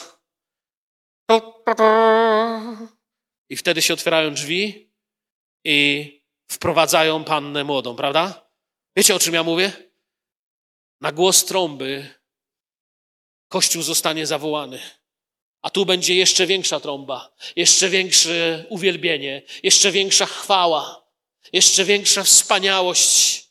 I 3.49 3.57
wtedy 3.57 3.83
się 3.83 3.95
otwierają 3.95 4.35
drzwi 4.35 4.86
i 5.67 6.13
wprowadzają 6.49 7.25
pannę 7.25 7.65
młodą, 7.65 7.97
prawda? 7.97 8.49
Wiecie, 8.97 9.15
o 9.15 9.19
czym 9.19 9.35
ja 9.35 9.43
mówię? 9.43 9.73
Na 11.01 11.13
głos 11.13 11.45
trąby 11.45 12.15
Kościół 13.49 13.83
zostanie 13.83 14.27
zawołany. 14.27 14.81
A 15.63 15.71
tu 15.71 15.87
będzie 15.87 16.15
jeszcze 16.15 16.47
większa 16.47 16.81
trąba, 16.81 17.35
jeszcze 17.57 17.89
większe 17.89 18.65
uwielbienie, 18.69 19.43
jeszcze 19.63 19.93
większa 19.93 20.27
chwała, 20.27 21.07
jeszcze 21.53 21.85
większa 21.85 22.23
wspaniałość. 22.23 23.46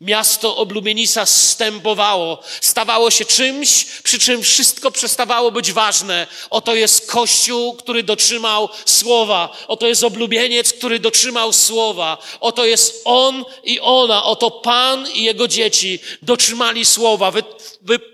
Miasto 0.00 0.56
Oblumienisa 0.56 1.26
stępowało, 1.26 2.42
stawało 2.60 3.10
się 3.10 3.24
czymś, 3.24 3.84
przy 3.84 4.18
czym 4.18 4.42
wszystko 4.42 4.90
przestawało 4.90 5.50
być 5.50 5.72
ważne. 5.72 6.26
Oto 6.50 6.74
jest 6.74 7.10
Kościół, 7.10 7.74
który 7.74 8.02
dotrzymał 8.02 8.68
słowa. 8.86 9.56
Oto 9.68 9.86
jest 9.86 10.04
oblubieniec, 10.04 10.72
który 10.72 10.98
dotrzymał 10.98 11.52
słowa. 11.52 12.18
Oto 12.40 12.64
jest 12.64 13.02
on 13.04 13.44
i 13.64 13.80
ona. 13.80 14.24
Oto 14.24 14.50
Pan 14.50 15.08
i 15.14 15.24
jego 15.24 15.48
dzieci 15.48 15.98
dotrzymali 16.22 16.84
słowa, 16.84 17.32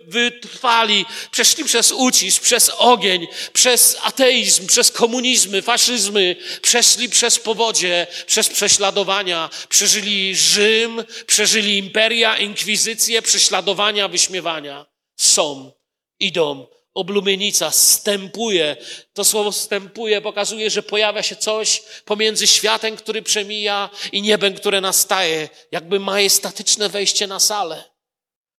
wytrwali, 0.07 1.07
przeszli 1.31 1.65
przez 1.65 1.93
ucisk, 1.93 2.43
przez 2.43 2.71
ogień, 2.79 3.27
przez 3.53 3.97
ateizm, 4.03 4.67
przez 4.67 4.91
komunizmy, 4.91 5.63
faszyzmy, 5.63 6.37
przeszli 6.63 7.09
przez 7.09 7.39
powodzie, 7.39 8.07
przez 8.27 8.49
prześladowania, 8.49 9.51
przeżyli 9.69 10.37
Rzym, 10.37 11.05
przeżyli 11.27 11.66
imperia, 11.75 12.39
inkwizycje, 12.39 13.23
prześladowania, 13.23 14.09
wyśmiewania. 14.09 14.87
Są, 15.17 15.73
idą. 16.21 16.67
Oblumienica 16.95 17.71
stępuje. 17.71 18.77
To 19.13 19.25
słowo 19.25 19.53
stępuje 19.53 20.21
pokazuje, 20.21 20.71
że 20.71 20.83
pojawia 20.83 21.23
się 21.23 21.37
coś 21.37 21.83
pomiędzy 22.05 22.47
światem, 22.47 22.97
który 22.97 23.23
przemija 23.23 23.91
i 24.13 24.23
niebem, 24.23 24.55
które 24.55 24.81
nastaje. 24.81 25.49
Jakby 25.73 26.01
majestatyczne 26.01 26.89
wejście 26.89 27.27
na 27.27 27.41
salę. 27.41 27.85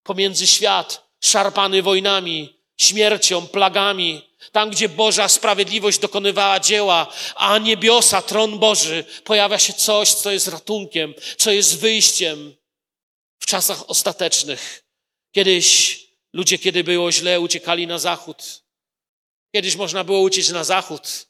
Pomiędzy 0.03 0.47
świat 0.47 1.09
szarpany 1.23 1.81
wojnami, 1.81 2.57
śmiercią, 2.77 3.47
plagami, 3.47 4.27
tam, 4.51 4.69
gdzie 4.69 4.89
Boża 4.89 5.27
sprawiedliwość 5.27 5.99
dokonywała 5.99 6.59
dzieła, 6.59 7.07
a 7.35 7.57
niebiosa, 7.57 8.21
tron 8.21 8.59
Boży, 8.59 9.03
pojawia 9.23 9.59
się 9.59 9.73
coś, 9.73 10.13
co 10.13 10.31
jest 10.31 10.47
ratunkiem, 10.47 11.13
co 11.37 11.51
jest 11.51 11.79
wyjściem 11.79 12.56
czasach 13.47 13.89
ostatecznych. 13.89 14.83
Kiedyś 15.31 15.99
ludzie, 16.33 16.57
kiedy 16.57 16.83
było 16.83 17.11
źle, 17.11 17.39
uciekali 17.39 17.87
na 17.87 17.99
zachód. 17.99 18.63
Kiedyś 19.55 19.75
można 19.75 20.03
było 20.03 20.19
uciec 20.19 20.49
na 20.49 20.63
zachód, 20.63 21.27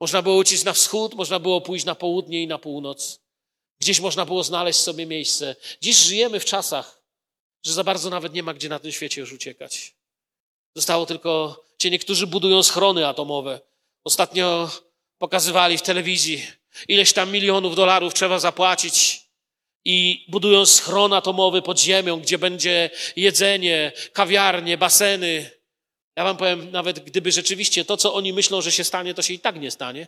można 0.00 0.22
było 0.22 0.36
uciec 0.36 0.64
na 0.64 0.72
wschód, 0.72 1.14
można 1.14 1.38
było 1.38 1.60
pójść 1.60 1.84
na 1.84 1.94
południe 1.94 2.42
i 2.42 2.46
na 2.46 2.58
północ. 2.58 3.20
Gdzieś 3.80 4.00
można 4.00 4.26
było 4.26 4.44
znaleźć 4.44 4.78
sobie 4.78 5.06
miejsce. 5.06 5.56
Dziś 5.80 5.96
żyjemy 5.96 6.40
w 6.40 6.44
czasach, 6.44 7.02
że 7.64 7.72
za 7.72 7.84
bardzo 7.84 8.10
nawet 8.10 8.32
nie 8.34 8.42
ma 8.42 8.54
gdzie 8.54 8.68
na 8.68 8.78
tym 8.78 8.92
świecie 8.92 9.20
już 9.20 9.32
uciekać. 9.32 9.94
Zostało 10.76 11.06
tylko, 11.06 11.64
ci 11.78 11.90
niektórzy 11.90 12.26
budują 12.26 12.62
schrony 12.62 13.06
atomowe. 13.06 13.60
Ostatnio 14.04 14.70
pokazywali 15.18 15.78
w 15.78 15.82
telewizji, 15.82 16.46
ileś 16.88 17.12
tam 17.12 17.32
milionów 17.32 17.76
dolarów 17.76 18.14
trzeba 18.14 18.38
zapłacić 18.38 19.19
i 19.84 20.26
budują 20.28 20.66
schron 20.66 21.12
atomowy 21.12 21.62
pod 21.62 21.80
ziemią, 21.80 22.20
gdzie 22.20 22.38
będzie 22.38 22.90
jedzenie, 23.16 23.92
kawiarnie, 24.12 24.78
baseny. 24.78 25.50
Ja 26.16 26.24
wam 26.24 26.36
powiem, 26.36 26.70
nawet 26.70 27.00
gdyby 27.00 27.32
rzeczywiście 27.32 27.84
to, 27.84 27.96
co 27.96 28.14
oni 28.14 28.32
myślą, 28.32 28.60
że 28.60 28.72
się 28.72 28.84
stanie, 28.84 29.14
to 29.14 29.22
się 29.22 29.34
i 29.34 29.38
tak 29.38 29.60
nie 29.60 29.70
stanie. 29.70 30.06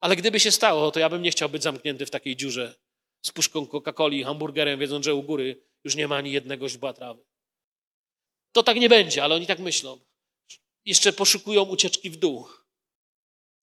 Ale 0.00 0.16
gdyby 0.16 0.40
się 0.40 0.50
stało, 0.50 0.90
to 0.90 1.00
ja 1.00 1.08
bym 1.08 1.22
nie 1.22 1.30
chciał 1.30 1.48
być 1.48 1.62
zamknięty 1.62 2.06
w 2.06 2.10
takiej 2.10 2.36
dziurze 2.36 2.74
z 3.22 3.32
puszką 3.32 3.66
Coca-Coli 3.66 4.20
i 4.20 4.24
hamburgerem, 4.24 4.80
wiedząc, 4.80 5.04
że 5.04 5.14
u 5.14 5.22
góry 5.22 5.62
już 5.84 5.96
nie 5.96 6.08
ma 6.08 6.16
ani 6.16 6.32
jednego 6.32 6.68
źdźbła 6.68 6.92
trawy. 6.92 7.24
To 8.52 8.62
tak 8.62 8.76
nie 8.76 8.88
będzie, 8.88 9.24
ale 9.24 9.34
oni 9.34 9.46
tak 9.46 9.58
myślą. 9.58 10.00
Jeszcze 10.84 11.12
poszukują 11.12 11.62
ucieczki 11.62 12.10
w 12.10 12.16
dół. 12.16 12.48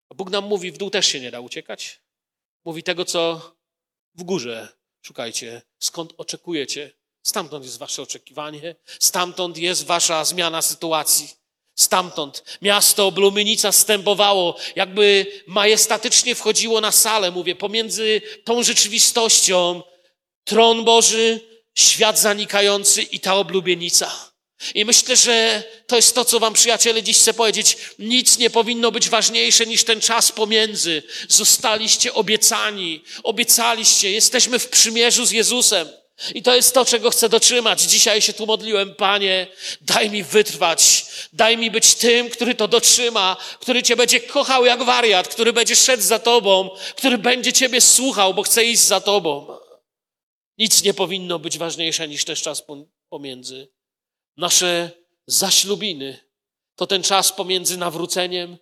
A 0.09 0.15
Bóg 0.15 0.31
nam 0.31 0.45
mówi, 0.45 0.73
w 0.73 0.79
dół 0.79 0.91
też 0.91 1.07
się 1.07 1.21
nie 1.21 1.31
da 1.31 1.41
uciekać. 1.41 2.01
Mówi 2.65 2.83
tego, 2.83 3.05
co 3.05 3.53
w 4.15 4.23
górze 4.23 4.80
szukajcie. 5.03 5.63
Skąd 5.79 6.13
oczekujecie? 6.17 6.91
Stamtąd 7.23 7.65
jest 7.65 7.79
wasze 7.79 8.03
oczekiwanie, 8.03 8.77
stamtąd 9.01 9.59
jest 9.59 9.87
wasza 9.87 10.25
zmiana 10.25 10.63
sytuacji. 10.63 11.29
Stamtąd 11.75 12.59
miasto 12.63 13.13
Blumynica 13.13 13.73
stępowało, 13.73 14.57
jakby 14.77 15.27
majestatycznie 15.47 16.35
wchodziło 16.35 16.81
na 16.81 16.93
salę, 16.93 17.31
mówię, 17.31 17.55
pomiędzy 17.55 18.23
tą 18.45 18.63
rzeczywistością, 18.63 19.83
tron 20.45 20.85
Boży, 20.85 21.41
świat 21.75 22.19
zanikający 22.19 23.03
i 23.03 23.21
ta 23.21 23.35
oblubienica. 23.35 24.30
I 24.75 24.85
myślę, 24.85 25.17
że 25.17 25.63
to 25.87 25.97
jest 25.97 26.15
to, 26.15 26.25
co 26.25 26.41
wam 26.41 26.55
przyjaciele 26.55 27.03
dziś 27.03 27.19
chcę 27.19 27.35
powiedzieć. 27.35 27.77
Nic 27.99 28.39
nie 28.39 28.51
powinno 28.51 28.93
być 28.93 29.09
ważniejsze 29.09 29.67
niż 29.67 29.85
ten 29.85 30.01
czas 30.01 30.33
pomiędzy. 30.33 31.03
Zostaliście 31.29 32.15
obiecani, 32.15 33.05
obiecaliście, 33.23 34.11
jesteśmy 34.11 34.59
w 34.59 34.69
przymierzu 34.69 35.27
z 35.27 35.31
Jezusem. 35.31 35.89
I 36.35 36.43
to 36.43 36.57
jest 36.57 36.75
to, 36.75 36.85
czego 36.85 37.11
chcę 37.11 37.29
dotrzymać. 37.29 37.83
Dzisiaj 37.83 38.23
się 38.23 38.33
tu 38.33 38.47
modliłem, 38.47 38.95
Panie, 38.95 39.47
daj 39.81 40.11
mi 40.11 40.23
wytrwać, 40.23 41.07
daj 41.33 41.57
mi 41.57 41.71
być 41.71 41.95
tym, 41.95 42.31
który 42.31 42.55
to 42.55 42.69
dotrzyma, 42.69 43.37
który 43.61 43.83
Cię 43.83 43.97
będzie 43.97 44.21
kochał 44.21 44.65
jak 44.65 44.83
wariat, 44.83 45.29
który 45.29 45.53
będzie 45.53 45.77
szedł 45.77 46.03
za 46.03 46.19
Tobą, 46.19 46.71
który 46.97 47.19
będzie 47.19 47.53
Ciebie 47.53 47.81
słuchał, 47.81 48.35
bo 48.35 48.43
chce 48.43 48.65
iść 48.65 48.83
za 48.83 49.01
Tobą. 49.01 49.59
Nic 50.59 50.83
nie 50.83 50.95
powinno 50.95 51.39
być 51.39 51.59
ważniejsze 51.59 52.09
niż 52.09 52.25
ten 52.25 52.37
czas 52.37 52.63
pomiędzy. 53.09 53.69
Nasze 54.41 54.91
zaślubiny 55.27 56.19
to 56.77 56.87
ten 56.87 57.03
czas 57.03 57.33
pomiędzy 57.33 57.77
nawróceniem, 57.77 58.59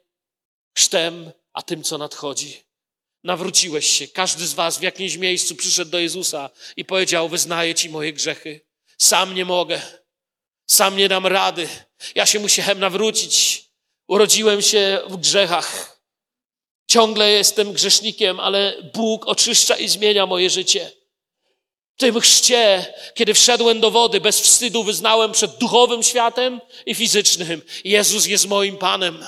chrztem, 0.77 1.33
a 1.53 1.63
tym, 1.63 1.83
co 1.83 1.99
nadchodzi. 1.99 2.65
Nawróciłeś 3.25 3.87
się. 3.87 4.09
Każdy 4.09 4.47
z 4.47 4.55
Was 4.55 4.79
w 4.79 4.83
jakimś 4.83 5.17
miejscu 5.17 5.57
przyszedł 5.57 5.91
do 5.91 5.99
Jezusa 5.99 6.51
i 6.77 6.85
powiedział: 6.85 7.29
Wyznaję 7.29 7.75
Ci 7.75 7.91
moje 7.91 8.13
grzechy. 8.13 8.61
Sam 8.99 9.35
nie 9.35 9.45
mogę. 9.45 9.83
Sam 10.67 10.97
nie 10.97 11.09
dam 11.09 11.27
rady. 11.27 11.69
Ja 12.15 12.27
się 12.27 12.41
musiałem 12.41 12.81
nawrócić. 12.81 13.65
Urodziłem 14.09 14.63
się 14.63 15.01
w 15.09 15.17
grzechach. 15.17 16.01
Ciągle 16.91 17.31
jestem 17.31 17.73
grzesznikiem, 17.73 18.41
ale 18.41 18.83
Bóg 18.95 19.27
oczyszcza 19.27 19.77
i 19.77 19.89
zmienia 19.89 20.27
moje 20.27 20.51
życie. 20.51 20.98
Tym 21.99 22.21
chrzcie, 22.21 22.95
kiedy 23.15 23.35
wszedłem 23.35 23.81
do 23.81 23.91
wody, 23.91 24.21
bez 24.21 24.41
wstydu 24.41 24.85
wyznałem 24.85 25.33
przed 25.33 25.59
duchowym 25.59 26.03
światem 26.03 26.61
i 26.87 26.95
fizycznym. 26.95 27.63
Jezus 27.85 28.27
jest 28.27 28.47
moim 28.47 28.77
Panem. 28.77 29.25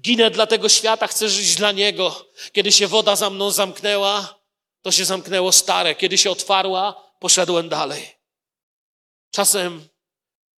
Ginę 0.00 0.30
dla 0.30 0.46
tego 0.46 0.68
świata, 0.68 1.06
chcę 1.06 1.28
żyć 1.28 1.54
dla 1.54 1.72
Niego. 1.72 2.28
Kiedy 2.52 2.72
się 2.72 2.86
woda 2.86 3.16
za 3.16 3.30
mną 3.30 3.50
zamknęła, 3.50 4.38
to 4.82 4.92
się 4.92 5.04
zamknęło 5.04 5.52
stare. 5.52 5.94
Kiedy 5.94 6.18
się 6.18 6.30
otwarła, 6.30 7.10
poszedłem 7.20 7.68
dalej. 7.68 8.14
Czasem 9.30 9.88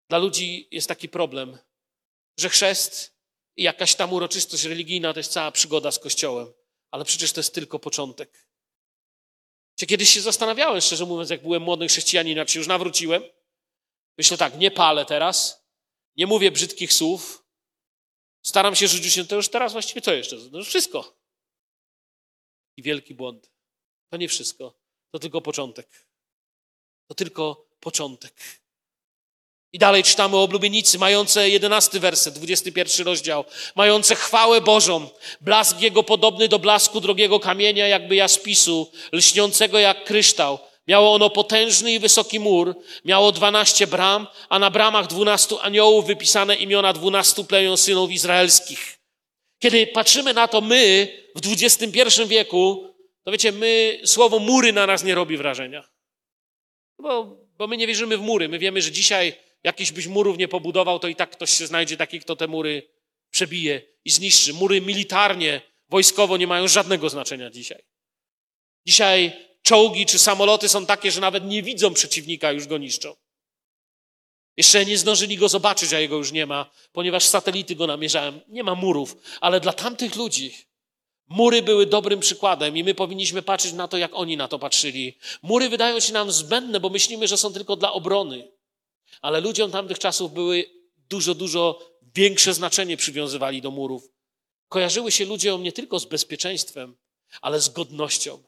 dla 0.09 0.19
ludzi 0.19 0.69
jest 0.71 0.89
taki 0.89 1.09
problem, 1.09 1.59
że 2.39 2.49
chrzest 2.49 3.15
i 3.57 3.63
jakaś 3.63 3.95
tam 3.95 4.13
uroczystość 4.13 4.65
religijna 4.65 5.13
to 5.13 5.21
jest 5.21 5.33
cała 5.33 5.53
przygoda 5.53 5.93
z 5.93 5.99
Kościołem. 5.99 6.53
Ale 6.91 7.05
przecież 7.05 7.33
to 7.33 7.41
jest 7.41 7.55
tylko 7.55 7.79
początek. 7.79 8.44
Czy 9.77 9.87
kiedyś 9.87 10.11
się 10.11 10.21
zastanawiałem, 10.21 10.81
szczerze 10.81 11.07
mówiąc, 11.07 11.31
jak 11.31 11.43
byłem 11.43 11.63
młodym 11.63 11.89
chrześcijaninem, 11.89 12.39
jak 12.39 12.49
się 12.49 12.59
już 12.59 12.69
nawróciłem. 12.69 13.23
Myślę 14.19 14.37
tak, 14.37 14.59
nie 14.59 14.71
palę 14.71 15.05
teraz, 15.05 15.65
nie 16.17 16.27
mówię 16.27 16.51
brzydkich 16.51 16.93
słów, 16.93 17.45
staram 18.43 18.77
się 18.77 18.89
żyć 18.89 19.13
się, 19.13 19.25
to 19.25 19.37
już 19.37 19.49
teraz 19.49 19.73
właściwie 19.73 20.01
co 20.01 20.13
jeszcze? 20.13 20.37
No 20.37 20.59
już 20.59 20.69
wszystko. 20.69 21.17
I 22.77 22.83
wielki 22.83 23.15
błąd. 23.15 23.51
To 24.11 24.17
nie 24.17 24.29
wszystko, 24.29 24.79
to 25.11 25.19
tylko 25.19 25.41
początek. 25.41 26.09
To 27.07 27.15
tylko 27.15 27.69
początek. 27.81 28.64
I 29.75 29.79
dalej 29.79 30.03
czytamy 30.03 30.37
o 30.37 30.43
oblubienicy, 30.43 30.99
mające 30.99 31.51
jedenasty 31.51 32.01
werset, 32.01 32.35
dwudziesty 32.35 32.73
pierwszy 32.73 33.05
rozdział, 33.05 33.45
mające 33.75 34.15
chwałę 34.15 34.61
Bożą, 34.61 35.09
blask 35.41 35.81
Jego 35.81 36.03
podobny 36.03 36.49
do 36.49 36.59
blasku 36.59 37.01
drogiego 37.01 37.41
kamienia, 37.41 37.89
jakby 37.89 38.17
jaspisu, 38.17 38.91
lśniącego 39.13 39.79
jak 39.79 40.05
kryształ. 40.05 40.59
Miało 40.89 41.15
ono 41.15 41.31
potężny 41.31 41.93
i 41.93 41.99
wysoki 41.99 42.41
mur, 42.41 42.77
miało 43.05 43.33
dwanaście 43.33 43.87
bram, 43.87 44.27
a 44.49 44.59
na 44.59 44.71
bramach 44.71 45.07
dwunastu 45.07 45.59
aniołów 45.61 46.07
wypisane 46.07 46.55
imiona 46.55 46.93
dwunastu 46.93 47.45
plemion 47.45 47.77
synów 47.77 48.11
izraelskich. 48.11 48.99
Kiedy 49.59 49.87
patrzymy 49.87 50.35
na 50.35 50.49
to 50.49 50.61
my 50.61 51.09
w 51.35 51.53
XXI 51.53 52.27
wieku, 52.27 52.95
to 53.25 53.31
wiecie, 53.31 53.53
my, 53.53 54.01
słowo 54.05 54.39
mury 54.39 54.73
na 54.73 54.87
nas 54.87 55.05
nie 55.05 55.15
robi 55.15 55.37
wrażenia. 55.37 55.89
Bo, 56.99 57.37
bo 57.59 57.67
my 57.67 57.77
nie 57.77 57.87
wierzymy 57.87 58.19
w 58.19 58.21
mury. 58.21 58.49
My 58.49 58.59
wiemy, 58.59 58.83
że 58.83 58.93
dzisiaj 58.93 59.45
jakiś 59.65 59.93
byś 59.93 60.07
murów 60.07 60.39
nie 60.39 60.49
pobudował, 60.49 60.99
to 60.99 61.09
i 61.09 61.17
tak 61.17 61.31
ktoś 61.31 61.51
się 61.51 61.67
znajdzie 61.67 61.97
taki, 61.97 62.21
kto 62.21 62.37
te 62.37 62.49
mury 62.49 62.89
przebije 63.31 63.83
i 64.05 64.11
zniszczy. 64.11 64.55
Mury 64.55 64.81
militarnie, 64.81 65.61
wojskowo 65.89 66.37
nie 66.37 66.47
mają 66.47 66.69
żadnego 66.69 67.11
znaczenia 67.11 67.51
dzisiaj. 67.51 67.85
Dzisiaj 68.87 69.33
czołgi 69.63 70.07
czy 70.07 70.19
samoloty 70.19 70.69
są 70.69 70.87
takie, 70.87 71.11
że 71.11 71.21
nawet 71.21 71.45
nie 71.45 71.63
widzą 71.63 71.95
przeciwnika, 71.95 72.53
już 72.53 72.67
go 72.67 72.79
niszczą. 72.79 73.17
Jeszcze 74.57 74.85
nie 74.85 74.99
zdążyli 74.99 75.37
go 75.37 75.49
zobaczyć, 75.49 75.93
a 75.93 76.01
jego 76.01 76.17
już 76.17 76.33
nie 76.33 76.47
ma, 76.47 76.71
ponieważ 76.93 77.25
satelity 77.25 77.75
go 77.75 77.87
namierzałem. 77.87 78.41
Nie 78.49 78.65
ma 78.65 78.75
murów, 78.75 79.17
ale 79.41 79.61
dla 79.61 79.73
tamtych 79.73 80.17
ludzi 80.17 80.55
mury 81.29 81.63
były 81.63 81.87
dobrym 81.87 82.21
przykładem 82.21 82.77
i 82.77 82.85
my 82.85 82.95
powinniśmy 82.95 83.43
patrzeć 83.43 83.73
na 83.73 83.89
to, 83.89 83.97
jak 83.99 84.15
oni 84.15 84.37
na 84.37 84.49
to 84.49 84.59
patrzyli. 84.59 85.19
Mury 85.43 85.69
wydają 85.69 86.01
się 86.01 86.13
nam 86.13 86.33
zbędne, 86.33 86.81
bo 86.81 86.89
myślimy, 86.89 87.29
że 87.29 87.37
są 87.37 87.53
tylko 87.53 87.77
dla 87.77 87.93
obrony. 87.93 88.49
Ale 89.25 89.41
ludziom 89.41 89.71
tamtych 89.71 89.99
czasów 89.99 90.33
były 90.33 90.65
dużo, 91.09 91.35
dużo 91.35 91.79
większe 92.15 92.55
znaczenie 92.55 92.97
przywiązywali 92.97 93.63
do 93.63 93.71
murów. 93.71 94.09
Kojarzyły 94.69 95.13
się 95.13 95.25
ludziom 95.25 95.63
nie 95.63 95.73
tylko 95.73 95.99
z 95.99 96.05
bezpieczeństwem, 96.05 96.97
ale 97.41 97.61
z 97.61 97.69
godnością. 97.69 98.43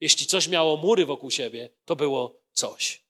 Jeśli 0.00 0.26
coś 0.26 0.48
miało 0.48 0.76
mury 0.76 1.06
wokół 1.06 1.30
siebie, 1.30 1.70
to 1.84 1.96
było 1.96 2.40
coś. 2.52 3.02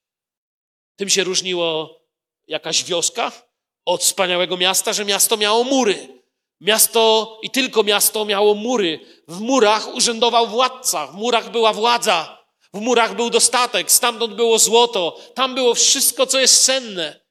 Tym 0.97 1.09
się 1.09 1.25
różniło 1.25 2.01
jakaś 2.47 2.85
wioska 2.85 3.33
od 3.85 4.03
wspaniałego 4.03 4.57
miasta, 4.57 4.93
że 4.93 5.05
miasto 5.05 5.37
miało 5.37 5.65
mury. 5.65 6.09
Miasto 6.61 7.39
i 7.43 7.51
tylko 7.51 7.83
miasto 7.83 8.25
miało 8.25 8.55
mury. 8.55 9.01
W 9.29 9.41
murach 9.41 9.95
urzędował 9.95 10.47
władca, 10.47 11.07
w 11.07 11.15
murach 11.15 11.51
była 11.51 11.73
władza, 11.73 12.36
w 12.77 12.81
murach 12.81 13.17
był 13.17 13.31
dostatek, 13.31 13.93
stamtąd 13.93 14.35
było 14.35 14.59
złoto, 14.59 15.21
tam 15.35 15.55
było 15.55 15.75
wszystko, 15.75 16.27
co 16.27 16.41
jest 16.41 16.65
cenne. 16.65 17.27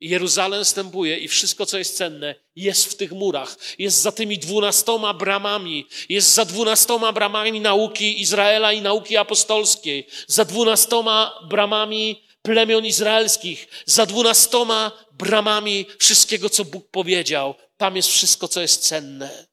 I 0.00 0.08
Jeruzalem 0.08 0.64
stępuje 0.64 1.18
i 1.18 1.28
wszystko, 1.28 1.66
co 1.66 1.78
jest 1.78 1.96
cenne, 1.96 2.34
jest 2.56 2.84
w 2.86 2.96
tych 2.96 3.12
murach. 3.12 3.56
Jest 3.78 4.02
za 4.02 4.12
tymi 4.12 4.38
dwunastoma 4.38 5.14
bramami. 5.14 5.86
Jest 6.08 6.34
za 6.34 6.44
dwunastoma 6.44 7.12
bramami 7.12 7.60
nauki 7.60 8.20
Izraela 8.20 8.72
i 8.72 8.82
nauki 8.82 9.16
apostolskiej. 9.16 10.06
Za 10.26 10.44
dwunastoma 10.44 11.40
bramami 11.50 12.24
plemion 12.42 12.86
izraelskich. 12.86 13.68
Za 13.86 14.06
dwunastoma 14.06 14.92
bramami 15.12 15.86
wszystkiego, 15.98 16.50
co 16.50 16.64
Bóg 16.64 16.90
powiedział. 16.90 17.54
Tam 17.76 17.96
jest 17.96 18.08
wszystko, 18.08 18.48
co 18.48 18.60
jest 18.60 18.82
cenne. 18.82 19.46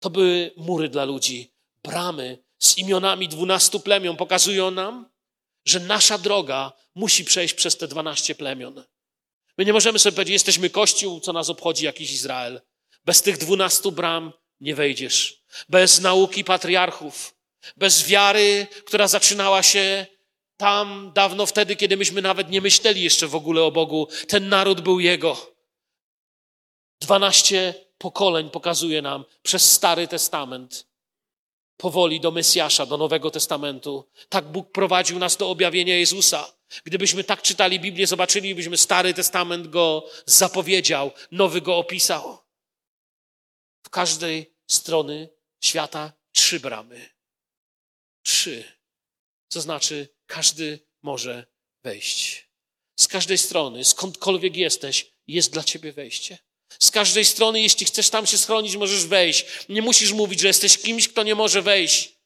To 0.00 0.10
były 0.10 0.50
mury 0.56 0.88
dla 0.88 1.04
ludzi. 1.04 1.52
Bramy 1.82 2.45
z 2.58 2.78
imionami 2.78 3.28
dwunastu 3.28 3.80
plemion 3.80 4.16
pokazują 4.16 4.70
nam, 4.70 5.10
że 5.64 5.80
nasza 5.80 6.18
droga 6.18 6.72
musi 6.94 7.24
przejść 7.24 7.54
przez 7.54 7.76
te 7.76 7.88
dwanaście 7.88 8.34
plemion. 8.34 8.84
My 9.58 9.64
nie 9.64 9.72
możemy 9.72 9.98
sobie 9.98 10.14
powiedzieć, 10.14 10.32
jesteśmy 10.32 10.70
Kościół, 10.70 11.20
co 11.20 11.32
nas 11.32 11.50
obchodzi 11.50 11.84
jakiś 11.84 12.12
Izrael. 12.12 12.60
Bez 13.04 13.22
tych 13.22 13.38
dwunastu 13.38 13.92
bram 13.92 14.32
nie 14.60 14.74
wejdziesz. 14.74 15.42
Bez 15.68 16.00
nauki 16.00 16.44
patriarchów, 16.44 17.34
bez 17.76 18.06
wiary, 18.06 18.66
która 18.84 19.08
zaczynała 19.08 19.62
się 19.62 20.06
tam 20.56 21.12
dawno 21.14 21.46
wtedy, 21.46 21.76
kiedy 21.76 21.96
myśmy 21.96 22.22
nawet 22.22 22.50
nie 22.50 22.60
myśleli 22.60 23.02
jeszcze 23.02 23.26
w 23.26 23.34
ogóle 23.34 23.62
o 23.62 23.72
Bogu. 23.72 24.08
Ten 24.28 24.48
naród 24.48 24.80
był 24.80 25.00
Jego. 25.00 25.56
Dwanaście 27.00 27.74
pokoleń 27.98 28.50
pokazuje 28.50 29.02
nam 29.02 29.24
przez 29.42 29.72
Stary 29.72 30.08
Testament 30.08 30.86
powoli 31.76 32.20
do 32.20 32.30
Mesjasza, 32.30 32.86
do 32.86 32.96
Nowego 32.96 33.30
Testamentu. 33.30 34.08
Tak 34.28 34.44
Bóg 34.44 34.72
prowadził 34.72 35.18
nas 35.18 35.36
do 35.36 35.50
objawienia 35.50 35.96
Jezusa. 35.96 36.52
Gdybyśmy 36.84 37.24
tak 37.24 37.42
czytali 37.42 37.80
Biblię, 37.80 38.06
zobaczylibyśmy, 38.06 38.76
Stary 38.76 39.14
Testament 39.14 39.66
go 39.68 40.06
zapowiedział, 40.26 41.10
Nowy 41.30 41.60
go 41.60 41.76
opisał. 41.76 42.38
W 43.82 43.90
każdej 43.90 44.54
strony 44.66 45.28
świata 45.60 46.12
trzy 46.32 46.60
bramy. 46.60 47.10
Trzy. 48.22 48.64
Co 49.48 49.60
znaczy, 49.60 50.08
każdy 50.26 50.80
może 51.02 51.46
wejść. 51.82 52.48
Z 53.00 53.08
każdej 53.08 53.38
strony, 53.38 53.84
skądkolwiek 53.84 54.56
jesteś, 54.56 55.12
jest 55.26 55.52
dla 55.52 55.62
ciebie 55.62 55.92
wejście. 55.92 56.38
Z 56.78 56.90
każdej 56.90 57.24
strony, 57.24 57.60
jeśli 57.60 57.86
chcesz 57.86 58.10
tam 58.10 58.26
się 58.26 58.38
schronić, 58.38 58.76
możesz 58.76 59.06
wejść. 59.06 59.46
Nie 59.68 59.82
musisz 59.82 60.12
mówić, 60.12 60.40
że 60.40 60.46
jesteś 60.46 60.78
kimś, 60.78 61.08
kto 61.08 61.22
nie 61.22 61.34
może 61.34 61.62
wejść. 61.62 62.16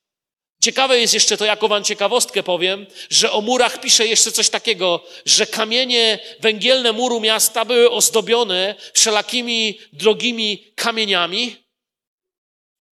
Ciekawe 0.63 1.01
jest 1.01 1.15
jeszcze 1.15 1.37
to, 1.37 1.45
jaką 1.45 1.69
wam 1.69 1.85
ciekawostkę 1.85 2.43
powiem, 2.43 2.87
że 3.11 3.33
o 3.33 3.41
murach 3.41 3.81
pisze 3.81 4.07
jeszcze 4.07 4.33
coś 4.33 4.49
takiego, 4.49 5.05
że 5.27 5.47
kamienie 5.47 6.19
węgielne 6.41 6.93
muru 6.93 7.21
miasta 7.21 7.65
były 7.65 7.91
ozdobione 7.91 8.75
wszelakimi 8.95 9.81
drogimi 9.93 10.73
kamieniami. 10.75 11.57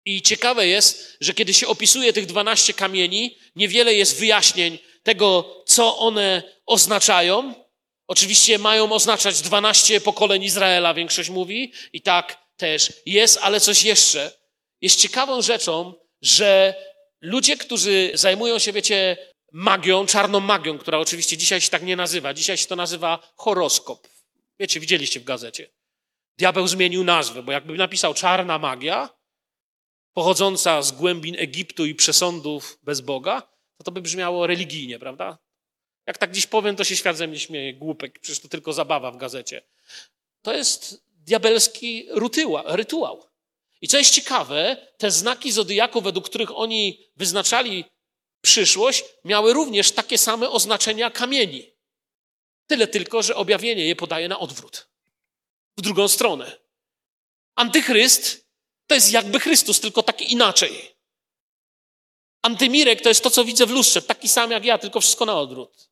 I 0.04 0.22
ciekawe 0.22 0.66
jest, 0.66 1.16
że 1.20 1.34
kiedy 1.34 1.54
się 1.54 1.68
opisuje 1.68 2.12
tych 2.12 2.26
dwanaście 2.26 2.74
kamieni, 2.74 3.38
niewiele 3.56 3.94
jest 3.94 4.18
wyjaśnień 4.18 4.78
tego, 5.02 5.62
co 5.66 5.98
one 5.98 6.42
oznaczają. 6.66 7.65
Oczywiście 8.08 8.58
mają 8.58 8.92
oznaczać 8.92 9.42
12 9.42 10.00
pokoleń 10.00 10.42
Izraela, 10.42 10.94
większość 10.94 11.30
mówi, 11.30 11.72
i 11.92 12.02
tak 12.02 12.46
też 12.56 12.92
jest, 13.06 13.38
ale 13.42 13.60
coś 13.60 13.84
jeszcze. 13.84 14.32
Jest 14.80 15.00
ciekawą 15.00 15.42
rzeczą, 15.42 15.94
że 16.22 16.74
ludzie, 17.20 17.56
którzy 17.56 18.10
zajmują 18.14 18.58
się, 18.58 18.72
wiecie, 18.72 19.16
magią, 19.52 20.06
czarną 20.06 20.40
magią, 20.40 20.78
która 20.78 20.98
oczywiście 20.98 21.36
dzisiaj 21.36 21.60
się 21.60 21.70
tak 21.70 21.82
nie 21.82 21.96
nazywa, 21.96 22.34
dzisiaj 22.34 22.56
się 22.56 22.66
to 22.66 22.76
nazywa 22.76 23.32
horoskop. 23.36 24.08
Wiecie, 24.60 24.80
widzieliście 24.80 25.20
w 25.20 25.24
gazecie. 25.24 25.70
Diabeł 26.38 26.68
zmienił 26.68 27.04
nazwę, 27.04 27.42
bo 27.42 27.52
jakby 27.52 27.76
napisał 27.76 28.14
czarna 28.14 28.58
magia, 28.58 29.08
pochodząca 30.12 30.82
z 30.82 30.92
głębin 30.92 31.36
Egiptu 31.38 31.86
i 31.86 31.94
przesądów 31.94 32.78
bez 32.82 33.00
Boga, 33.00 33.42
to 33.78 33.84
to 33.84 33.90
by 33.90 34.00
brzmiało 34.00 34.46
religijnie, 34.46 34.98
prawda? 34.98 35.38
Jak 36.06 36.18
tak 36.18 36.32
dziś 36.32 36.46
powiem, 36.46 36.76
to 36.76 36.84
się 36.84 36.96
świat 36.96 37.16
ze 37.16 37.26
mnie 37.26 37.38
śmieje, 37.38 37.74
głupek, 37.74 38.18
przecież 38.18 38.40
to 38.40 38.48
tylko 38.48 38.72
zabawa 38.72 39.10
w 39.10 39.16
gazecie. 39.16 39.62
To 40.42 40.54
jest 40.54 41.04
diabelski 41.26 42.08
rytuał. 42.64 43.26
I 43.80 43.88
co 43.88 43.98
jest 43.98 44.14
ciekawe, 44.14 44.76
te 44.98 45.10
znaki 45.10 45.52
zodiaku, 45.52 46.00
według 46.00 46.28
których 46.28 46.58
oni 46.58 47.10
wyznaczali 47.16 47.84
przyszłość, 48.40 49.04
miały 49.24 49.52
również 49.52 49.92
takie 49.92 50.18
same 50.18 50.50
oznaczenia 50.50 51.10
kamieni. 51.10 51.72
Tyle 52.66 52.86
tylko, 52.86 53.22
że 53.22 53.36
objawienie 53.36 53.86
je 53.86 53.96
podaje 53.96 54.28
na 54.28 54.38
odwrót. 54.38 54.88
W 55.76 55.82
drugą 55.82 56.08
stronę. 56.08 56.58
Antychryst 57.54 58.46
to 58.86 58.94
jest 58.94 59.12
jakby 59.12 59.40
Chrystus, 59.40 59.80
tylko 59.80 60.02
taki 60.02 60.32
inaczej. 60.32 60.96
Antymirek 62.42 63.02
to 63.02 63.08
jest 63.08 63.22
to, 63.22 63.30
co 63.30 63.44
widzę 63.44 63.66
w 63.66 63.70
lustrze, 63.70 64.02
taki 64.02 64.28
sam 64.28 64.50
jak 64.50 64.64
ja, 64.64 64.78
tylko 64.78 65.00
wszystko 65.00 65.24
na 65.24 65.40
odwrót. 65.40 65.88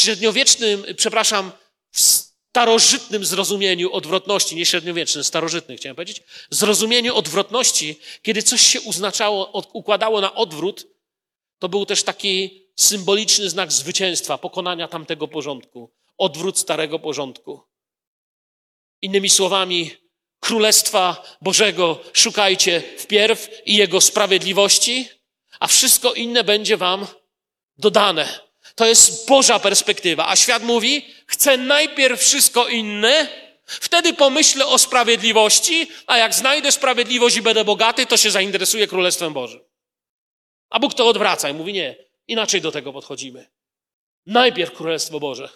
Średniowiecznym, 0.00 0.84
przepraszam, 0.96 1.52
w 1.90 2.00
starożytnym 2.00 3.24
zrozumieniu 3.24 3.92
odwrotności, 3.92 4.56
nie 4.56 4.66
średniowiecznym, 4.66 5.24
starożytnym 5.24 5.78
chciałem 5.78 5.96
powiedzieć, 5.96 6.22
zrozumieniu 6.50 7.16
odwrotności, 7.16 7.98
kiedy 8.22 8.42
coś 8.42 8.60
się 8.60 8.80
uznaczało, 8.80 9.62
układało 9.72 10.20
na 10.20 10.34
odwrót, 10.34 10.86
to 11.58 11.68
był 11.68 11.86
też 11.86 12.02
taki 12.02 12.64
symboliczny 12.76 13.50
znak 13.50 13.72
zwycięstwa, 13.72 14.38
pokonania 14.38 14.88
tamtego 14.88 15.28
porządku, 15.28 15.90
odwrót 16.18 16.58
starego 16.58 16.98
porządku. 16.98 17.60
Innymi 19.02 19.30
słowami, 19.30 19.90
Królestwa 20.40 21.22
Bożego 21.40 21.98
szukajcie 22.12 22.82
wpierw 22.98 23.48
i 23.66 23.76
Jego 23.76 24.00
sprawiedliwości, 24.00 25.08
a 25.60 25.66
wszystko 25.66 26.14
inne 26.14 26.44
będzie 26.44 26.76
Wam 26.76 27.06
dodane. 27.78 28.49
To 28.74 28.86
jest 28.86 29.28
Boża 29.28 29.58
perspektywa. 29.58 30.28
A 30.28 30.36
świat 30.36 30.62
mówi, 30.62 31.06
chcę 31.26 31.56
najpierw 31.56 32.20
wszystko 32.20 32.68
inne, 32.68 33.28
wtedy 33.66 34.12
pomyślę 34.12 34.66
o 34.66 34.78
sprawiedliwości, 34.78 35.90
a 36.06 36.18
jak 36.18 36.34
znajdę 36.34 36.72
sprawiedliwość 36.72 37.36
i 37.36 37.42
będę 37.42 37.64
bogaty, 37.64 38.06
to 38.06 38.16
się 38.16 38.30
zainteresuję 38.30 38.86
Królestwem 38.86 39.32
Bożym. 39.32 39.60
A 40.70 40.78
Bóg 40.78 40.94
to 40.94 41.08
odwraca 41.08 41.48
i 41.48 41.54
mówi, 41.54 41.72
nie, 41.72 41.96
inaczej 42.28 42.60
do 42.60 42.72
tego 42.72 42.92
podchodzimy. 42.92 43.50
Najpierw 44.26 44.72
Królestwo 44.72 45.20
Boże, 45.20 45.48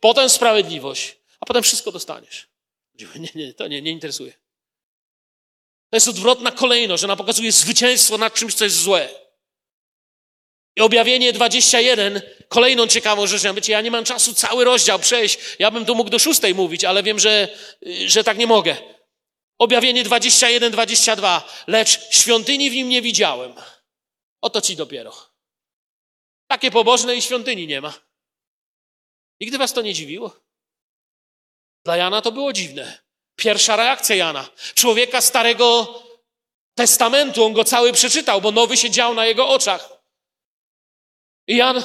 potem 0.00 0.28
sprawiedliwość, 0.28 1.16
a 1.40 1.46
potem 1.46 1.62
wszystko 1.62 1.92
dostaniesz. 1.92 2.48
Nie, 2.94 3.28
nie, 3.34 3.54
to 3.54 3.66
nie, 3.66 3.82
nie 3.82 3.90
interesuje. 3.90 4.32
To 5.90 5.96
jest 5.96 6.08
odwrotna 6.08 6.52
kolejność, 6.52 7.00
że 7.00 7.06
ona 7.06 7.16
pokazuje 7.16 7.52
zwycięstwo 7.52 8.18
nad 8.18 8.34
czymś, 8.34 8.54
co 8.54 8.64
jest 8.64 8.76
złe. 8.76 9.23
I 10.76 10.80
objawienie 10.80 11.32
21, 11.32 12.22
kolejną 12.48 12.86
ciekawą 12.86 13.26
rzeczą. 13.26 13.54
Wiecie, 13.54 13.72
ja 13.72 13.80
nie 13.80 13.90
mam 13.90 14.04
czasu 14.04 14.34
cały 14.34 14.64
rozdział 14.64 14.98
przejść. 14.98 15.38
Ja 15.58 15.70
bym 15.70 15.84
tu 15.84 15.94
mógł 15.94 16.10
do 16.10 16.18
szóstej 16.18 16.54
mówić, 16.54 16.84
ale 16.84 17.02
wiem, 17.02 17.18
że, 17.18 17.48
że 18.06 18.24
tak 18.24 18.38
nie 18.38 18.46
mogę. 18.46 18.76
Objawienie 19.58 20.04
21, 20.04 20.72
22. 20.72 21.48
Lecz 21.66 22.14
świątyni 22.14 22.70
w 22.70 22.74
nim 22.74 22.88
nie 22.88 23.02
widziałem. 23.02 23.54
Oto 24.40 24.60
ci 24.60 24.76
dopiero. 24.76 25.16
Takie 26.46 26.70
pobożnej 26.70 27.22
świątyni 27.22 27.66
nie 27.66 27.80
ma. 27.80 27.94
Nigdy 29.40 29.58
was 29.58 29.72
to 29.72 29.82
nie 29.82 29.94
dziwiło? 29.94 30.36
Dla 31.84 31.96
Jana 31.96 32.22
to 32.22 32.32
było 32.32 32.52
dziwne. 32.52 32.98
Pierwsza 33.36 33.76
reakcja 33.76 34.16
Jana. 34.16 34.48
Człowieka 34.74 35.20
Starego 35.20 36.02
Testamentu, 36.74 37.44
on 37.44 37.52
go 37.52 37.64
cały 37.64 37.92
przeczytał, 37.92 38.40
bo 38.40 38.52
nowy 38.52 38.76
się 38.76 38.90
dział 38.90 39.14
na 39.14 39.26
jego 39.26 39.48
oczach. 39.48 39.93
I 41.46 41.56
Jan, 41.56 41.84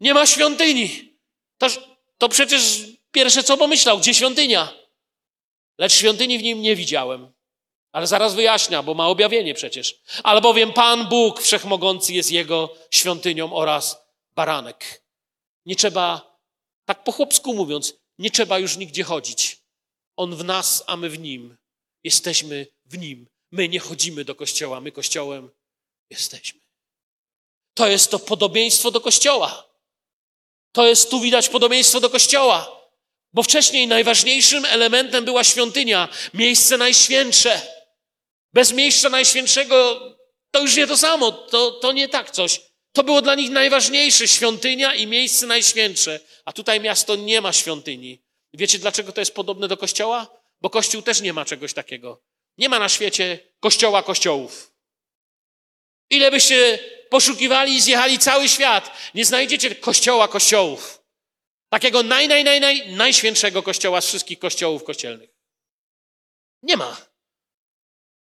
nie 0.00 0.14
ma 0.14 0.26
świątyni. 0.26 1.18
To, 1.58 1.66
to 2.18 2.28
przecież 2.28 2.84
pierwsze 3.10 3.42
co 3.42 3.56
pomyślał, 3.56 3.98
gdzie 3.98 4.14
świątynia? 4.14 4.72
Lecz 5.78 5.92
świątyni 5.92 6.38
w 6.38 6.42
nim 6.42 6.62
nie 6.62 6.76
widziałem. 6.76 7.32
Ale 7.92 8.06
zaraz 8.06 8.34
wyjaśnia, 8.34 8.82
bo 8.82 8.94
ma 8.94 9.08
objawienie 9.08 9.54
przecież. 9.54 10.00
Albowiem 10.22 10.72
Pan 10.72 11.08
Bóg 11.08 11.42
Wszechmogący 11.42 12.12
jest 12.12 12.32
jego 12.32 12.74
świątynią 12.90 13.54
oraz 13.54 13.96
baranek. 14.34 15.04
Nie 15.66 15.76
trzeba, 15.76 16.38
tak 16.84 17.04
po 17.04 17.12
chłopsku 17.12 17.54
mówiąc, 17.54 17.94
nie 18.18 18.30
trzeba 18.30 18.58
już 18.58 18.76
nigdzie 18.76 19.04
chodzić. 19.04 19.62
On 20.16 20.36
w 20.36 20.44
nas, 20.44 20.84
a 20.86 20.96
my 20.96 21.10
w 21.10 21.18
nim. 21.18 21.56
Jesteśmy 22.04 22.66
w 22.84 22.98
nim. 22.98 23.28
My 23.50 23.68
nie 23.68 23.78
chodzimy 23.78 24.24
do 24.24 24.34
kościoła, 24.34 24.80
my 24.80 24.92
kościołem 24.92 25.50
jesteśmy. 26.10 26.65
To 27.76 27.88
jest 27.88 28.10
to 28.10 28.18
podobieństwo 28.18 28.90
do 28.90 29.00
kościoła. 29.00 29.68
To 30.72 30.86
jest 30.86 31.10
tu 31.10 31.20
widać 31.20 31.48
podobieństwo 31.48 32.00
do 32.00 32.10
kościoła. 32.10 32.88
Bo 33.32 33.42
wcześniej 33.42 33.86
najważniejszym 33.86 34.64
elementem 34.64 35.24
była 35.24 35.44
świątynia, 35.44 36.08
miejsce 36.34 36.76
najświętsze. 36.76 37.62
Bez 38.52 38.72
miejsca 38.72 39.08
najświętszego 39.08 40.00
to 40.50 40.60
już 40.62 40.76
nie 40.76 40.86
to 40.86 40.96
samo, 40.96 41.32
to, 41.32 41.70
to 41.70 41.92
nie 41.92 42.08
tak 42.08 42.30
coś. 42.30 42.60
To 42.92 43.04
było 43.04 43.22
dla 43.22 43.34
nich 43.34 43.50
najważniejsze, 43.50 44.28
świątynia 44.28 44.94
i 44.94 45.06
miejsce 45.06 45.46
najświętsze. 45.46 46.20
A 46.44 46.52
tutaj 46.52 46.80
miasto 46.80 47.16
nie 47.16 47.40
ma 47.40 47.52
świątyni. 47.52 48.22
Wiecie, 48.52 48.78
dlaczego 48.78 49.12
to 49.12 49.20
jest 49.20 49.34
podobne 49.34 49.68
do 49.68 49.76
kościoła? 49.76 50.26
Bo 50.60 50.70
kościół 50.70 51.02
też 51.02 51.20
nie 51.20 51.32
ma 51.32 51.44
czegoś 51.44 51.74
takiego. 51.74 52.22
Nie 52.58 52.68
ma 52.68 52.78
na 52.78 52.88
świecie 52.88 53.38
kościoła 53.60 54.02
kościołów. 54.02 54.75
Ile 56.10 56.30
byście 56.30 56.78
poszukiwali 57.10 57.74
i 57.74 57.80
zjechali 57.80 58.18
cały 58.18 58.48
świat, 58.48 58.90
nie 59.14 59.24
znajdziecie 59.24 59.74
kościoła 59.74 60.28
kościołów. 60.28 61.02
Takiego 61.68 62.02
naj, 62.02 62.28
naj, 62.28 62.44
naj, 62.44 62.60
naj, 62.60 62.92
najświętszego 62.92 63.62
kościoła 63.62 64.00
z 64.00 64.06
wszystkich 64.06 64.38
kościołów 64.38 64.84
kościelnych. 64.84 65.30
Nie 66.62 66.76
ma. 66.76 66.96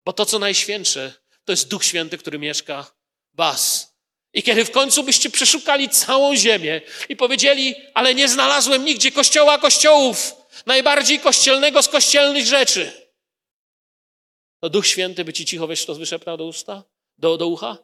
Bo 0.06 0.14
to, 0.14 0.26
co 0.26 0.40
najświętsze, 0.40 1.14
to 1.46 1.52
jest 1.52 1.68
Duch 1.68 1.86
Święty, 1.86 2.18
który 2.18 2.40
mieszka 2.40 2.92
was. 3.34 3.96
I 4.34 4.44
kiedy 4.44 4.66
w 4.66 4.72
końcu 4.72 5.04
byście 5.04 5.30
przeszukali 5.30 5.90
całą 5.90 6.36
ziemię 6.36 6.82
i 7.10 7.16
powiedzieli, 7.16 7.76
ale 7.94 8.16
nie 8.16 8.28
znalazłem 8.28 8.86
nigdzie 8.86 9.12
kościoła 9.12 9.58
kościołów, 9.58 10.36
najbardziej 10.66 11.20
kościelnego 11.20 11.84
z 11.84 11.88
kościelnych 11.88 12.46
rzeczy, 12.46 13.06
to 14.60 14.70
Duch 14.70 14.88
Święty 14.88 15.26
by 15.26 15.34
ci 15.34 15.46
cicho 15.46 15.68
wiesz, 15.68 15.86
to 15.86 15.96
do 16.38 16.46
usta, 16.46 16.84
do, 17.18 17.38
do 17.38 17.48
ucha? 17.48 17.78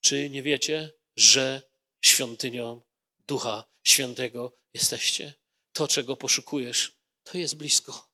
Czy 0.00 0.30
nie 0.30 0.42
wiecie, 0.42 0.92
że 1.16 1.62
świątynią 2.00 2.80
Ducha 3.26 3.64
Świętego 3.84 4.52
jesteście? 4.74 5.34
To, 5.72 5.88
czego 5.88 6.16
poszukujesz, 6.16 6.92
to 7.24 7.38
jest 7.38 7.56
blisko. 7.56 8.08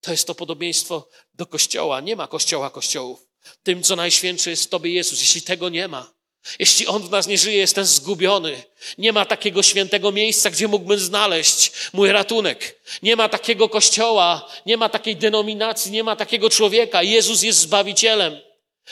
To 0.00 0.10
jest 0.10 0.26
to 0.26 0.34
podobieństwo 0.34 1.08
do 1.34 1.46
Kościoła. 1.46 2.00
Nie 2.00 2.16
ma 2.16 2.26
Kościoła 2.26 2.70
Kościołów. 2.70 3.28
Tym, 3.62 3.82
co 3.82 3.96
najświętsze 3.96 4.50
jest 4.50 4.64
w 4.64 4.68
Tobie 4.68 4.90
Jezus. 4.92 5.20
Jeśli 5.20 5.42
tego 5.42 5.68
nie 5.68 5.88
ma, 5.88 6.18
jeśli 6.58 6.86
On 6.86 7.02
w 7.02 7.10
nas 7.10 7.26
nie 7.26 7.38
żyje, 7.38 7.58
jestem 7.58 7.84
zgubiony. 7.84 8.62
Nie 8.98 9.12
ma 9.12 9.24
takiego 9.24 9.62
świętego 9.62 10.12
miejsca, 10.12 10.50
gdzie 10.50 10.68
mógłbym 10.68 10.98
znaleźć 10.98 11.72
mój 11.92 12.12
ratunek. 12.12 12.80
Nie 13.02 13.16
ma 13.16 13.28
takiego 13.28 13.68
kościoła, 13.68 14.50
nie 14.66 14.76
ma 14.76 14.88
takiej 14.88 15.16
denominacji, 15.16 15.92
nie 15.92 16.04
ma 16.04 16.16
takiego 16.16 16.50
człowieka. 16.50 17.02
Jezus 17.02 17.42
jest 17.42 17.58
Zbawicielem. 17.58 18.47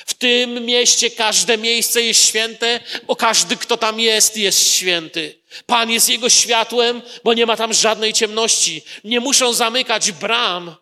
W 0.06 0.14
tym 0.14 0.64
mieście 0.64 1.10
każde 1.10 1.58
miejsce 1.58 2.02
jest 2.02 2.24
święte, 2.24 2.80
bo 3.06 3.16
każdy, 3.16 3.56
kto 3.56 3.76
tam 3.76 4.00
jest, 4.00 4.36
jest 4.36 4.72
święty. 4.72 5.42
Pan 5.66 5.90
jest 5.90 6.08
jego 6.08 6.28
światłem, 6.28 7.02
bo 7.24 7.34
nie 7.34 7.46
ma 7.46 7.56
tam 7.56 7.72
żadnej 7.72 8.12
ciemności. 8.12 8.82
Nie 9.04 9.20
muszą 9.20 9.52
zamykać 9.52 10.12
bram. 10.12 10.76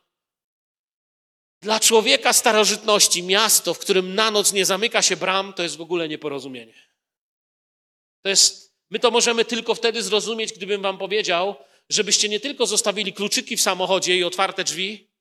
Dla 1.63 1.81
człowieka 1.81 2.33
starożytności 2.33 3.23
miasto, 3.23 3.75
w 3.75 3.79
którym 3.79 4.15
na 4.15 4.31
noc 4.31 4.53
nie 4.53 4.65
zamyka 4.65 5.03
się 5.03 5.17
bram, 5.17 5.53
to 5.53 5.63
jest 5.63 5.77
w 5.77 5.81
ogóle 5.81 6.09
nieporozumienie. 6.09 6.75
To 8.23 8.29
jest, 8.29 8.75
my 8.91 8.99
to 8.99 9.11
możemy 9.11 9.45
tylko 9.45 9.75
wtedy 9.75 10.03
zrozumieć, 10.03 10.53
gdybym 10.53 10.83
wam 10.83 10.99
powiedział, 10.99 11.57
żebyście 11.89 12.29
nie 12.29 12.41
tylko 12.41 12.67
zostawili 12.67 13.13
kluczyki 13.13 13.57
w 13.57 13.63
samochodzie 13.63 14.17
i 14.17 14.25
otwarte 14.25 14.65
drzwi, 14.65 15.14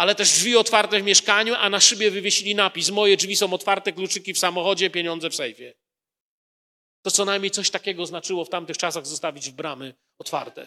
ale 0.00 0.14
też 0.14 0.32
drzwi 0.32 0.56
otwarte 0.56 1.00
w 1.00 1.04
mieszkaniu, 1.04 1.54
a 1.54 1.70
na 1.70 1.80
szybie 1.80 2.10
wywiesili 2.10 2.54
napis: 2.54 2.90
Moje 2.90 3.16
drzwi 3.16 3.36
są 3.36 3.52
otwarte, 3.52 3.92
kluczyki 3.92 4.34
w 4.34 4.38
samochodzie, 4.38 4.90
pieniądze 4.90 5.30
w 5.30 5.34
sejfie. 5.34 5.74
To 7.02 7.10
co 7.10 7.24
najmniej 7.24 7.50
coś 7.50 7.70
takiego 7.70 8.06
znaczyło 8.06 8.44
w 8.44 8.48
tamtych 8.48 8.78
czasach 8.78 9.06
zostawić 9.06 9.50
bramy 9.50 9.94
otwarte. 10.18 10.66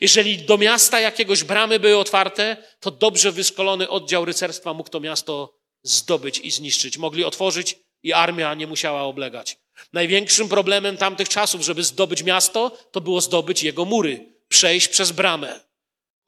Jeżeli 0.00 0.38
do 0.38 0.58
miasta 0.58 1.00
jakiegoś 1.00 1.44
bramy 1.44 1.80
były 1.80 1.96
otwarte, 1.96 2.56
to 2.80 2.90
dobrze 2.90 3.32
wyszkolony 3.32 3.88
oddział 3.88 4.24
rycerstwa 4.24 4.74
mógł 4.74 4.90
to 4.90 5.00
miasto 5.00 5.54
zdobyć 5.82 6.38
i 6.38 6.50
zniszczyć. 6.50 6.98
Mogli 6.98 7.24
otworzyć 7.24 7.78
i 8.02 8.12
armia 8.12 8.54
nie 8.54 8.66
musiała 8.66 9.02
oblegać. 9.02 9.58
Największym 9.92 10.48
problemem 10.48 10.96
tamtych 10.96 11.28
czasów, 11.28 11.62
żeby 11.62 11.84
zdobyć 11.84 12.22
miasto, 12.22 12.70
to 12.92 13.00
było 13.00 13.20
zdobyć 13.20 13.62
jego 13.62 13.84
mury, 13.84 14.32
przejść 14.48 14.88
przez 14.88 15.12
bramę. 15.12 15.67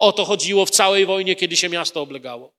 O 0.01 0.13
to 0.13 0.25
chodziło 0.25 0.67
w 0.67 0.71
całej 0.71 1.07
wojnie, 1.07 1.37
kiedy 1.37 1.57
się 1.57 1.69
miasto 1.69 2.01
oblegało. 2.01 2.53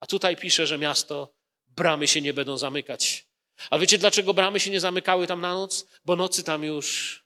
A 0.00 0.06
tutaj 0.06 0.36
pisze, 0.36 0.66
że 0.66 0.78
miasto, 0.78 1.34
bramy 1.66 2.08
się 2.08 2.20
nie 2.20 2.34
będą 2.34 2.58
zamykać. 2.58 3.26
A 3.70 3.78
wiecie, 3.78 3.98
dlaczego 3.98 4.34
bramy 4.34 4.60
się 4.60 4.70
nie 4.70 4.80
zamykały 4.80 5.26
tam 5.26 5.40
na 5.40 5.54
noc? 5.54 5.86
Bo 6.04 6.16
nocy 6.16 6.44
tam 6.44 6.64
już 6.64 7.20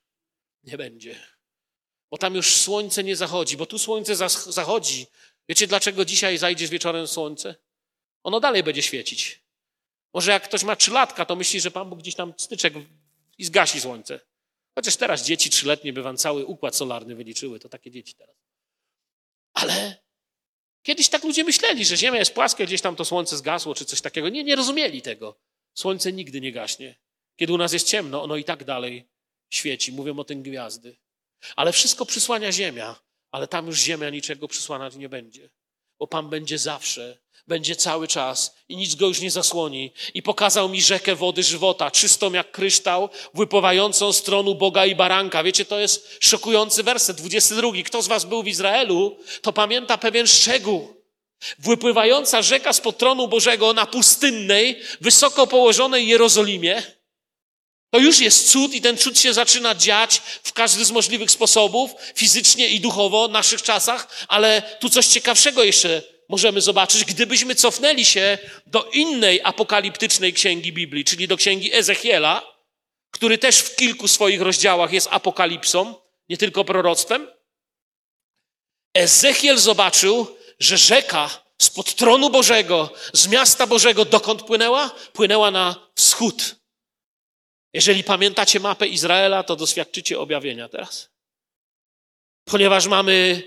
nie 0.64 0.76
będzie. 0.76 1.20
Bo 2.10 2.18
tam 2.18 2.34
już 2.34 2.56
słońce 2.56 3.04
nie 3.04 3.16
zachodzi, 3.16 3.56
bo 3.56 3.66
tu 3.66 3.78
słońce 3.78 4.28
zachodzi. 4.28 5.06
Wiecie, 5.48 5.66
dlaczego 5.66 6.04
dzisiaj 6.04 6.38
zajdzie 6.38 6.66
z 6.66 6.70
wieczorem 6.70 7.08
słońce? 7.08 7.54
Ono 8.22 8.40
dalej 8.40 8.62
będzie 8.62 8.82
świecić. 8.82 9.40
Może 10.14 10.30
jak 10.30 10.44
ktoś 10.44 10.64
ma 10.64 10.76
trzylatka, 10.76 11.24
to 11.24 11.36
myśli, 11.36 11.60
że 11.60 11.70
Pan 11.70 11.90
Bóg 11.90 11.98
gdzieś 11.98 12.14
tam 12.14 12.34
styczek 12.36 12.74
i 13.38 13.44
zgasi 13.44 13.80
słońce. 13.80 14.20
Chociaż 14.74 14.96
teraz 14.96 15.24
dzieci 15.24 15.50
trzyletnie 15.50 15.92
by 15.92 16.02
wam 16.02 16.16
cały 16.16 16.46
układ 16.46 16.76
solarny 16.76 17.14
wyliczyły, 17.14 17.60
to 17.60 17.68
takie 17.68 17.90
dzieci 17.90 18.14
teraz. 18.14 18.37
Ale 19.60 19.96
kiedyś 20.82 21.08
tak 21.08 21.24
ludzie 21.24 21.44
myśleli, 21.44 21.84
że 21.84 21.96
Ziemia 21.96 22.18
jest 22.18 22.34
płaska, 22.34 22.64
gdzieś 22.64 22.80
tam 22.80 22.96
to 22.96 23.04
słońce 23.04 23.36
zgasło, 23.36 23.74
czy 23.74 23.84
coś 23.84 24.00
takiego. 24.00 24.28
Nie, 24.28 24.44
nie 24.44 24.56
rozumieli 24.56 25.02
tego. 25.02 25.38
Słońce 25.74 26.12
nigdy 26.12 26.40
nie 26.40 26.52
gaśnie. 26.52 26.98
Kiedy 27.36 27.52
u 27.52 27.58
nas 27.58 27.72
jest 27.72 27.86
ciemno, 27.86 28.22
ono 28.22 28.36
i 28.36 28.44
tak 28.44 28.64
dalej 28.64 29.08
świeci. 29.50 29.92
Mówią 29.92 30.18
o 30.18 30.24
tym 30.24 30.42
gwiazdy. 30.42 30.96
Ale 31.56 31.72
wszystko 31.72 32.06
przysłania 32.06 32.52
Ziemia, 32.52 33.00
ale 33.30 33.48
tam 33.48 33.66
już 33.66 33.78
Ziemia 33.78 34.10
niczego 34.10 34.48
przysłaniać 34.48 34.96
nie 34.96 35.08
będzie. 35.08 35.50
Bo 35.98 36.06
Pan 36.06 36.30
będzie 36.30 36.58
zawsze, 36.58 37.18
będzie 37.48 37.76
cały 37.76 38.08
czas 38.08 38.54
i 38.68 38.76
nic 38.76 38.94
go 38.94 39.06
już 39.06 39.20
nie 39.20 39.30
zasłoni. 39.30 39.92
I 40.14 40.22
pokazał 40.22 40.68
mi 40.68 40.82
rzekę 40.82 41.14
wody 41.14 41.42
żywota, 41.42 41.90
czystą 41.90 42.32
jak 42.32 42.50
kryształ, 42.50 43.08
wypływającą 43.34 44.12
z 44.12 44.22
tronu 44.22 44.54
Boga 44.54 44.86
i 44.86 44.94
baranka. 44.94 45.42
Wiecie, 45.42 45.64
to 45.64 45.78
jest 45.78 46.16
szokujący 46.20 46.82
werset, 46.82 47.16
22. 47.16 47.68
Kto 47.86 48.02
z 48.02 48.08
was 48.08 48.24
był 48.24 48.42
w 48.42 48.48
Izraelu, 48.48 49.16
to 49.42 49.52
pamięta 49.52 49.98
pewien 49.98 50.26
szczegół. 50.26 50.94
Wypływająca 51.58 52.42
rzeka 52.42 52.72
spod 52.72 52.98
tronu 52.98 53.28
Bożego 53.28 53.72
na 53.72 53.86
pustynnej, 53.86 54.80
wysoko 55.00 55.46
położonej 55.46 56.08
Jerozolimie, 56.08 56.82
to 57.90 57.98
już 57.98 58.20
jest 58.20 58.50
cud 58.50 58.74
i 58.74 58.80
ten 58.80 58.96
cud 58.96 59.18
się 59.18 59.34
zaczyna 59.34 59.74
dziać 59.74 60.22
w 60.42 60.52
każdy 60.52 60.84
z 60.84 60.90
możliwych 60.90 61.30
sposobów, 61.30 61.90
fizycznie 62.14 62.68
i 62.68 62.80
duchowo 62.80 63.28
w 63.28 63.32
naszych 63.32 63.62
czasach, 63.62 64.26
ale 64.28 64.62
tu 64.80 64.90
coś 64.90 65.06
ciekawszego 65.06 65.64
jeszcze 65.64 66.17
możemy 66.28 66.60
zobaczyć, 66.60 67.04
gdybyśmy 67.04 67.54
cofnęli 67.54 68.04
się 68.04 68.38
do 68.66 68.84
innej 68.84 69.40
apokaliptycznej 69.44 70.32
księgi 70.32 70.72
Biblii, 70.72 71.04
czyli 71.04 71.28
do 71.28 71.36
księgi 71.36 71.74
Ezechiela, 71.74 72.42
który 73.10 73.38
też 73.38 73.58
w 73.58 73.76
kilku 73.76 74.08
swoich 74.08 74.40
rozdziałach 74.40 74.92
jest 74.92 75.08
apokalipsą, 75.10 75.94
nie 76.28 76.36
tylko 76.36 76.64
proroctwem. 76.64 77.28
Ezechiel 78.94 79.58
zobaczył, 79.58 80.36
że 80.58 80.78
rzeka 80.78 81.42
spod 81.58 81.94
tronu 81.94 82.30
Bożego, 82.30 82.92
z 83.12 83.28
miasta 83.28 83.66
Bożego, 83.66 84.04
dokąd 84.04 84.42
płynęła? 84.42 84.90
Płynęła 85.12 85.50
na 85.50 85.88
wschód. 85.94 86.56
Jeżeli 87.72 88.04
pamiętacie 88.04 88.60
mapę 88.60 88.86
Izraela, 88.86 89.42
to 89.42 89.56
doświadczycie 89.56 90.18
objawienia 90.20 90.68
teraz. 90.68 91.10
Ponieważ 92.44 92.86
mamy 92.86 93.42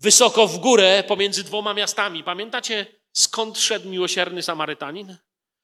wysoko 0.00 0.46
w 0.46 0.58
górę 0.58 1.04
pomiędzy 1.08 1.44
dwoma 1.44 1.74
miastami. 1.74 2.24
Pamiętacie, 2.24 2.86
skąd 3.12 3.58
szedł 3.58 3.88
miłosierny 3.88 4.42
Samarytanin? 4.42 5.16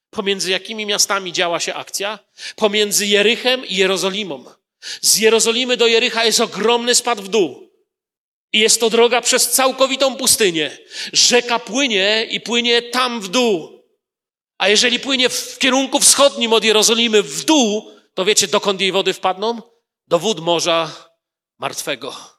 Pomiędzy 0.09 0.51
jakimi 0.51 0.85
miastami 0.85 1.33
działa 1.33 1.59
się 1.59 1.73
akcja? 1.73 2.19
Pomiędzy 2.55 3.07
Jerychem 3.07 3.65
i 3.65 3.75
Jerozolimą. 3.75 4.45
Z 5.01 5.17
Jerozolimy 5.17 5.77
do 5.77 5.87
Jericha 5.87 6.25
jest 6.25 6.39
ogromny 6.39 6.95
spad 6.95 7.21
w 7.21 7.27
dół. 7.27 7.67
I 8.53 8.59
jest 8.59 8.79
to 8.79 8.89
droga 8.89 9.21
przez 9.21 9.51
całkowitą 9.51 10.15
pustynię. 10.15 10.77
Rzeka 11.13 11.59
płynie 11.59 12.27
i 12.29 12.41
płynie 12.41 12.81
tam 12.81 13.21
w 13.21 13.27
dół. 13.27 13.83
A 14.57 14.69
jeżeli 14.69 14.99
płynie 14.99 15.29
w 15.29 15.57
kierunku 15.57 15.99
wschodnim 15.99 16.53
od 16.53 16.63
Jerozolimy 16.63 17.23
w 17.23 17.45
dół, 17.45 17.91
to 18.13 18.25
wiecie, 18.25 18.47
dokąd 18.47 18.81
jej 18.81 18.91
wody 18.91 19.13
wpadną? 19.13 19.61
Do 20.07 20.19
wód 20.19 20.39
Morza 20.39 20.91
Martwego. 21.59 22.36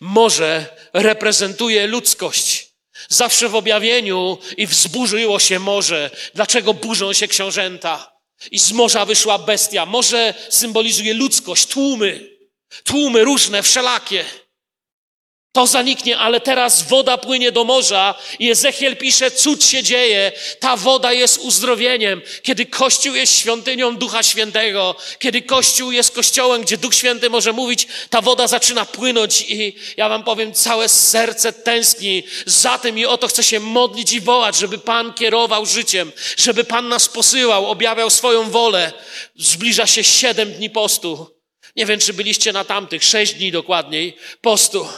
Morze 0.00 0.66
reprezentuje 0.92 1.86
ludzkość. 1.86 2.70
Zawsze 3.08 3.48
w 3.48 3.54
objawieniu 3.54 4.38
i 4.56 4.66
wzburzyło 4.66 5.38
się 5.38 5.58
morze. 5.58 6.10
Dlaczego 6.34 6.74
burzą 6.74 7.12
się 7.12 7.28
książęta? 7.28 8.12
I 8.50 8.58
z 8.58 8.72
morza 8.72 9.04
wyszła 9.04 9.38
bestia. 9.38 9.86
Morze 9.86 10.34
symbolizuje 10.48 11.14
ludzkość, 11.14 11.66
tłumy. 11.66 12.30
Tłumy 12.84 13.24
różne, 13.24 13.62
wszelakie. 13.62 14.24
To 15.52 15.66
zaniknie, 15.66 16.18
ale 16.18 16.40
teraz 16.40 16.82
woda 16.82 17.18
płynie 17.18 17.52
do 17.52 17.64
morza 17.64 18.14
i 18.38 18.50
Ezechiel 18.50 18.96
pisze, 18.96 19.30
cud 19.30 19.64
się 19.64 19.82
dzieje. 19.82 20.32
Ta 20.60 20.76
woda 20.76 21.12
jest 21.12 21.38
uzdrowieniem. 21.38 22.22
Kiedy 22.42 22.66
Kościół 22.66 23.14
jest 23.14 23.38
świątynią 23.38 23.96
Ducha 23.96 24.22
Świętego, 24.22 24.96
kiedy 25.18 25.42
Kościół 25.42 25.92
jest 25.92 26.14
kościołem, 26.14 26.62
gdzie 26.62 26.76
Duch 26.76 26.94
Święty 26.94 27.30
może 27.30 27.52
mówić, 27.52 27.86
ta 28.10 28.20
woda 28.20 28.46
zaczyna 28.46 28.84
płynąć 28.84 29.44
i 29.48 29.76
ja 29.96 30.08
wam 30.08 30.24
powiem, 30.24 30.54
całe 30.54 30.88
serce 30.88 31.52
tęskni 31.52 32.22
za 32.46 32.78
tym 32.78 32.98
i 32.98 33.06
o 33.06 33.18
to 33.18 33.28
chce 33.28 33.44
się 33.44 33.60
modlić 33.60 34.12
i 34.12 34.20
wołać, 34.20 34.56
żeby 34.56 34.78
Pan 34.78 35.14
kierował 35.14 35.66
życiem, 35.66 36.12
żeby 36.36 36.64
Pan 36.64 36.88
nas 36.88 37.08
posyłał, 37.08 37.66
objawiał 37.66 38.10
swoją 38.10 38.50
wolę. 38.50 38.92
Zbliża 39.36 39.86
się 39.86 40.04
siedem 40.04 40.52
dni 40.52 40.70
postu. 40.70 41.40
Nie 41.76 41.86
wiem, 41.86 42.00
czy 42.00 42.12
byliście 42.12 42.52
na 42.52 42.64
tamtych, 42.64 43.04
sześć 43.04 43.34
dni 43.34 43.52
dokładniej 43.52 44.16
postu. 44.40 44.88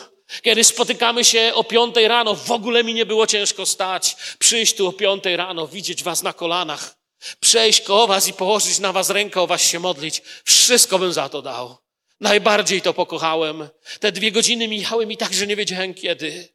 Kiedy 0.43 0.65
spotykamy 0.65 1.25
się 1.25 1.53
o 1.55 1.65
piątej 1.65 2.09
rano, 2.09 2.35
w 2.35 2.51
ogóle 2.51 2.85
mi 2.85 2.95
nie 2.95 3.07
było 3.07 3.27
ciężko 3.27 3.67
stać, 3.67 4.17
przyjść 4.39 4.75
tu 4.75 4.87
o 4.87 4.93
piątej 4.93 5.37
rano, 5.37 5.69
widzieć 5.69 6.03
was 6.03 6.23
na 6.23 6.33
kolanach, 6.33 6.97
przejść 7.41 7.81
koło 7.81 8.07
was 8.07 8.29
i 8.29 8.33
położyć 8.33 8.79
na 8.79 8.93
was 8.93 9.11
rękę, 9.11 9.41
o 9.41 9.47
was 9.47 9.63
się 9.63 9.79
modlić. 9.79 10.23
Wszystko 10.45 10.99
bym 10.99 11.13
za 11.13 11.29
to 11.29 11.43
dał. 11.43 11.77
Najbardziej 12.21 12.83
to 12.83 12.95
pokochałem. 12.95 13.69
Te 14.01 14.13
dwie 14.13 14.33
godziny 14.33 14.69
mijały 14.69 15.07
mi 15.07 15.17
tak, 15.17 15.35
że 15.35 15.47
nie 15.47 15.57
wiedziałem 15.57 15.95
kiedy. 15.95 16.49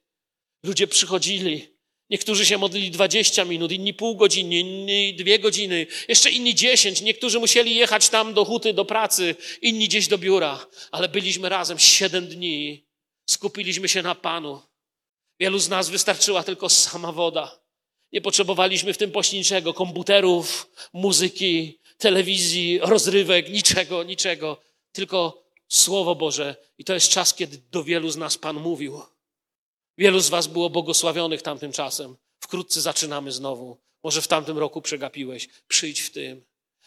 Ludzie 0.63 0.88
przychodzili. 0.88 1.78
Niektórzy 2.09 2.45
się 2.45 2.57
modlili 2.57 2.91
20 2.91 3.45
minut, 3.45 3.71
inni 3.71 3.93
pół 3.93 4.15
godziny, 4.15 4.59
inni 4.59 5.15
dwie 5.15 5.39
godziny, 5.39 5.88
jeszcze 6.07 6.30
inni 6.30 6.55
dziesięć. 6.55 7.01
Niektórzy 7.01 7.39
musieli 7.39 7.75
jechać 7.75 8.09
tam 8.09 8.34
do 8.34 8.45
huty, 8.45 8.73
do 8.73 8.86
pracy, 8.86 9.36
inni 9.61 9.88
gdzieś 9.88 10.07
do 10.07 10.17
biura, 10.17 10.67
ale 10.91 11.09
byliśmy 11.09 11.49
razem 11.49 11.80
siedem 11.80 12.28
dni 12.28 12.86
Skupiliśmy 13.30 13.89
się 13.89 14.01
na 14.01 14.15
Panu. 14.15 14.61
Wielu 15.39 15.59
z 15.59 15.69
nas 15.69 15.89
wystarczyła 15.89 16.43
tylko 16.43 16.69
sama 16.69 17.11
woda. 17.11 17.59
Nie 18.11 18.21
potrzebowaliśmy 18.21 18.93
w 18.93 18.97
tym 18.97 19.11
pośniczego 19.11 19.73
komputerów, 19.73 20.71
muzyki, 20.93 21.80
telewizji, 21.97 22.80
rozrywek, 22.80 23.49
niczego, 23.49 24.03
niczego. 24.03 24.61
Tylko 24.91 25.47
Słowo 25.67 26.15
Boże. 26.15 26.55
I 26.78 26.84
to 26.84 26.93
jest 26.93 27.09
czas, 27.09 27.34
kiedy 27.34 27.57
do 27.71 27.84
wielu 27.84 28.09
z 28.09 28.17
nas 28.17 28.38
Pan 28.38 28.55
mówił. 28.55 29.01
Wielu 29.97 30.19
z 30.19 30.30
Was 30.30 30.47
było 30.47 30.69
błogosławionych 30.69 31.41
tamtym 31.41 31.71
czasem. 31.71 32.17
Wkrótce 32.39 32.82
zaczynamy 32.82 33.32
znowu. 33.32 33.78
Może 34.03 34.21
w 34.21 34.28
tamtym 34.28 34.57
roku 34.57 34.82
przegapiłeś. 34.82 35.49
Przyjdź 35.67 36.01
w 36.01 36.11
tym. 36.11 36.45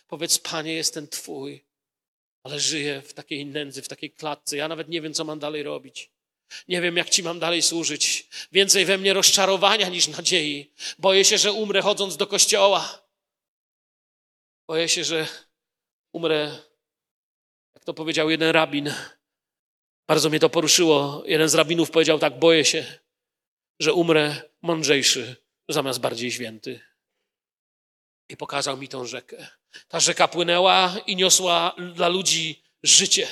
Powiedz, 0.08 0.38
Panie, 0.38 0.72
jestem 0.72 1.08
Twój, 1.08 1.64
ale 2.42 2.60
żyję 2.60 3.02
w 3.02 3.14
takiej 3.14 3.46
nędzy, 3.46 3.82
w 3.82 3.88
takiej 3.88 4.10
klatce. 4.10 4.56
Ja 4.56 4.68
nawet 4.68 4.88
nie 4.88 5.00
wiem, 5.00 5.14
co 5.14 5.24
mam 5.24 5.38
dalej 5.38 5.62
robić. 5.62 6.10
Nie 6.68 6.80
wiem, 6.80 6.96
jak 6.96 7.10
Ci 7.10 7.22
mam 7.22 7.38
dalej 7.38 7.62
służyć. 7.62 8.28
Więcej 8.52 8.84
we 8.84 8.98
mnie 8.98 9.12
rozczarowania 9.12 9.88
niż 9.88 10.08
nadziei. 10.08 10.72
Boję 10.98 11.24
się, 11.24 11.38
że 11.38 11.52
umrę 11.52 11.82
chodząc 11.82 12.16
do 12.16 12.26
kościoła. 12.26 13.02
Boję 14.68 14.88
się, 14.88 15.04
że 15.04 15.28
umrę, 16.12 16.58
jak 17.74 17.84
to 17.84 17.94
powiedział 17.94 18.30
jeden 18.30 18.50
rabin. 18.50 18.94
Bardzo 20.08 20.30
mnie 20.30 20.40
to 20.40 20.50
poruszyło. 20.50 21.22
Jeden 21.26 21.48
z 21.48 21.54
rabinów 21.54 21.90
powiedział 21.90 22.18
tak: 22.18 22.38
Boję 22.38 22.64
się, 22.64 23.00
że 23.80 23.92
umrę 23.92 24.42
mądrzejszy 24.62 25.36
zamiast 25.68 26.00
bardziej 26.00 26.32
święty. 26.32 26.80
I 28.28 28.36
pokazał 28.36 28.76
mi 28.76 28.88
tą 28.88 29.06
rzekę. 29.06 29.46
Ta 29.88 30.00
rzeka 30.00 30.28
płynęła 30.28 30.96
i 31.06 31.16
niosła 31.16 31.76
dla 31.94 32.08
ludzi 32.08 32.62
życie. 32.82 33.28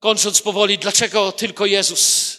Kończąc 0.00 0.42
powoli, 0.42 0.78
dlaczego 0.78 1.32
tylko 1.32 1.66
Jezus? 1.66 2.36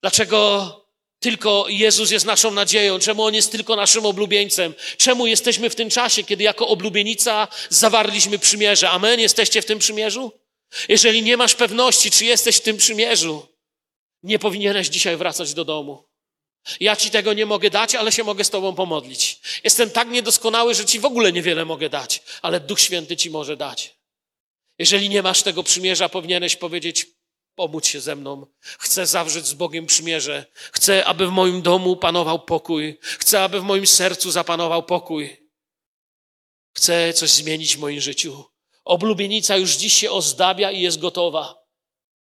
Dlaczego 0.00 0.82
tylko 1.20 1.64
Jezus 1.68 2.10
jest 2.10 2.26
naszą 2.26 2.50
nadzieją? 2.50 2.98
Czemu 2.98 3.22
On 3.22 3.34
jest 3.34 3.52
tylko 3.52 3.76
naszym 3.76 4.06
oblubieńcem? 4.06 4.74
Czemu 4.96 5.26
jesteśmy 5.26 5.70
w 5.70 5.74
tym 5.74 5.90
czasie, 5.90 6.24
kiedy 6.24 6.44
jako 6.44 6.68
oblubienica 6.68 7.48
zawarliśmy 7.68 8.38
przymierze? 8.38 8.90
Amen? 8.90 9.20
Jesteście 9.20 9.62
w 9.62 9.66
tym 9.66 9.78
przymierzu? 9.78 10.32
Jeżeli 10.88 11.22
nie 11.22 11.36
masz 11.36 11.54
pewności, 11.54 12.10
czy 12.10 12.24
jesteś 12.24 12.56
w 12.56 12.60
tym 12.60 12.76
przymierzu, 12.76 13.48
nie 14.22 14.38
powinieneś 14.38 14.88
dzisiaj 14.88 15.16
wracać 15.16 15.54
do 15.54 15.64
domu. 15.64 16.08
Ja 16.80 16.96
ci 16.96 17.10
tego 17.10 17.32
nie 17.32 17.46
mogę 17.46 17.70
dać, 17.70 17.94
ale 17.94 18.12
się 18.12 18.24
mogę 18.24 18.44
z 18.44 18.50
tobą 18.50 18.74
pomodlić. 18.74 19.40
Jestem 19.64 19.90
tak 19.90 20.08
niedoskonały, 20.08 20.74
że 20.74 20.84
ci 20.84 21.00
w 21.00 21.04
ogóle 21.04 21.32
niewiele 21.32 21.64
mogę 21.64 21.88
dać, 21.88 22.22
ale 22.42 22.60
Duch 22.60 22.80
Święty 22.80 23.16
ci 23.16 23.30
może 23.30 23.56
dać. 23.56 24.01
Jeżeli 24.82 25.08
nie 25.08 25.22
masz 25.22 25.42
tego 25.42 25.62
przymierza, 25.62 26.08
powinieneś 26.08 26.56
powiedzieć: 26.56 27.06
Pomóc 27.54 27.86
się 27.86 28.00
ze 28.00 28.16
mną. 28.16 28.46
Chcę 28.60 29.06
zawrzeć 29.06 29.46
z 29.46 29.54
Bogiem 29.54 29.86
przymierze. 29.86 30.46
Chcę, 30.72 31.04
aby 31.04 31.26
w 31.26 31.30
moim 31.30 31.62
domu 31.62 31.96
panował 31.96 32.38
pokój. 32.38 32.98
Chcę, 33.02 33.42
aby 33.42 33.60
w 33.60 33.64
moim 33.64 33.86
sercu 33.86 34.30
zapanował 34.30 34.82
pokój. 34.82 35.36
Chcę 36.76 37.12
coś 37.12 37.30
zmienić 37.30 37.76
w 37.76 37.80
moim 37.80 38.00
życiu. 38.00 38.44
Oblubienica 38.84 39.56
już 39.56 39.76
dziś 39.76 39.92
się 39.92 40.10
ozdabia 40.10 40.70
i 40.70 40.80
jest 40.80 40.98
gotowa. 40.98 41.62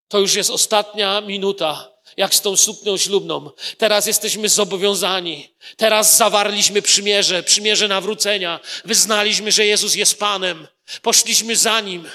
To 0.09 0.19
już 0.19 0.35
jest 0.35 0.51
ostatnia 0.51 1.21
minuta, 1.21 1.93
jak 2.17 2.35
z 2.35 2.41
tą 2.41 2.57
suknią 2.57 2.97
ślubną. 2.97 3.51
Teraz 3.79 4.07
jesteśmy 4.07 4.49
zobowiązani. 4.49 5.55
Teraz 5.77 6.17
zawarliśmy 6.17 6.83
przymierze, 6.83 7.43
przymierze 7.43 7.89
nawrócenia. 7.89 8.61
Wyznaliśmy, 8.85 9.53
że 9.53 9.67
Jezus 9.67 9.95
jest 9.95 10.19
Panem. 10.19 10.69
Poszliśmy 11.03 11.57
za 11.57 11.81
Nim 11.81 12.09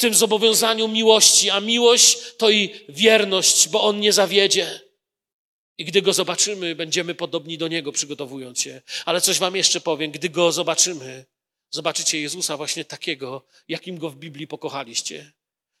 tym 0.00 0.14
zobowiązaniu 0.14 0.88
miłości, 0.88 1.50
a 1.50 1.60
miłość 1.60 2.18
to 2.36 2.50
i 2.50 2.70
wierność, 2.88 3.68
bo 3.68 3.82
On 3.82 4.00
nie 4.00 4.12
zawiedzie. 4.12 4.80
I 5.78 5.84
gdy 5.84 6.02
Go 6.02 6.12
zobaczymy, 6.12 6.74
będziemy 6.74 7.14
podobni 7.14 7.58
do 7.58 7.68
Niego, 7.68 7.92
przygotowując 7.92 8.60
się. 8.60 8.82
Ale 9.04 9.20
coś 9.20 9.38
Wam 9.38 9.56
jeszcze 9.56 9.80
powiem, 9.80 10.10
gdy 10.10 10.28
Go 10.28 10.52
zobaczymy, 10.52 11.24
zobaczycie 11.70 12.20
Jezusa 12.20 12.56
właśnie 12.56 12.84
takiego, 12.84 13.46
jakim 13.68 13.98
Go 13.98 14.10
w 14.10 14.16
Biblii 14.16 14.46
pokochaliście. 14.46 15.32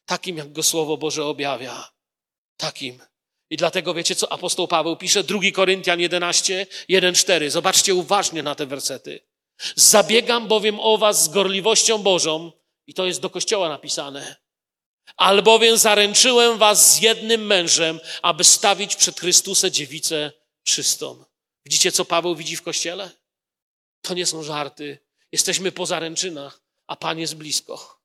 Takim, 0.06 0.36
jak 0.36 0.52
Go 0.52 0.62
Słowo 0.62 0.96
Boże 0.96 1.24
objawia. 1.24 1.90
Takim. 2.56 2.98
I 3.50 3.56
dlatego 3.56 3.94
wiecie, 3.94 4.14
co 4.14 4.32
apostoł 4.32 4.68
Paweł 4.68 4.96
pisze? 4.96 5.24
2 5.24 5.38
Koryntian 5.54 6.00
11, 6.00 6.66
1, 6.88 7.14
4. 7.14 7.50
Zobaczcie 7.50 7.94
uważnie 7.94 8.42
na 8.42 8.54
te 8.54 8.66
wersety. 8.66 9.20
Zabiegam 9.76 10.48
bowiem 10.48 10.80
o 10.80 10.98
was 10.98 11.24
z 11.24 11.28
gorliwością 11.28 11.98
Bożą, 11.98 12.52
i 12.90 12.94
to 12.94 13.06
jest 13.06 13.20
do 13.20 13.30
kościoła 13.30 13.68
napisane. 13.68 14.36
Albowiem 15.16 15.78
zaręczyłem 15.78 16.58
was 16.58 16.94
z 16.94 17.00
jednym 17.00 17.46
mężem, 17.46 18.00
aby 18.22 18.44
stawić 18.44 18.96
przed 18.96 19.20
Chrystusem 19.20 19.70
dziewicę 19.70 20.32
czystą. 20.64 21.24
Widzicie, 21.64 21.92
co 21.92 22.04
Paweł 22.04 22.36
widzi 22.36 22.56
w 22.56 22.62
kościele? 22.62 23.10
To 24.00 24.14
nie 24.14 24.26
są 24.26 24.42
żarty. 24.42 24.98
Jesteśmy 25.32 25.72
po 25.72 25.86
zaręczynach, 25.86 26.62
a 26.86 26.96
Pan 26.96 27.18
jest 27.18 27.36
blisko. 27.36 28.02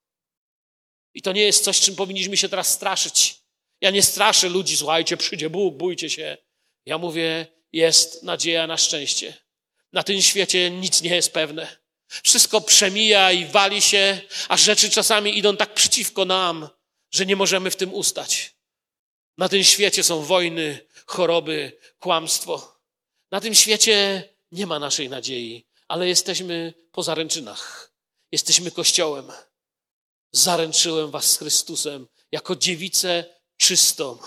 I 1.13 1.21
to 1.21 1.31
nie 1.31 1.43
jest 1.43 1.63
coś, 1.63 1.79
czym 1.79 1.95
powinniśmy 1.95 2.37
się 2.37 2.49
teraz 2.49 2.67
straszyć. 2.67 3.35
Ja 3.81 3.89
nie 3.89 4.03
straszę 4.03 4.49
ludzi, 4.49 4.77
słuchajcie, 4.77 5.17
przyjdzie 5.17 5.49
Bóg, 5.49 5.75
bójcie 5.75 6.09
się. 6.09 6.37
Ja 6.85 6.97
mówię, 6.97 7.47
jest 7.73 8.23
nadzieja 8.23 8.67
na 8.67 8.77
szczęście. 8.77 9.33
Na 9.93 10.03
tym 10.03 10.21
świecie 10.21 10.71
nic 10.71 11.01
nie 11.01 11.15
jest 11.15 11.33
pewne. 11.33 11.84
Wszystko 12.07 12.61
przemija 12.61 13.31
i 13.31 13.45
wali 13.45 13.81
się, 13.81 14.21
a 14.49 14.57
rzeczy 14.57 14.89
czasami 14.89 15.37
idą 15.37 15.57
tak 15.57 15.73
przeciwko 15.73 16.25
nam, 16.25 16.69
że 17.11 17.25
nie 17.25 17.35
możemy 17.35 17.71
w 17.71 17.75
tym 17.75 17.93
ustać. 17.93 18.55
Na 19.37 19.49
tym 19.49 19.63
świecie 19.63 20.03
są 20.03 20.21
wojny, 20.21 20.79
choroby, 21.05 21.79
kłamstwo. 21.99 22.79
Na 23.31 23.41
tym 23.41 23.55
świecie 23.55 24.29
nie 24.51 24.67
ma 24.67 24.79
naszej 24.79 25.09
nadziei, 25.09 25.65
ale 25.87 26.07
jesteśmy 26.07 26.73
po 26.91 27.03
zaręczynach. 27.03 27.91
Jesteśmy 28.31 28.71
kościołem. 28.71 29.31
zaręczyłem 30.31 31.11
was 31.11 31.31
z 31.31 31.37
Chrystusem 31.37 32.07
jako 32.31 32.55
dziewicę 32.55 33.25
czystą. 33.57 34.19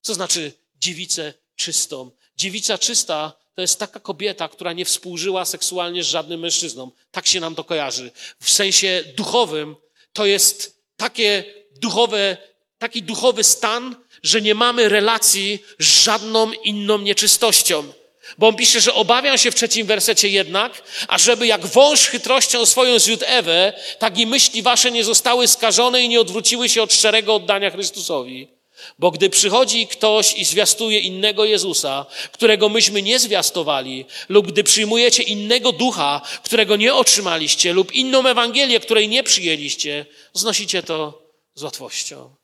Co 0.00 0.14
znaczy 0.14 0.52
dziewicę 0.74 1.34
czystą? 1.56 2.10
Dziewica 2.36 2.78
czysta 2.78 3.32
to 3.58 3.62
jest 3.62 3.78
taka 3.78 4.00
kobieta, 4.00 4.48
która 4.48 4.72
nie 4.72 4.84
współżyła 4.84 5.44
seksualnie 5.44 6.04
z 6.04 6.06
żadnym 6.06 6.40
mężczyzną. 6.40 6.90
Tak 7.10 7.26
się 7.26 7.40
nam 7.40 7.54
to 7.54 7.64
kojarzy. 7.64 8.10
W 8.40 8.50
sensie 8.50 9.04
duchowym 9.16 9.76
to 10.12 10.26
jest 10.26 10.82
takie 10.96 11.44
duchowe, 11.80 12.36
taki 12.78 13.02
duchowy 13.02 13.44
stan, 13.44 13.96
że 14.22 14.40
nie 14.40 14.54
mamy 14.54 14.88
relacji 14.88 15.58
z 15.78 15.84
żadną 15.84 16.52
inną 16.52 16.98
nieczystością. 16.98 17.92
Bo 18.38 18.48
on 18.48 18.56
pisze, 18.56 18.80
że 18.80 18.94
obawiam 18.94 19.38
się 19.38 19.50
w 19.50 19.54
trzecim 19.54 19.86
wersecie 19.86 20.28
jednak, 20.28 20.82
ażeby 21.08 21.46
jak 21.46 21.66
wąż 21.66 22.06
chytrością 22.06 22.66
swoją 22.66 22.98
zwiódł 22.98 23.24
Ewę, 23.26 23.72
tak 23.98 24.18
i 24.18 24.26
myśli 24.26 24.62
wasze 24.62 24.90
nie 24.90 25.04
zostały 25.04 25.48
skażone 25.48 26.02
i 26.02 26.08
nie 26.08 26.20
odwróciły 26.20 26.68
się 26.68 26.82
od 26.82 26.92
szczerego 26.92 27.34
oddania 27.34 27.70
Chrystusowi. 27.70 28.57
Bo 28.98 29.10
gdy 29.10 29.30
przychodzi 29.30 29.86
ktoś 29.86 30.34
i 30.34 30.44
zwiastuje 30.44 30.98
innego 31.00 31.44
Jezusa, 31.44 32.06
którego 32.32 32.68
myśmy 32.68 33.02
nie 33.02 33.18
zwiastowali, 33.18 34.04
lub 34.28 34.46
gdy 34.46 34.64
przyjmujecie 34.64 35.22
innego 35.22 35.72
ducha, 35.72 36.20
którego 36.42 36.76
nie 36.76 36.94
otrzymaliście, 36.94 37.72
lub 37.72 37.92
inną 37.92 38.26
Ewangelię, 38.26 38.80
której 38.80 39.08
nie 39.08 39.22
przyjęliście, 39.22 40.06
znosicie 40.32 40.82
to 40.82 41.22
z 41.54 41.62
łatwością. 41.62 42.34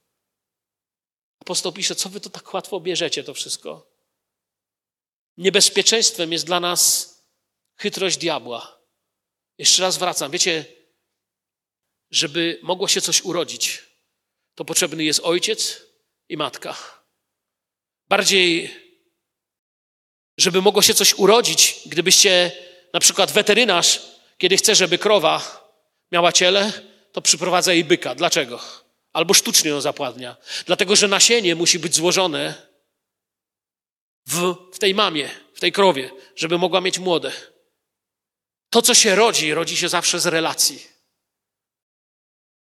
Apostoł 1.41 1.72
pisze, 1.72 1.95
co 1.95 2.09
wy 2.09 2.20
to 2.20 2.30
tak 2.30 2.55
łatwo 2.55 2.80
bierzecie 2.80 3.24
to 3.24 3.35
wszystko? 3.35 3.87
Niebezpieczeństwem 5.37 6.32
jest 6.32 6.47
dla 6.47 6.61
nas 6.61 7.14
chytrość 7.76 8.16
diabła. 8.16 8.78
Jeszcze 9.59 9.82
raz 9.82 9.99
wracam. 9.99 10.30
Wiecie, 10.30 10.64
żeby 12.11 12.59
mogło 12.62 12.89
się 12.89 13.01
coś 13.01 13.22
urodzić, 13.22 13.82
to 14.55 14.64
potrzebny 14.64 15.05
jest 15.05 15.20
ojciec 15.20 15.82
i 16.29 16.37
matka. 16.37 16.77
Bardziej, 18.09 18.75
żeby 20.39 20.62
mogło 20.62 20.83
się 20.83 20.95
coś 20.95 21.14
urodzić, 21.14 21.81
gdybyście 21.87 22.53
na 22.93 23.01
przykład 23.01 23.33
weterynarz, 23.33 24.03
kiedy 24.39 24.57
chce, 24.57 24.75
żeby 24.75 24.99
krowa 24.99 25.64
miała 26.12 26.33
ciele, 26.33 26.72
to 27.12 27.22
przyprowadza 27.22 27.72
jej 27.72 27.85
byka. 27.85 28.14
Dlaczego? 28.14 28.61
Albo 29.12 29.35
sztucznie 29.35 29.70
ją 29.70 29.81
zapładnia. 29.81 30.37
Dlatego, 30.66 30.97
że 30.97 31.09
nasienie 31.09 31.55
musi 31.55 31.79
być 31.79 31.95
złożone 31.95 32.68
w, 34.27 34.55
w 34.72 34.79
tej 34.79 34.95
mamie, 34.95 35.31
w 35.55 35.61
tej 35.61 35.72
krowie, 35.72 36.11
żeby 36.37 36.59
mogła 36.59 36.81
mieć 36.81 36.99
młode. 36.99 37.33
To, 38.70 38.83
co 38.83 38.95
się 38.95 39.14
rodzi, 39.14 39.55
rodzi 39.55 39.77
się 39.77 39.89
zawsze 39.89 40.20
z 40.20 40.27
relacji. 40.27 40.87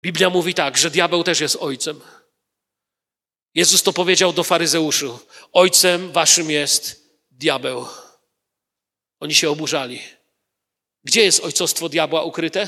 Biblia 0.02 0.30
mówi 0.30 0.54
tak, 0.54 0.78
że 0.78 0.92
diabeł 0.92 1.24
też 1.24 1.40
jest 1.40 1.56
ojcem. 1.56 2.02
Jezus 3.56 3.84
to 3.84 3.94
powiedział 3.94 4.34
do 4.34 4.44
faryzeuszu: 4.44 5.20
Ojcem 5.54 6.12
waszym 6.12 6.52
jest 6.52 7.10
diabeł. 7.32 7.88
Oni 9.20 9.34
się 9.36 9.50
oburzali. 9.50 10.02
Gdzie 11.04 11.24
jest 11.24 11.40
ojcostwo 11.44 11.90
diabła 11.90 12.24
ukryte? 12.24 12.68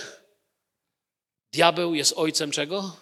Diabeł 1.54 1.96
jest 1.96 2.14
ojcem 2.16 2.52
czego? 2.52 2.98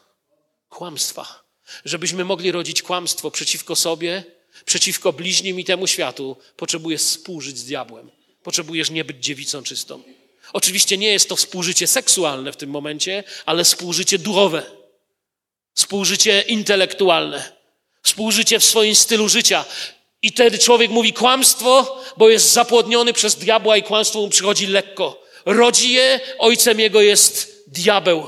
Kłamstwa. 0.70 1.44
Żebyśmy 1.86 2.26
mogli 2.26 2.52
rodzić 2.52 2.82
kłamstwo 2.82 3.32
przeciwko 3.32 3.76
sobie, 3.76 4.24
przeciwko 4.66 5.14
bliźnim 5.14 5.60
i 5.60 5.66
temu 5.66 5.88
światu, 5.88 6.38
potrzebujesz 6.56 7.02
współżyć 7.02 7.58
z 7.58 7.66
diabłem. 7.66 8.12
Potrzebujesz 8.44 8.90
nie 8.90 9.06
być 9.06 9.26
dziewicą 9.26 9.64
czystą. 9.64 10.04
Oczywiście 10.54 10.98
nie 10.98 11.12
jest 11.12 11.30
to 11.30 11.36
współżycie 11.36 11.88
seksualne 11.88 12.52
w 12.52 12.58
tym 12.58 12.70
momencie, 12.70 13.24
ale 13.46 13.64
współżycie 13.64 14.20
duchowe, 14.20 14.64
współżycie 15.74 16.42
intelektualne, 16.42 17.59
współżycie 18.04 18.60
w 18.60 18.66
swoim 18.66 18.96
stylu 18.96 19.30
życia. 19.30 19.66
I 20.22 20.30
wtedy 20.30 20.58
człowiek 20.58 20.92
mówi 20.92 21.14
kłamstwo, 21.14 22.02
bo 22.18 22.30
jest 22.30 22.52
zapłodniony 22.52 23.14
przez 23.14 23.36
diabła 23.36 23.78
i 23.78 23.84
kłamstwo 23.84 24.20
mu 24.20 24.30
przychodzi 24.30 24.68
lekko. 24.68 25.24
Rodzi 25.46 25.94
je, 25.94 26.20
ojcem 26.40 26.80
jego 26.80 27.02
jest 27.02 27.64
diabeł, 27.68 28.28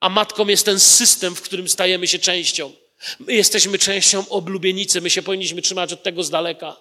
a 0.00 0.08
matką 0.08 0.46
jest 0.46 0.64
ten 0.64 0.80
system, 0.80 1.34
w 1.36 1.42
którym 1.42 1.68
stajemy 1.68 2.06
się 2.06 2.18
częścią. 2.18 2.72
My 3.18 3.32
jesteśmy 3.32 3.78
częścią 3.78 4.28
oblubienicy, 4.28 5.00
my 5.00 5.10
się 5.10 5.22
powinniśmy 5.22 5.62
trzymać 5.62 5.92
od 5.92 6.02
tego 6.02 6.22
z 6.22 6.30
daleka. 6.30 6.76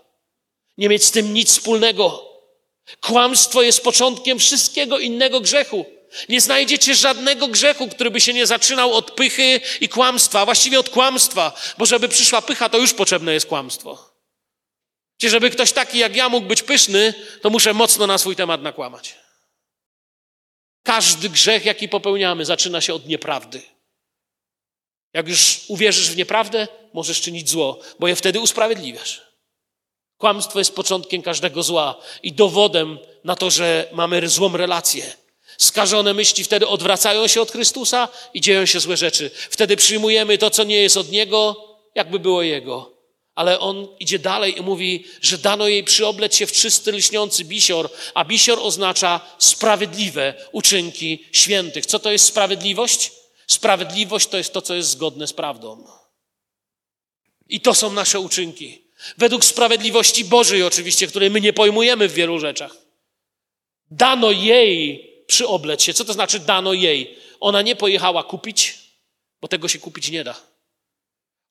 Nie 0.78 0.90
mieć 0.90 1.04
z 1.04 1.12
tym 1.12 1.34
nic 1.34 1.50
wspólnego. 1.50 2.30
Kłamstwo 3.02 3.62
jest 3.62 3.84
początkiem 3.84 4.40
wszystkiego 4.40 5.00
innego 5.00 5.42
grzechu. 5.42 5.86
Nie 6.30 6.42
znajdziecie 6.42 6.96
żadnego 6.96 7.48
grzechu, 7.48 7.88
który 7.88 8.12
by 8.12 8.22
się 8.22 8.34
nie 8.34 8.48
zaczynał 8.48 8.94
od 8.94 9.12
pychy 9.12 9.62
i 9.82 9.90
kłamstwa, 9.90 10.46
właściwie 10.46 10.80
od 10.80 10.90
kłamstwa, 10.90 11.54
bo 11.78 11.86
żeby 11.86 12.10
przyszła 12.10 12.42
pycha, 12.42 12.70
to 12.70 12.78
już 12.78 12.94
potrzebne 12.94 13.34
jest 13.34 13.46
kłamstwo. 13.46 14.16
Czy 15.18 15.30
żeby 15.30 15.50
ktoś 15.50 15.72
taki 15.72 15.98
jak 15.98 16.16
ja 16.16 16.30
mógł 16.30 16.48
być 16.48 16.64
pyszny, 16.64 17.14
to 17.42 17.50
muszę 17.50 17.74
mocno 17.74 18.08
na 18.08 18.18
swój 18.18 18.36
temat 18.36 18.62
nakłamać. 18.62 19.16
Każdy 20.84 21.30
grzech, 21.30 21.66
jaki 21.66 21.90
popełniamy, 21.90 22.46
zaczyna 22.46 22.82
się 22.82 22.94
od 22.94 23.08
nieprawdy. 23.08 23.62
Jak 25.14 25.28
już 25.28 25.60
uwierzysz 25.68 26.10
w 26.10 26.18
nieprawdę, 26.18 26.68
możesz 26.94 27.22
czynić 27.22 27.50
zło, 27.50 27.80
bo 28.00 28.08
je 28.08 28.16
wtedy 28.16 28.40
usprawiedliwiasz. 28.40 29.22
Kłamstwo 30.18 30.60
jest 30.60 30.76
początkiem 30.76 31.22
każdego 31.22 31.64
zła 31.64 32.02
i 32.24 32.34
dowodem 32.34 33.00
na 33.24 33.36
to, 33.36 33.52
że 33.52 33.90
mamy 33.92 34.30
złą 34.30 34.58
relację. 34.58 35.14
Skażone 35.58 36.14
myśli 36.14 36.44
wtedy 36.44 36.68
odwracają 36.68 37.28
się 37.28 37.42
od 37.42 37.52
Chrystusa 37.52 38.08
i 38.34 38.42
dzieją 38.42 38.66
się 38.66 38.80
złe 38.80 38.98
rzeczy. 38.98 39.32
Wtedy 39.50 39.78
przyjmujemy 39.78 40.38
to, 40.38 40.50
co 40.50 40.64
nie 40.64 40.82
jest 40.82 40.98
od 40.98 41.12
Niego, 41.12 41.56
jakby 41.96 42.20
było 42.20 42.42
Jego. 42.42 42.96
Ale 43.36 43.60
On 43.60 43.88
idzie 44.00 44.20
dalej 44.20 44.58
i 44.58 44.62
mówi, 44.62 45.06
że 45.22 45.38
dano 45.38 45.68
jej 45.68 45.84
przyobleć 45.84 46.36
się 46.36 46.48
w 46.48 46.52
czysty, 46.52 46.92
lśniący 46.92 47.44
bisior, 47.44 47.90
a 48.14 48.26
bisior 48.26 48.60
oznacza 48.62 49.22
sprawiedliwe 49.40 50.34
uczynki 50.52 51.26
świętych. 51.32 51.86
Co 51.86 52.00
to 52.00 52.12
jest 52.12 52.26
sprawiedliwość? 52.26 53.12
Sprawiedliwość 53.48 54.28
to 54.28 54.38
jest 54.38 54.54
to, 54.54 54.62
co 54.62 54.76
jest 54.76 54.90
zgodne 54.90 55.28
z 55.28 55.34
prawdą. 55.34 55.88
I 57.50 57.62
to 57.62 57.74
są 57.74 57.92
nasze 57.92 58.20
uczynki. 58.20 58.86
Według 59.18 59.46
sprawiedliwości 59.46 60.26
Bożej, 60.26 60.64
oczywiście, 60.64 61.08
której 61.08 61.32
my 61.32 61.42
nie 61.42 61.54
pojmujemy 61.54 62.08
w 62.08 62.14
wielu 62.14 62.40
rzeczach. 62.40 62.76
Dano 63.92 64.32
jej 64.32 65.15
przyobleć 65.28 65.84
się. 65.84 65.94
Co 65.94 66.06
to 66.06 66.14
znaczy 66.14 66.40
dano 66.40 66.74
jej? 66.74 67.18
Ona 67.40 67.62
nie 67.62 67.76
pojechała 67.76 68.24
kupić, 68.24 68.80
bo 69.42 69.48
tego 69.48 69.68
się 69.68 69.80
kupić 69.80 70.12
nie 70.12 70.24
da. 70.24 70.36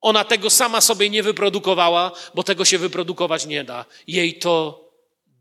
Ona 0.01 0.25
tego 0.25 0.51
sama 0.51 0.81
sobie 0.81 1.11
nie 1.11 1.23
wyprodukowała, 1.23 2.13
bo 2.35 2.43
tego 2.43 2.65
się 2.65 2.79
wyprodukować 2.79 3.47
nie 3.47 3.65
da. 3.65 3.85
Jej 4.07 4.39
to 4.39 4.85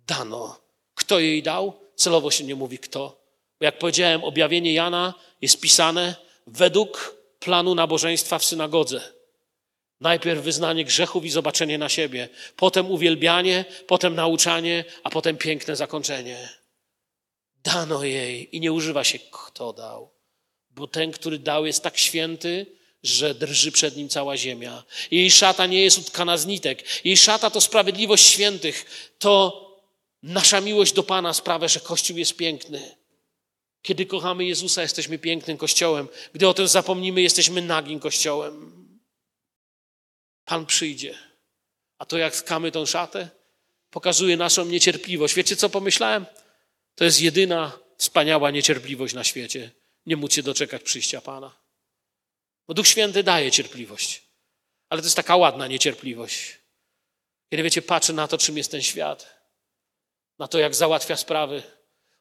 dano. 0.08 0.60
Kto 0.96 1.20
jej 1.20 1.44
dał? 1.44 1.74
Celowo 1.96 2.32
się 2.32 2.44
nie 2.44 2.56
mówi 2.56 2.80
kto. 2.80 3.24
Bo 3.60 3.66
jak 3.66 3.80
powiedziałem, 3.80 4.24
objawienie 4.24 4.74
Jana 4.74 5.14
jest 5.42 5.62
pisane 5.62 6.16
według 6.48 7.16
planu 7.40 7.76
nabożeństwa 7.76 8.40
w 8.40 8.46
synagodze. 8.46 9.14
Najpierw 10.00 10.44
wyznanie 10.44 10.86
grzechów 10.86 11.26
i 11.26 11.30
zobaczenie 11.30 11.78
na 11.78 11.90
siebie, 11.90 12.30
potem 12.56 12.92
uwielbianie, 12.92 13.66
potem 13.88 14.16
nauczanie, 14.16 14.86
a 15.04 15.10
potem 15.10 15.38
piękne 15.38 15.76
zakończenie. 15.76 16.50
Dano 17.64 18.04
jej 18.04 18.56
i 18.56 18.60
nie 18.60 18.72
używa 18.72 19.04
się 19.04 19.20
kto 19.20 19.74
dał, 19.74 20.12
bo 20.70 20.88
ten, 20.88 21.12
który 21.12 21.40
dał, 21.40 21.66
jest 21.66 21.84
tak 21.84 21.98
święty, 21.98 22.66
że 23.04 23.36
drży 23.36 23.72
przed 23.72 23.98
nim 23.98 24.10
cała 24.10 24.38
ziemia. 24.38 24.84
Jej 25.12 25.32
szata 25.32 25.66
nie 25.66 25.84
jest 25.84 25.98
utkana 25.98 26.38
z 26.38 26.46
nitek. 26.46 27.06
Jej 27.06 27.18
szata 27.18 27.50
to 27.50 27.62
sprawiedliwość 27.62 28.26
świętych. 28.26 28.86
To 29.20 29.64
nasza 30.24 30.62
miłość 30.62 30.94
do 30.94 31.04
Pana 31.04 31.34
sprawia, 31.34 31.68
że 31.68 31.80
Kościół 31.80 32.18
jest 32.18 32.36
piękny. 32.36 32.96
Kiedy 33.82 34.06
kochamy 34.06 34.46
Jezusa, 34.46 34.82
jesteśmy 34.82 35.20
pięknym 35.20 35.58
kościołem. 35.58 36.08
Gdy 36.34 36.48
o 36.48 36.54
tym 36.54 36.68
zapomnimy, 36.68 37.22
jesteśmy 37.22 37.62
nagim 37.62 38.00
kościołem. 38.00 38.84
Pan 40.46 40.66
przyjdzie. 40.66 41.18
A 41.98 42.06
to 42.06 42.18
jak 42.18 42.36
skamy 42.36 42.72
tą 42.72 42.86
szatę, 42.86 43.30
pokazuje 43.90 44.38
naszą 44.38 44.66
niecierpliwość. 44.66 45.34
Wiecie, 45.34 45.56
co 45.56 45.70
pomyślałem? 45.70 46.26
To 46.96 47.04
jest 47.04 47.22
jedyna 47.22 47.80
wspaniała 47.98 48.52
niecierpliwość 48.52 49.14
na 49.14 49.24
świecie. 49.24 49.72
Nie 50.06 50.18
móc 50.18 50.34
się 50.34 50.44
doczekać 50.44 50.84
przyjścia 50.84 51.22
Pana. 51.22 51.56
Bo 52.68 52.74
Duch 52.74 52.88
Święty 52.88 53.24
daje 53.24 53.52
cierpliwość. 53.52 54.22
Ale 54.90 55.02
to 55.02 55.06
jest 55.06 55.16
taka 55.16 55.36
ładna 55.36 55.68
niecierpliwość. 55.68 56.58
Kiedy 57.50 57.64
wiecie, 57.64 57.82
patrzę 57.82 58.14
na 58.14 58.28
to, 58.28 58.38
czym 58.38 58.58
jest 58.58 58.72
ten 58.72 58.82
świat, 58.82 59.40
na 60.40 60.48
to, 60.48 60.60
jak 60.60 60.76
załatwia 60.76 61.18
sprawy. 61.18 61.64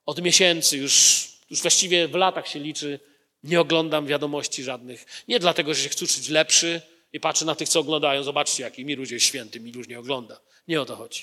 Od 0.07 0.23
miesięcy 0.23 0.79
już 0.79 1.27
już 1.53 1.63
właściwie 1.63 2.09
w 2.09 2.15
latach 2.15 2.49
się 2.49 2.59
liczy, 2.59 3.01
nie 3.43 3.61
oglądam 3.61 4.07
wiadomości 4.07 4.63
żadnych. 4.63 5.07
Nie 5.29 5.39
dlatego, 5.41 5.75
że 5.75 5.83
się 5.83 5.89
chcę 5.89 6.07
czuć 6.07 6.29
lepszy 6.29 6.83
i 7.13 7.21
patrzę 7.21 7.45
na 7.45 7.55
tych, 7.55 7.69
co 7.69 7.81
oglądają. 7.81 8.23
Zobaczcie, 8.23 8.63
jaki 8.63 8.85
mi 8.85 8.95
ludzie 8.95 9.21
święty, 9.21 9.61
mi 9.61 9.73
już 9.73 9.89
nie 9.89 9.99
ogląda. 9.99 10.41
Nie 10.69 10.81
o 10.81 10.85
to 10.85 10.97
chodzi. 10.97 11.23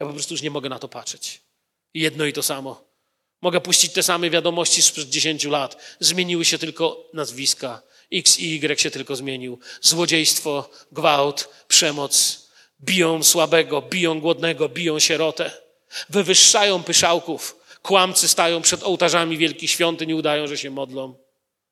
Ja 0.00 0.06
po 0.06 0.12
prostu 0.12 0.34
już 0.34 0.42
nie 0.42 0.50
mogę 0.50 0.68
na 0.68 0.78
to 0.78 0.88
patrzeć. 0.88 1.40
Jedno 1.94 2.24
i 2.24 2.32
to 2.32 2.42
samo. 2.42 2.84
Mogę 3.42 3.60
puścić 3.60 3.92
te 3.92 4.02
same 4.02 4.30
wiadomości 4.30 4.82
sprzed 4.82 5.08
10 5.08 5.44
lat. 5.44 5.96
Zmieniły 6.00 6.44
się 6.44 6.58
tylko 6.58 7.10
nazwiska. 7.12 7.82
X 8.12 8.38
i 8.38 8.54
Y 8.54 8.80
się 8.80 8.90
tylko 8.90 9.16
zmienił. 9.16 9.58
Złodziejstwo, 9.80 10.70
gwałt, 10.92 11.48
przemoc. 11.68 12.44
Biją 12.80 13.22
słabego, 13.22 13.82
biją 13.82 14.20
głodnego, 14.20 14.68
biją 14.68 14.98
sierotę. 14.98 15.50
Wywyższają 16.08 16.82
pyszałków. 16.82 17.56
Kłamcy 17.82 18.28
stają 18.28 18.62
przed 18.62 18.82
ołtarzami 18.82 19.38
wielkich 19.38 19.70
świątyń 19.70 20.10
i 20.10 20.14
udają, 20.14 20.46
że 20.46 20.58
się 20.58 20.70
modlą. 20.70 21.14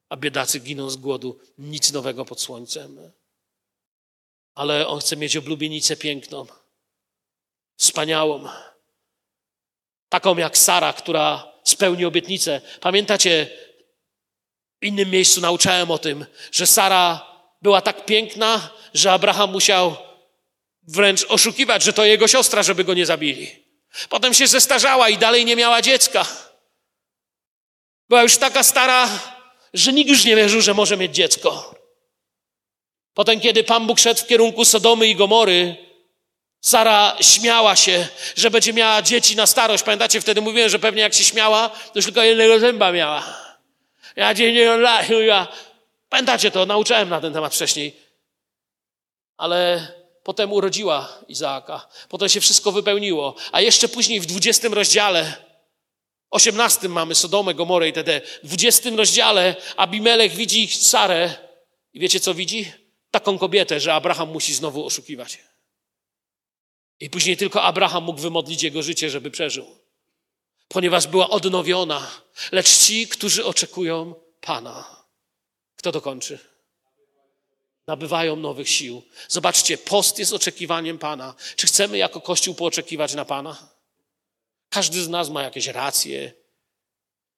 A 0.08 0.16
biedacy 0.16 0.60
giną 0.60 0.90
z 0.90 0.96
głodu. 0.96 1.38
Nic 1.58 1.92
nowego 1.92 2.24
pod 2.24 2.40
słońcem. 2.40 3.12
Ale 4.54 4.86
on 4.86 5.00
chce 5.00 5.16
mieć 5.16 5.36
oblubienicę 5.36 5.96
piękną. 5.96 6.46
Wspaniałą. 7.76 8.48
Taką 10.12 10.36
jak 10.36 10.58
Sara, 10.58 10.92
która 10.92 11.52
spełni 11.64 12.04
obietnicę. 12.04 12.60
Pamiętacie, 12.80 13.46
w 14.82 14.86
innym 14.86 15.10
miejscu 15.10 15.40
nauczałem 15.40 15.90
o 15.90 15.98
tym, 15.98 16.26
że 16.52 16.66
Sara 16.66 17.26
była 17.62 17.80
tak 17.80 18.04
piękna, 18.04 18.70
że 18.94 19.12
Abraham 19.12 19.52
musiał 19.52 19.96
wręcz 20.82 21.24
oszukiwać, 21.24 21.82
że 21.82 21.92
to 21.92 22.04
jego 22.04 22.28
siostra, 22.28 22.62
żeby 22.62 22.84
go 22.84 22.94
nie 22.94 23.06
zabili. 23.06 23.64
Potem 24.08 24.34
się 24.34 24.46
zestarzała 24.46 25.08
i 25.08 25.18
dalej 25.18 25.44
nie 25.44 25.56
miała 25.56 25.82
dziecka. 25.82 26.26
Była 28.08 28.22
już 28.22 28.36
taka 28.36 28.62
stara, 28.62 29.08
że 29.74 29.92
nikt 29.92 30.10
już 30.10 30.24
nie 30.24 30.36
wierzył, 30.36 30.60
że 30.60 30.74
może 30.74 30.96
mieć 30.96 31.14
dziecko. 31.14 31.74
Potem, 33.14 33.40
kiedy 33.40 33.64
Pan 33.64 33.86
Bóg 33.86 33.98
szedł 33.98 34.20
w 34.20 34.26
kierunku 34.26 34.64
Sodomy 34.64 35.06
i 35.06 35.16
Gomory, 35.16 35.91
Sara 36.62 37.16
śmiała 37.20 37.76
się, 37.76 38.08
że 38.36 38.50
będzie 38.50 38.72
miała 38.72 39.02
dzieci 39.02 39.36
na 39.36 39.46
starość. 39.46 39.84
Pamiętacie, 39.84 40.20
wtedy 40.20 40.40
mówiłem, 40.40 40.68
że 40.68 40.78
pewnie 40.78 41.02
jak 41.02 41.14
się 41.14 41.24
śmiała, 41.24 41.68
to 41.68 41.92
już 41.96 42.04
tylko 42.04 42.22
jednego 42.22 42.58
zęba 42.60 42.92
miała. 42.92 43.36
Ja 44.16 44.34
dzień 44.34 44.54
ja. 45.26 45.48
Pamiętacie 46.08 46.50
to, 46.50 46.66
nauczałem 46.66 47.08
na 47.08 47.20
ten 47.20 47.32
temat 47.32 47.54
wcześniej. 47.54 47.96
Ale 49.36 49.88
potem 50.22 50.52
urodziła 50.52 51.08
Izaaka. 51.28 51.88
Potem 52.08 52.28
się 52.28 52.40
wszystko 52.40 52.72
wypełniło. 52.72 53.34
A 53.52 53.60
jeszcze 53.60 53.88
później 53.88 54.20
w 54.20 54.26
20 54.26 54.68
rozdziale, 54.68 55.34
18 56.30 56.88
mamy 56.88 57.14
Sodomę, 57.14 57.54
Gomorę 57.54 57.88
i 57.88 57.92
td. 57.92 58.20
W 58.42 58.46
20 58.46 58.90
rozdziale 58.90 59.56
Abimelech 59.76 60.32
widzi 60.32 60.68
Sarę 60.68 61.34
i 61.94 62.00
wiecie 62.00 62.20
co 62.20 62.34
widzi? 62.34 62.72
Taką 63.10 63.38
kobietę, 63.38 63.80
że 63.80 63.94
Abraham 63.94 64.28
musi 64.28 64.54
znowu 64.54 64.86
oszukiwać. 64.86 65.38
I 67.02 67.10
później 67.10 67.36
tylko 67.36 67.62
Abraham 67.62 68.04
mógł 68.04 68.20
wymodlić 68.20 68.62
jego 68.62 68.82
życie, 68.82 69.10
żeby 69.10 69.30
przeżył. 69.30 69.78
Ponieważ 70.68 71.06
była 71.06 71.30
odnowiona. 71.30 72.10
Lecz 72.52 72.78
ci, 72.78 73.08
którzy 73.08 73.44
oczekują 73.44 74.14
Pana. 74.40 75.04
Kto 75.76 75.92
dokończy? 75.92 76.38
Nabywają 77.86 78.36
nowych 78.36 78.68
sił. 78.68 79.02
Zobaczcie, 79.28 79.78
post 79.78 80.18
jest 80.18 80.32
oczekiwaniem 80.32 80.98
Pana. 80.98 81.34
Czy 81.56 81.66
chcemy 81.66 81.98
jako 81.98 82.20
Kościół 82.20 82.54
pooczekiwać 82.54 83.14
na 83.14 83.24
Pana? 83.24 83.68
Każdy 84.68 85.02
z 85.02 85.08
nas 85.08 85.30
ma 85.30 85.42
jakieś 85.42 85.66
racje, 85.66 86.32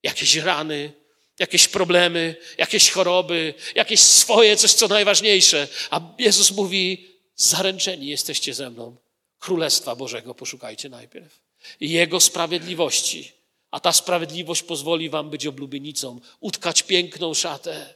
jakieś 0.02 0.36
rany, 0.36 0.92
jakieś 1.38 1.68
problemy, 1.68 2.36
jakieś 2.58 2.90
choroby, 2.90 3.54
jakieś 3.74 4.00
swoje, 4.00 4.56
coś 4.56 4.72
co 4.72 4.88
najważniejsze. 4.88 5.68
A 5.90 6.00
Jezus 6.18 6.50
mówi: 6.50 7.08
Zaręczeni 7.36 8.06
jesteście 8.06 8.54
ze 8.54 8.70
mną. 8.70 9.03
Królestwa 9.44 9.96
Bożego 9.96 10.34
poszukajcie 10.34 10.88
najpierw. 10.88 11.40
I 11.80 11.90
Jego 11.90 12.20
sprawiedliwości. 12.20 13.32
A 13.70 13.80
ta 13.80 13.92
sprawiedliwość 13.92 14.62
pozwoli 14.62 15.10
Wam 15.10 15.30
być 15.30 15.46
oblubienicą, 15.46 16.20
utkać 16.40 16.82
piękną 16.82 17.34
szatę, 17.34 17.94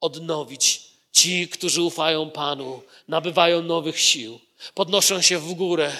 odnowić. 0.00 0.90
Ci, 1.12 1.48
którzy 1.48 1.82
ufają 1.82 2.30
Panu, 2.30 2.82
nabywają 3.08 3.62
nowych 3.62 4.00
sił, 4.00 4.40
podnoszą 4.74 5.22
się 5.22 5.38
w 5.38 5.54
górę. 5.54 5.96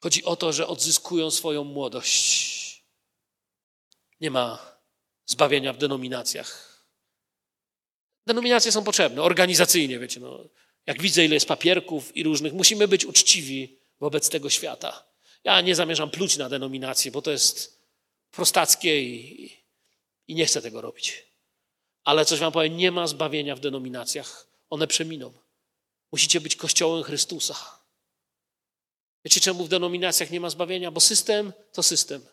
Chodzi 0.00 0.24
o 0.24 0.36
to, 0.36 0.52
że 0.52 0.66
odzyskują 0.66 1.30
swoją 1.30 1.64
młodość. 1.64 2.84
Nie 4.20 4.30
ma 4.30 4.76
zbawienia 5.26 5.72
w 5.72 5.78
denominacjach. 5.78 6.82
Denominacje 8.26 8.72
są 8.72 8.84
potrzebne, 8.84 9.22
organizacyjnie, 9.22 9.98
wiecie. 9.98 10.20
No. 10.20 10.44
Jak 10.86 11.02
widzę, 11.02 11.24
ile 11.24 11.34
jest 11.34 11.48
papierków 11.48 12.16
i 12.16 12.22
różnych, 12.22 12.52
musimy 12.52 12.88
być 12.88 13.04
uczciwi 13.04 13.78
wobec 14.00 14.28
tego 14.28 14.50
świata. 14.50 15.04
Ja 15.44 15.60
nie 15.60 15.74
zamierzam 15.74 16.10
pluć 16.10 16.36
na 16.36 16.48
denominację, 16.48 17.10
bo 17.10 17.22
to 17.22 17.30
jest 17.30 17.80
prostackie 18.30 19.02
i, 19.02 19.52
i 20.28 20.34
nie 20.34 20.46
chcę 20.46 20.62
tego 20.62 20.80
robić. 20.80 21.22
Ale 22.04 22.24
coś 22.24 22.38
wam 22.38 22.52
powiem, 22.52 22.76
nie 22.76 22.90
ma 22.90 23.06
zbawienia 23.06 23.56
w 23.56 23.60
denominacjach. 23.60 24.46
One 24.70 24.86
przeminą. 24.86 25.32
Musicie 26.12 26.40
być 26.40 26.56
kościołem 26.56 27.02
Chrystusa. 27.02 27.56
Wiecie, 29.24 29.40
czemu 29.40 29.64
w 29.64 29.68
denominacjach 29.68 30.30
nie 30.30 30.40
ma 30.40 30.50
zbawienia? 30.50 30.90
Bo 30.90 31.00
system 31.00 31.52
to 31.72 31.82
system. 31.82 32.26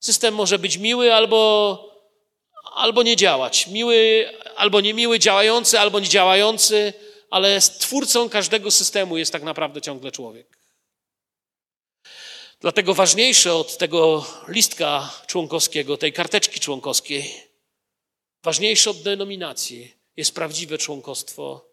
System 0.00 0.34
może 0.34 0.58
być 0.58 0.76
miły 0.76 1.14
albo, 1.14 1.94
albo 2.74 3.02
nie 3.02 3.16
działać. 3.16 3.66
Miły 3.66 4.28
albo 4.56 4.80
niemiły, 4.80 5.18
działający 5.18 5.80
albo 5.80 6.00
nie 6.00 6.08
działający 6.08 6.92
ale 7.30 7.60
twórcą 7.60 8.28
każdego 8.28 8.70
systemu 8.70 9.18
jest 9.18 9.32
tak 9.32 9.42
naprawdę 9.42 9.80
ciągle 9.80 10.12
człowiek. 10.12 10.58
Dlatego 12.60 12.94
ważniejsze 12.94 13.54
od 13.54 13.78
tego 13.78 14.26
listka 14.48 15.22
członkowskiego, 15.26 15.96
tej 15.96 16.12
karteczki 16.12 16.60
członkowskiej, 16.60 17.34
ważniejsze 18.42 18.90
od 18.90 19.02
denominacji 19.02 19.94
jest 20.16 20.34
prawdziwe 20.34 20.78
członkostwo, 20.78 21.68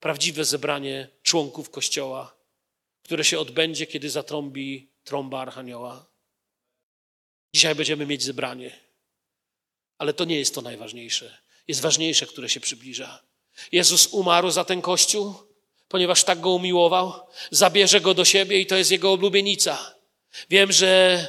prawdziwe 0.00 0.44
zebranie 0.44 1.08
członków 1.22 1.70
Kościoła, 1.70 2.36
które 3.02 3.24
się 3.24 3.38
odbędzie, 3.38 3.86
kiedy 3.86 4.10
zatrąbi 4.10 4.90
trąba 5.04 5.40
Archanioła. 5.40 6.06
Dzisiaj 7.54 7.74
będziemy 7.74 8.06
mieć 8.06 8.22
zebranie, 8.22 8.78
ale 9.98 10.14
to 10.14 10.24
nie 10.24 10.38
jest 10.38 10.54
to 10.54 10.62
najważniejsze. 10.62 11.38
Jest 11.68 11.80
ważniejsze, 11.80 12.26
które 12.26 12.48
się 12.48 12.60
przybliża. 12.60 13.22
Jezus 13.72 14.06
umarł 14.06 14.50
za 14.50 14.64
ten 14.64 14.82
kościół, 14.82 15.34
ponieważ 15.88 16.24
tak 16.24 16.40
go 16.40 16.50
umiłował, 16.50 17.12
zabierze 17.50 18.00
go 18.00 18.14
do 18.14 18.24
siebie 18.24 18.60
i 18.60 18.66
to 18.66 18.76
jest 18.76 18.90
jego 18.90 19.12
oblubienica. 19.12 19.94
Wiem, 20.50 20.72
że 20.72 21.28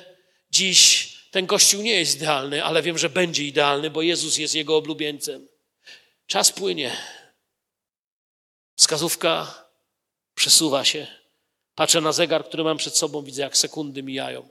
dziś 0.51 1.13
ten 1.31 1.47
kościół 1.47 1.81
nie 1.81 1.93
jest 1.93 2.15
idealny, 2.15 2.63
ale 2.63 2.81
wiem, 2.81 2.97
że 2.97 3.09
będzie 3.09 3.43
idealny, 3.43 3.89
bo 3.89 4.01
Jezus 4.01 4.37
jest 4.37 4.55
jego 4.55 4.77
oblubieńcem. 4.77 5.47
Czas 6.27 6.51
płynie. 6.51 6.97
Wskazówka 8.75 9.65
przesuwa 10.35 10.85
się. 10.85 11.07
Patrzę 11.75 12.01
na 12.01 12.11
zegar, 12.11 12.45
który 12.45 12.63
mam 12.63 12.77
przed 12.77 12.97
sobą, 12.97 13.23
widzę, 13.23 13.41
jak 13.41 13.57
sekundy 13.57 14.03
mijają. 14.03 14.49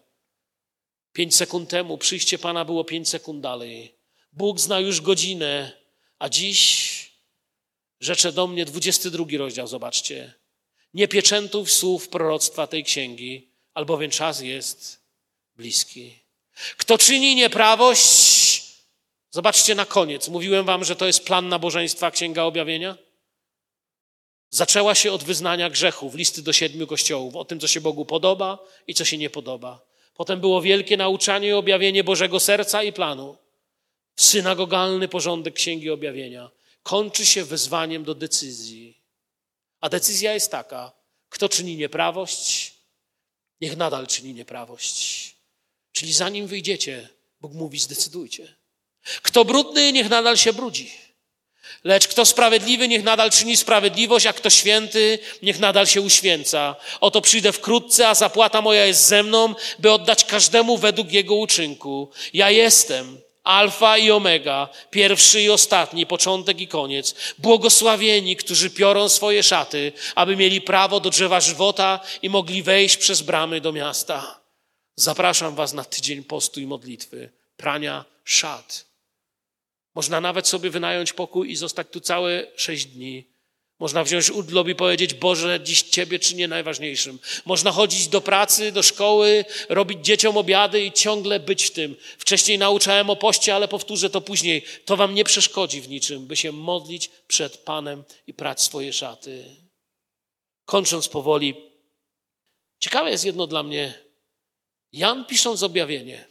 Pięć 1.12 1.36
sekund 1.36 1.70
temu 1.70 1.98
przyjście 1.98 2.38
Pana 2.38 2.64
było 2.64 2.84
pięć 2.84 3.08
sekund 3.08 3.40
dalej. 3.40 3.94
Bóg 4.32 4.60
zna 4.60 4.80
już 4.80 5.00
godzinę, 5.00 5.72
a 6.18 6.28
dziś 6.28 7.11
Rzecze 8.02 8.32
do 8.32 8.46
mnie 8.46 8.64
22 8.64 9.24
rozdział, 9.38 9.66
zobaczcie. 9.66 10.34
Nie 10.94 11.08
pieczętów 11.08 11.70
słów 11.70 12.08
proroctwa 12.08 12.66
tej 12.66 12.84
księgi, 12.84 13.48
albowiem 13.74 14.10
czas 14.10 14.40
jest 14.40 15.02
bliski. 15.56 16.18
Kto 16.76 16.98
czyni 16.98 17.34
nieprawość, 17.34 18.62
zobaczcie 19.30 19.74
na 19.74 19.86
koniec. 19.86 20.28
Mówiłem 20.28 20.66
wam, 20.66 20.84
że 20.84 20.96
to 20.96 21.06
jest 21.06 21.24
plan 21.24 21.48
nabożeństwa 21.48 22.10
Księga 22.10 22.42
Objawienia. 22.42 22.96
Zaczęła 24.50 24.94
się 24.94 25.12
od 25.12 25.24
wyznania 25.24 25.70
grzechów, 25.70 26.14
listy 26.14 26.42
do 26.42 26.52
siedmiu 26.52 26.86
kościołów, 26.86 27.36
o 27.36 27.44
tym, 27.44 27.60
co 27.60 27.66
się 27.66 27.80
Bogu 27.80 28.04
podoba 28.04 28.58
i 28.86 28.94
co 28.94 29.04
się 29.04 29.18
nie 29.18 29.30
podoba. 29.30 29.80
Potem 30.14 30.40
było 30.40 30.62
wielkie 30.62 30.96
nauczanie 30.96 31.48
i 31.48 31.52
objawienie 31.52 32.04
Bożego 32.04 32.40
serca 32.40 32.82
i 32.82 32.92
planu. 32.92 33.36
Synagogalny 34.16 35.08
porządek 35.08 35.54
Księgi 35.54 35.90
Objawienia 35.90 36.50
kończy 36.82 37.26
się 37.26 37.44
wezwaniem 37.44 38.04
do 38.04 38.14
decyzji. 38.14 39.02
A 39.80 39.88
decyzja 39.88 40.34
jest 40.34 40.50
taka: 40.50 40.92
kto 41.28 41.48
czyni 41.48 41.76
nieprawość, 41.76 42.74
niech 43.60 43.76
nadal 43.76 44.06
czyni 44.06 44.34
nieprawość. 44.34 45.36
Czyli 45.92 46.12
zanim 46.12 46.46
wyjdziecie, 46.46 47.08
Bóg 47.40 47.52
mówi: 47.52 47.78
zdecydujcie. 47.78 48.54
Kto 49.22 49.44
brudny, 49.44 49.92
niech 49.92 50.08
nadal 50.08 50.36
się 50.36 50.52
brudzi. 50.52 50.90
Lecz 51.84 52.08
kto 52.08 52.26
sprawiedliwy, 52.26 52.88
niech 52.88 53.04
nadal 53.04 53.30
czyni 53.30 53.56
sprawiedliwość, 53.56 54.26
a 54.26 54.32
kto 54.32 54.50
święty, 54.50 55.18
niech 55.42 55.58
nadal 55.58 55.86
się 55.86 56.00
uświęca. 56.00 56.76
Oto 57.00 57.20
przyjdę 57.20 57.52
wkrótce, 57.52 58.08
a 58.08 58.14
zapłata 58.14 58.60
moja 58.60 58.86
jest 58.86 59.06
ze 59.06 59.22
mną, 59.22 59.54
by 59.78 59.92
oddać 59.92 60.24
każdemu 60.24 60.78
według 60.78 61.12
jego 61.12 61.34
uczynku. 61.34 62.10
Ja 62.32 62.50
jestem 62.50 63.20
Alfa 63.42 63.98
i 63.98 64.10
Omega, 64.10 64.68
pierwszy 64.90 65.42
i 65.42 65.50
ostatni, 65.50 66.06
początek 66.06 66.60
i 66.60 66.68
koniec. 66.68 67.14
Błogosławieni, 67.38 68.36
którzy 68.36 68.70
piorą 68.70 69.08
swoje 69.08 69.42
szaty, 69.42 69.92
aby 70.14 70.36
mieli 70.36 70.60
prawo 70.60 71.00
do 71.00 71.10
drzewa 71.10 71.40
żywota 71.40 72.00
i 72.22 72.30
mogli 72.30 72.62
wejść 72.62 72.96
przez 72.96 73.22
bramy 73.22 73.60
do 73.60 73.72
miasta. 73.72 74.40
Zapraszam 74.96 75.54
Was 75.54 75.72
na 75.72 75.84
tydzień 75.84 76.24
postu 76.24 76.60
i 76.60 76.66
modlitwy, 76.66 77.30
prania 77.56 78.04
szat. 78.24 78.86
Można 79.94 80.20
nawet 80.20 80.48
sobie 80.48 80.70
wynająć 80.70 81.12
pokój 81.12 81.50
i 81.50 81.56
zostać 81.56 81.86
tu 81.90 82.00
całe 82.00 82.46
sześć 82.56 82.86
dni. 82.86 83.31
Można 83.82 84.04
wziąć 84.04 84.30
urlop 84.30 84.68
i 84.68 84.74
powiedzieć, 84.74 85.14
Boże, 85.14 85.60
dziś 85.62 85.82
Ciebie 85.82 86.18
czynię 86.18 86.48
najważniejszym. 86.48 87.18
Można 87.44 87.72
chodzić 87.72 88.08
do 88.08 88.20
pracy, 88.20 88.72
do 88.72 88.82
szkoły, 88.82 89.44
robić 89.68 90.04
dzieciom 90.04 90.36
obiady 90.36 90.84
i 90.84 90.92
ciągle 90.92 91.40
być 91.40 91.64
w 91.64 91.70
tym. 91.70 91.96
Wcześniej 92.18 92.58
nauczałem 92.58 93.10
o 93.10 93.16
poście, 93.16 93.54
ale 93.54 93.68
powtórzę 93.68 94.10
to 94.10 94.20
później. 94.20 94.64
To 94.84 94.96
Wam 94.96 95.14
nie 95.14 95.24
przeszkodzi 95.24 95.80
w 95.80 95.88
niczym, 95.88 96.26
by 96.26 96.36
się 96.36 96.52
modlić 96.52 97.10
przed 97.26 97.56
Panem 97.56 98.04
i 98.26 98.34
prać 98.34 98.60
swoje 98.60 98.92
szaty. 98.92 99.44
Kończąc 100.64 101.08
powoli, 101.08 101.54
ciekawe 102.78 103.10
jest 103.10 103.24
jedno 103.24 103.46
dla 103.46 103.62
mnie. 103.62 103.94
Jan 104.92 105.24
pisząc 105.24 105.62
objawienie, 105.62 106.26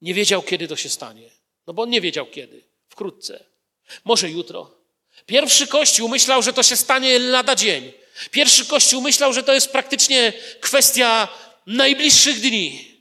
nie 0.00 0.14
wiedział, 0.14 0.42
kiedy 0.42 0.68
to 0.68 0.76
się 0.76 0.88
stanie. 0.88 1.30
No 1.66 1.74
bo 1.74 1.82
on 1.82 1.90
nie 1.90 2.00
wiedział 2.00 2.26
kiedy. 2.26 2.64
Wkrótce. 2.88 3.44
Może 4.04 4.30
jutro 4.30 4.79
Pierwszy 5.30 5.66
Kościół 5.66 6.08
myślał, 6.08 6.42
że 6.42 6.52
to 6.52 6.62
się 6.62 6.76
stanie 6.76 7.18
lada 7.18 7.56
dzień. 7.56 7.92
Pierwszy 8.30 8.66
Kościół 8.66 9.02
myślał, 9.02 9.32
że 9.32 9.42
to 9.42 9.54
jest 9.54 9.72
praktycznie 9.72 10.32
kwestia 10.60 11.28
najbliższych 11.66 12.40
dni. 12.40 12.94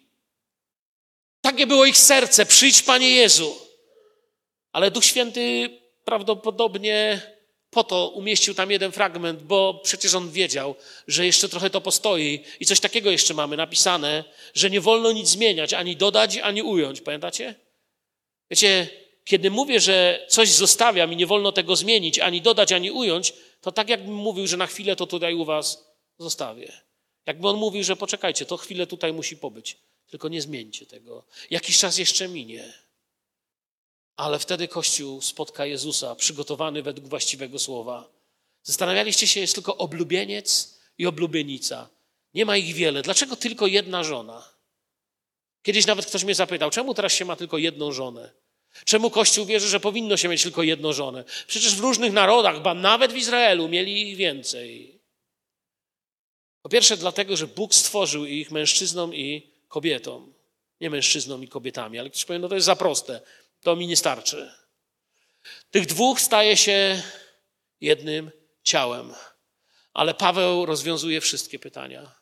Takie 1.42 1.68
było 1.68 1.86
ich 1.86 1.98
serce. 1.98 2.46
Przyjdź, 2.46 2.82
Panie 2.82 3.10
Jezu. 3.10 3.58
Ale 4.72 4.92
Duch 4.92 5.06
Święty 5.06 5.70
prawdopodobnie 6.06 7.22
po 7.70 7.84
to 7.84 8.10
umieścił 8.10 8.54
tam 8.54 8.72
jeden 8.72 8.92
fragment, 8.92 9.44
bo 9.44 9.82
przecież 9.84 10.14
on 10.14 10.32
wiedział, 10.32 10.76
że 11.08 11.26
jeszcze 11.26 11.50
trochę 11.50 11.70
to 11.70 11.82
postoi 11.82 12.44
i 12.60 12.66
coś 12.66 12.80
takiego 12.80 13.12
jeszcze 13.12 13.34
mamy 13.34 13.58
napisane, 13.58 14.24
że 14.54 14.70
nie 14.70 14.82
wolno 14.82 15.12
nic 15.12 15.28
zmieniać, 15.30 15.74
ani 15.74 15.96
dodać, 15.96 16.38
ani 16.38 16.62
ująć. 16.62 17.02
Pamiętacie? 17.02 17.56
Wiecie, 18.52 18.88
kiedy 19.30 19.52
mówię, 19.52 19.80
że 19.80 20.26
coś 20.30 20.50
zostawiam 20.50 21.14
i 21.14 21.16
nie 21.16 21.28
wolno 21.28 21.52
tego 21.52 21.76
zmienić, 21.76 22.20
ani 22.20 22.42
dodać, 22.42 22.72
ani 22.72 22.92
ująć, 22.92 23.34
to 23.62 23.72
tak 23.72 23.90
jakbym 23.90 24.14
mówił, 24.14 24.48
że 24.48 24.58
na 24.58 24.68
chwilę 24.68 24.96
to 24.96 25.08
tutaj 25.08 25.34
u 25.34 25.46
was 25.46 25.86
zostawię. 26.20 26.74
Jakby 27.26 27.48
on 27.48 27.58
mówił, 27.58 27.84
że 27.84 27.96
poczekajcie, 27.96 28.46
to 28.46 28.58
chwilę 28.58 28.88
tutaj 28.88 29.14
musi 29.14 29.38
pobyć, 29.38 29.78
tylko 30.10 30.30
nie 30.30 30.42
zmieńcie 30.42 30.86
tego. 30.86 31.26
Jakiś 31.50 31.80
czas 31.80 31.98
jeszcze 31.98 32.28
minie. 32.28 32.74
Ale 34.16 34.40
wtedy 34.40 34.68
Kościół 34.68 35.22
spotka 35.22 35.66
Jezusa, 35.66 36.16
przygotowany 36.16 36.84
według 36.84 37.08
właściwego 37.08 37.60
słowa. 37.60 38.10
Zastanawialiście 38.64 39.28
się, 39.28 39.40
jest 39.40 39.56
tylko 39.56 39.78
oblubieniec 39.78 40.80
i 40.98 41.06
oblubienica. 41.06 41.90
Nie 42.34 42.46
ma 42.46 42.58
ich 42.58 42.76
wiele. 42.76 43.02
Dlaczego 43.02 43.36
tylko 43.36 43.68
jedna 43.68 44.04
żona? 44.04 44.50
Kiedyś 45.64 45.86
nawet 45.86 46.06
ktoś 46.06 46.24
mnie 46.24 46.36
zapytał, 46.36 46.70
czemu 46.70 46.94
teraz 46.94 47.14
się 47.14 47.26
ma 47.26 47.36
tylko 47.36 47.58
jedną 47.58 47.92
żonę? 47.92 48.32
Czemu 48.86 49.10
Kościół 49.10 49.46
wierzy, 49.46 49.68
że 49.68 49.80
powinno 49.80 50.18
się 50.18 50.28
mieć 50.28 50.44
tylko 50.44 50.64
jedną 50.64 50.94
żonę? 50.94 51.24
Przecież 51.48 51.76
w 51.76 51.80
różnych 51.80 52.14
narodach, 52.14 52.62
ba 52.62 52.74
nawet 52.74 53.14
w 53.14 53.18
Izraelu, 53.18 53.68
mieli 53.68 54.10
ich 54.10 54.18
więcej. 54.18 55.00
Po 56.62 56.70
pierwsze, 56.70 56.98
dlatego, 56.98 57.38
że 57.38 57.48
Bóg 57.48 57.76
stworzył 57.76 58.26
ich 58.26 58.52
mężczyznom 58.52 59.16
i 59.16 59.52
kobietom. 59.68 60.34
Nie 60.82 60.90
mężczyznom 60.90 61.44
i 61.44 61.48
kobietami, 61.48 62.00
ale 62.00 62.10
ktoś 62.10 62.26
powie, 62.26 62.40
no 62.40 62.48
to 62.48 62.56
jest 62.56 62.66
za 62.66 62.76
proste, 62.76 63.22
to 63.62 63.76
mi 63.76 63.88
nie 63.88 63.96
starczy. 63.98 64.52
Tych 65.72 65.86
dwóch 65.86 66.22
staje 66.22 66.58
się 66.58 67.04
jednym 67.82 68.32
ciałem. 68.64 69.14
Ale 69.94 70.14
Paweł 70.14 70.66
rozwiązuje 70.66 71.22
wszystkie 71.22 71.60
pytania. 71.60 72.19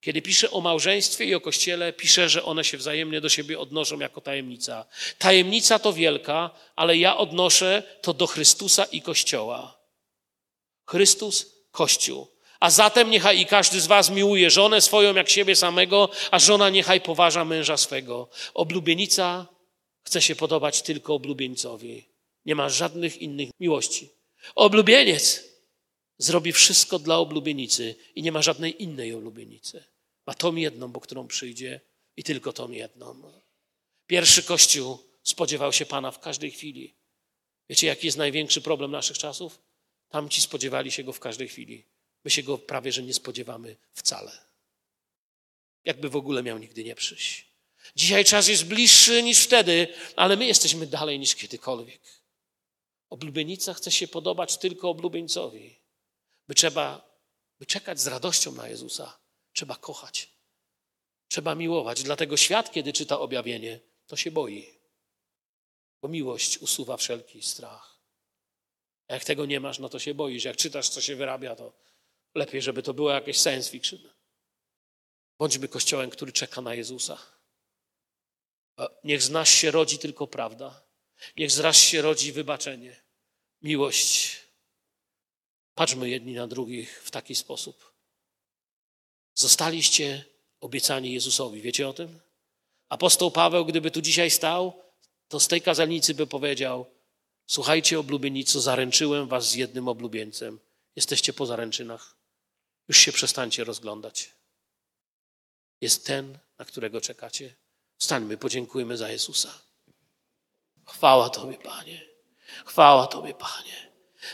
Kiedy 0.00 0.22
pisze 0.22 0.50
o 0.50 0.60
małżeństwie 0.60 1.24
i 1.24 1.34
o 1.34 1.40
kościele, 1.40 1.92
pisze, 1.92 2.28
że 2.28 2.44
one 2.44 2.64
się 2.64 2.78
wzajemnie 2.78 3.20
do 3.20 3.28
siebie 3.28 3.58
odnoszą 3.58 3.98
jako 3.98 4.20
tajemnica. 4.20 4.86
Tajemnica 5.18 5.78
to 5.78 5.92
wielka, 5.92 6.50
ale 6.76 6.96
ja 6.96 7.16
odnoszę 7.16 7.82
to 8.02 8.14
do 8.14 8.26
Chrystusa 8.26 8.84
i 8.84 9.02
Kościoła. 9.02 9.78
Chrystus, 10.86 11.46
Kościół. 11.70 12.38
A 12.60 12.70
zatem 12.70 13.10
niechaj 13.10 13.40
i 13.40 13.46
każdy 13.46 13.80
z 13.80 13.86
was 13.86 14.10
miłuje 14.10 14.50
żonę 14.50 14.80
swoją 14.80 15.14
jak 15.14 15.30
siebie 15.30 15.56
samego, 15.56 16.10
a 16.30 16.38
żona 16.38 16.70
niechaj 16.70 17.00
poważa 17.00 17.44
męża 17.44 17.76
swego. 17.76 18.28
Oblubienica 18.54 19.46
chce 20.02 20.22
się 20.22 20.36
podobać 20.36 20.82
tylko 20.82 21.14
oblubieńcowi. 21.14 22.08
Nie 22.44 22.54
ma 22.54 22.68
żadnych 22.68 23.16
innych 23.16 23.50
miłości. 23.60 24.10
Oblubieniec 24.54 25.47
zrobi 26.18 26.52
wszystko 26.52 26.98
dla 26.98 27.18
oblubienicy 27.18 27.94
i 28.14 28.22
nie 28.22 28.32
ma 28.32 28.42
żadnej 28.42 28.82
innej 28.82 29.14
oblubienicy. 29.14 29.84
Ma 30.26 30.34
tą 30.34 30.54
jedną, 30.54 30.88
bo 30.88 31.00
którą 31.00 31.26
przyjdzie 31.26 31.80
i 32.16 32.24
tylko 32.24 32.52
tą 32.52 32.70
jedną. 32.70 33.32
Pierwszy 34.06 34.42
Kościół 34.42 34.98
spodziewał 35.22 35.72
się 35.72 35.86
Pana 35.86 36.10
w 36.10 36.20
każdej 36.20 36.50
chwili. 36.50 36.94
Wiecie, 37.68 37.86
jaki 37.86 38.06
jest 38.06 38.18
największy 38.18 38.60
problem 38.60 38.90
naszych 38.90 39.18
czasów? 39.18 39.58
Tamci 40.08 40.40
spodziewali 40.40 40.92
się 40.92 41.04
Go 41.04 41.12
w 41.12 41.20
każdej 41.20 41.48
chwili. 41.48 41.84
My 42.24 42.30
się 42.30 42.42
Go 42.42 42.58
prawie, 42.58 42.92
że 42.92 43.02
nie 43.02 43.14
spodziewamy 43.14 43.76
wcale. 43.94 44.32
Jakby 45.84 46.08
w 46.08 46.16
ogóle 46.16 46.42
miał 46.42 46.58
nigdy 46.58 46.84
nie 46.84 46.94
przyjść. 46.94 47.46
Dzisiaj 47.96 48.24
czas 48.24 48.48
jest 48.48 48.64
bliższy 48.64 49.22
niż 49.22 49.38
wtedy, 49.38 49.88
ale 50.16 50.36
my 50.36 50.46
jesteśmy 50.46 50.86
dalej 50.86 51.18
niż 51.18 51.34
kiedykolwiek. 51.34 52.00
Oblubienica 53.10 53.74
chce 53.74 53.90
się 53.90 54.08
podobać 54.08 54.58
tylko 54.58 54.90
oblubieńcowi 54.90 55.78
by 56.48 56.54
trzeba, 56.54 57.10
by 57.58 57.66
czekać 57.66 58.00
z 58.00 58.06
radością 58.06 58.52
na 58.52 58.68
Jezusa, 58.68 59.18
trzeba 59.52 59.76
kochać. 59.76 60.28
Trzeba 61.28 61.54
miłować. 61.54 62.02
Dlatego 62.02 62.36
świat, 62.36 62.72
kiedy 62.72 62.92
czyta 62.92 63.18
objawienie, 63.18 63.80
to 64.06 64.16
się 64.16 64.30
boi. 64.30 64.78
Bo 66.02 66.08
miłość 66.08 66.58
usuwa 66.58 66.96
wszelki 66.96 67.42
strach. 67.42 67.98
A 69.08 69.14
jak 69.14 69.24
tego 69.24 69.46
nie 69.46 69.60
masz, 69.60 69.78
no 69.78 69.88
to 69.88 69.98
się 69.98 70.14
boisz. 70.14 70.44
Jak 70.44 70.56
czytasz, 70.56 70.88
co 70.88 71.00
się 71.00 71.16
wyrabia, 71.16 71.56
to 71.56 71.72
lepiej, 72.34 72.62
żeby 72.62 72.82
to 72.82 72.94
było 72.94 73.10
jakieś 73.10 73.38
science 73.38 73.70
fiction. 73.70 73.98
Bądźmy 75.38 75.68
kościołem, 75.68 76.10
który 76.10 76.32
czeka 76.32 76.60
na 76.60 76.74
Jezusa. 76.74 77.18
Niech 79.04 79.22
z 79.22 79.30
nas 79.30 79.48
się 79.48 79.70
rodzi 79.70 79.98
tylko 79.98 80.26
prawda. 80.26 80.82
Niech 81.36 81.50
z 81.50 81.58
nas 81.58 81.76
się 81.76 82.02
rodzi 82.02 82.32
wybaczenie, 82.32 83.02
miłość, 83.62 84.36
Patrzmy 85.78 86.08
jedni 86.08 86.34
na 86.34 86.46
drugich 86.46 87.02
w 87.02 87.10
taki 87.10 87.34
sposób. 87.34 87.92
Zostaliście 89.34 90.24
obiecani 90.60 91.12
Jezusowi. 91.12 91.62
Wiecie 91.62 91.88
o 91.88 91.92
tym? 91.92 92.20
Apostoł 92.88 93.30
Paweł, 93.30 93.64
gdyby 93.64 93.90
tu 93.90 94.00
dzisiaj 94.00 94.30
stał, 94.30 94.82
to 95.28 95.40
z 95.40 95.48
tej 95.48 95.62
kazalnicy 95.62 96.14
by 96.14 96.26
powiedział: 96.26 96.86
Słuchajcie, 97.46 97.98
oblubienico, 97.98 98.60
zaręczyłem 98.60 99.28
was 99.28 99.50
z 99.50 99.54
jednym 99.54 99.88
oblubieńcem. 99.88 100.60
Jesteście 100.96 101.32
po 101.32 101.46
zaręczynach. 101.46 102.14
Już 102.88 102.98
się 102.98 103.12
przestańcie 103.12 103.64
rozglądać. 103.64 104.30
Jest 105.80 106.06
ten, 106.06 106.38
na 106.58 106.64
którego 106.64 107.00
czekacie. 107.00 107.54
Stańmy, 107.98 108.36
podziękujmy 108.36 108.96
za 108.96 109.10
Jezusa. 109.10 109.62
Chwała 110.86 111.30
Tobie, 111.30 111.58
Panie. 111.58 112.00
Chwała 112.64 113.06
Tobie, 113.06 113.34
Panie. 113.34 113.87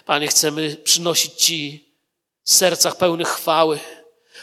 Panie, 0.05 0.29
chcemy 0.29 0.77
przynosić 0.85 1.33
Ci 1.35 1.89
w 2.45 2.53
sercach 2.53 2.97
pełnych 2.97 3.29
chwały. 3.29 3.79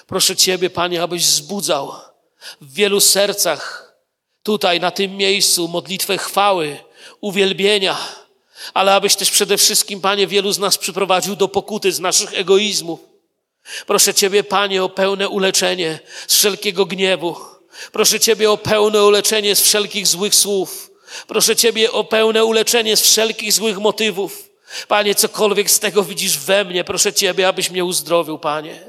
Proszę 0.08 0.36
Ciebie, 0.36 0.70
Panie, 0.70 1.04
abyś 1.04 1.26
wzbudzał 1.26 1.94
w 2.62 2.74
wielu 2.74 3.00
sercach 3.00 3.94
tutaj, 4.44 4.80
na 4.80 4.92
tym 4.92 5.18
miejscu, 5.18 5.68
modlitwę 5.68 6.18
chwały, 6.18 6.78
uwielbienia, 7.22 7.98
ale 8.74 8.94
abyś 8.94 9.16
też 9.16 9.32
przede 9.32 9.58
wszystkim, 9.58 10.02
Panie, 10.02 10.28
wielu 10.28 10.52
z 10.52 10.60
nas 10.60 10.78
przyprowadził 10.78 11.36
do 11.36 11.48
pokuty 11.48 11.92
z 11.92 12.00
naszych 12.00 12.34
egoizmów. 12.34 13.00
Proszę 13.88 14.14
Ciebie, 14.14 14.44
Panie, 14.44 14.84
o 14.84 14.90
pełne 14.90 15.30
uleczenie 15.30 16.00
z 16.28 16.36
wszelkiego 16.36 16.86
gniewu. 16.86 17.36
Proszę 17.92 18.20
Ciebie 18.20 18.52
o 18.52 18.58
pełne 18.58 19.04
uleczenie 19.04 19.56
z 19.56 19.62
wszelkich 19.62 20.08
złych 20.08 20.36
słów. 20.36 20.92
Proszę 21.28 21.56
Ciebie 21.56 21.92
o 21.92 22.04
pełne 22.04 22.46
uleczenie 22.46 22.98
z 22.98 23.02
wszelkich 23.02 23.54
złych 23.54 23.80
motywów. 23.80 24.51
Panie, 24.88 25.16
cokolwiek 25.16 25.72
z 25.72 25.80
tego 25.80 26.04
widzisz 26.04 26.38
we 26.38 26.66
mnie, 26.66 26.84
proszę 26.84 27.14
Ciebie, 27.14 27.48
abyś 27.48 27.70
mnie 27.70 27.86
uzdrowił, 27.86 28.40
Panie. 28.40 28.80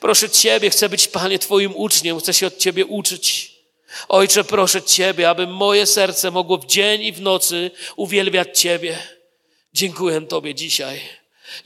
Proszę 0.00 0.30
Ciebie, 0.30 0.70
chcę 0.70 0.88
być, 0.88 1.08
Panie, 1.08 1.38
Twoim 1.38 1.76
uczniem, 1.76 2.20
chcę 2.20 2.34
się 2.34 2.46
od 2.46 2.58
Ciebie 2.58 2.86
uczyć. 2.86 3.58
Ojcze, 4.08 4.44
proszę 4.44 4.82
Ciebie, 4.82 5.30
aby 5.30 5.46
moje 5.46 5.86
serce 5.86 6.30
mogło 6.30 6.58
w 6.58 6.66
dzień 6.66 7.02
i 7.02 7.12
w 7.12 7.20
nocy 7.20 7.70
uwielbiać 7.96 8.60
Ciebie. 8.60 8.98
Dziękuję 9.74 10.20
Tobie 10.20 10.54
dzisiaj, 10.54 11.00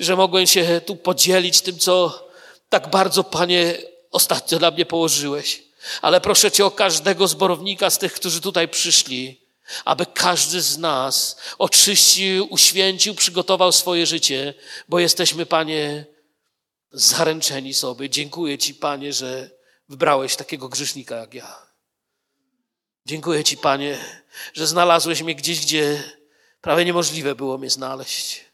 że 0.00 0.16
mogłem 0.16 0.46
się 0.46 0.80
tu 0.86 0.96
podzielić 0.96 1.60
tym, 1.60 1.78
co 1.78 2.26
tak 2.68 2.90
bardzo, 2.90 3.24
Panie, 3.24 3.74
ostatnio 4.10 4.58
dla 4.58 4.70
mnie 4.70 4.86
położyłeś. 4.86 5.62
Ale 6.02 6.20
proszę 6.20 6.50
Cię 6.50 6.66
o 6.66 6.70
każdego 6.70 7.28
zborownika 7.28 7.90
z 7.90 7.98
tych, 7.98 8.12
którzy 8.12 8.40
tutaj 8.40 8.68
przyszli 8.68 9.41
aby 9.84 10.06
każdy 10.06 10.60
z 10.60 10.78
nas 10.78 11.36
oczyścił, 11.58 12.46
uświęcił, 12.50 13.14
przygotował 13.14 13.72
swoje 13.72 14.06
życie, 14.06 14.54
bo 14.88 14.98
jesteśmy, 14.98 15.46
Panie, 15.46 16.06
zaręczeni 16.92 17.74
sobie. 17.74 18.10
Dziękuję 18.10 18.58
Ci, 18.58 18.74
Panie, 18.74 19.12
że 19.12 19.50
wybrałeś 19.88 20.36
takiego 20.36 20.68
grzesznika 20.68 21.16
jak 21.16 21.34
ja. 21.34 21.66
Dziękuję 23.06 23.44
Ci, 23.44 23.56
Panie, 23.56 23.98
że 24.54 24.66
znalazłeś 24.66 25.22
mnie 25.22 25.34
gdzieś, 25.34 25.60
gdzie 25.60 26.02
prawie 26.60 26.84
niemożliwe 26.84 27.34
było 27.34 27.58
mnie 27.58 27.70
znaleźć. 27.70 28.44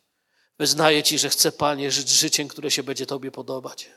Wyznaję 0.59 1.03
Ci, 1.03 1.19
że 1.19 1.29
chcę, 1.31 1.53
Panie, 1.53 1.91
żyć 1.91 2.09
życiem, 2.09 2.49
które 2.49 2.71
się 2.71 2.83
będzie 2.83 3.07
Tobie 3.07 3.31
podobać. 3.31 3.91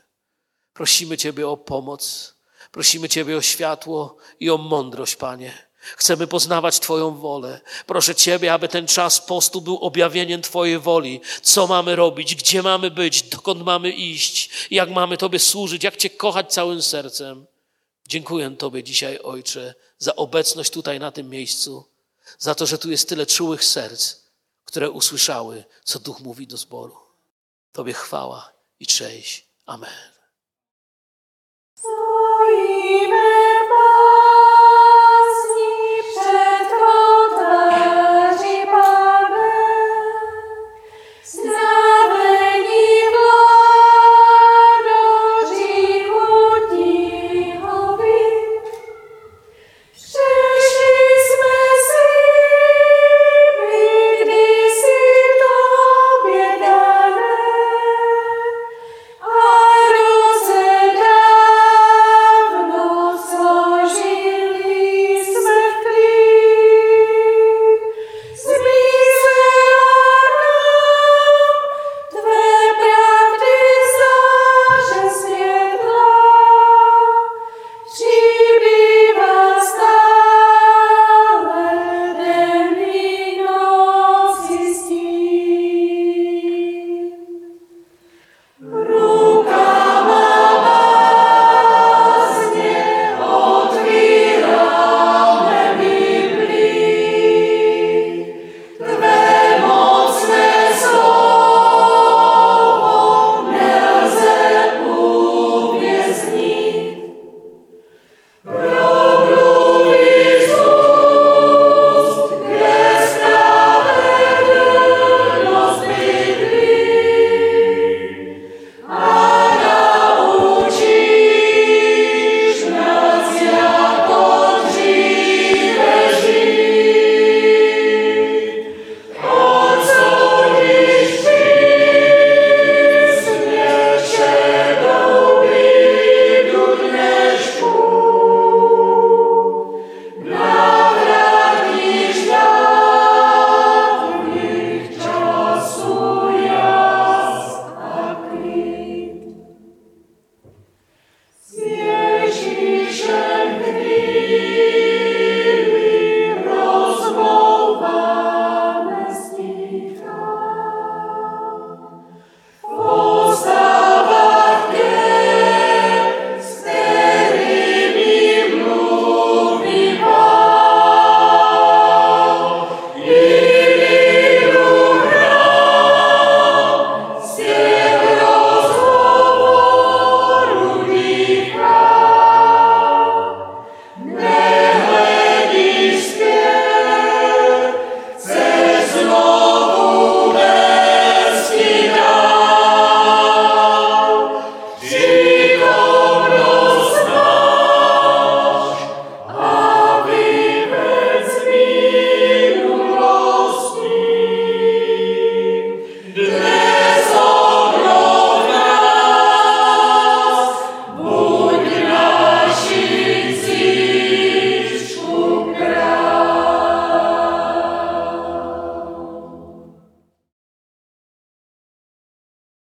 Prosimy 0.74 1.18
Ciebie 1.18 1.48
o 1.48 1.58
pomoc. 1.58 2.36
Prosimy 2.72 3.10
Ciebie 3.10 3.38
o 3.38 3.42
światło 3.42 4.18
i 4.40 4.50
o 4.50 4.58
mądrość, 4.58 5.16
Panie. 5.16 5.71
Chcemy 5.82 6.28
poznawać 6.28 6.80
Twoją 6.80 7.16
wolę. 7.16 7.62
Proszę 7.86 8.16
Ciebie, 8.16 8.54
aby 8.54 8.68
ten 8.68 8.88
czas 8.88 9.22
postu 9.22 9.62
był 9.62 9.78
objawieniem 9.78 10.42
Twojej 10.42 10.80
woli. 10.80 11.22
Co 11.42 11.68
mamy 11.68 11.96
robić, 11.96 12.36
gdzie 12.36 12.64
mamy 12.64 12.92
być, 12.92 13.24
dokąd 13.24 13.64
mamy 13.64 13.92
iść, 13.92 14.50
jak 14.72 14.90
mamy 14.90 15.18
Tobie 15.18 15.40
służyć, 15.40 15.84
jak 15.84 15.98
Cię 15.98 16.10
kochać 16.10 16.54
całym 16.54 16.82
sercem. 16.82 17.46
Dziękuję 18.08 18.56
Tobie 18.58 18.84
dzisiaj, 18.84 19.20
Ojcze, 19.20 19.74
za 19.98 20.16
obecność 20.16 20.72
tutaj 20.72 21.00
na 21.00 21.12
tym 21.12 21.30
miejscu, 21.30 21.86
za 22.40 22.56
to, 22.56 22.66
że 22.66 22.78
tu 22.78 22.92
jest 22.92 23.10
tyle 23.10 23.26
czułych 23.26 23.64
serc, 23.64 24.16
które 24.66 24.90
usłyszały, 24.90 25.64
co 25.84 26.00
Duch 26.00 26.20
mówi 26.20 26.48
do 26.48 26.58
zboru. 26.58 26.98
Tobie 27.72 27.94
chwała 27.94 28.52
i 28.80 28.88
cześć. 28.88 29.46
Amen. 29.66 30.12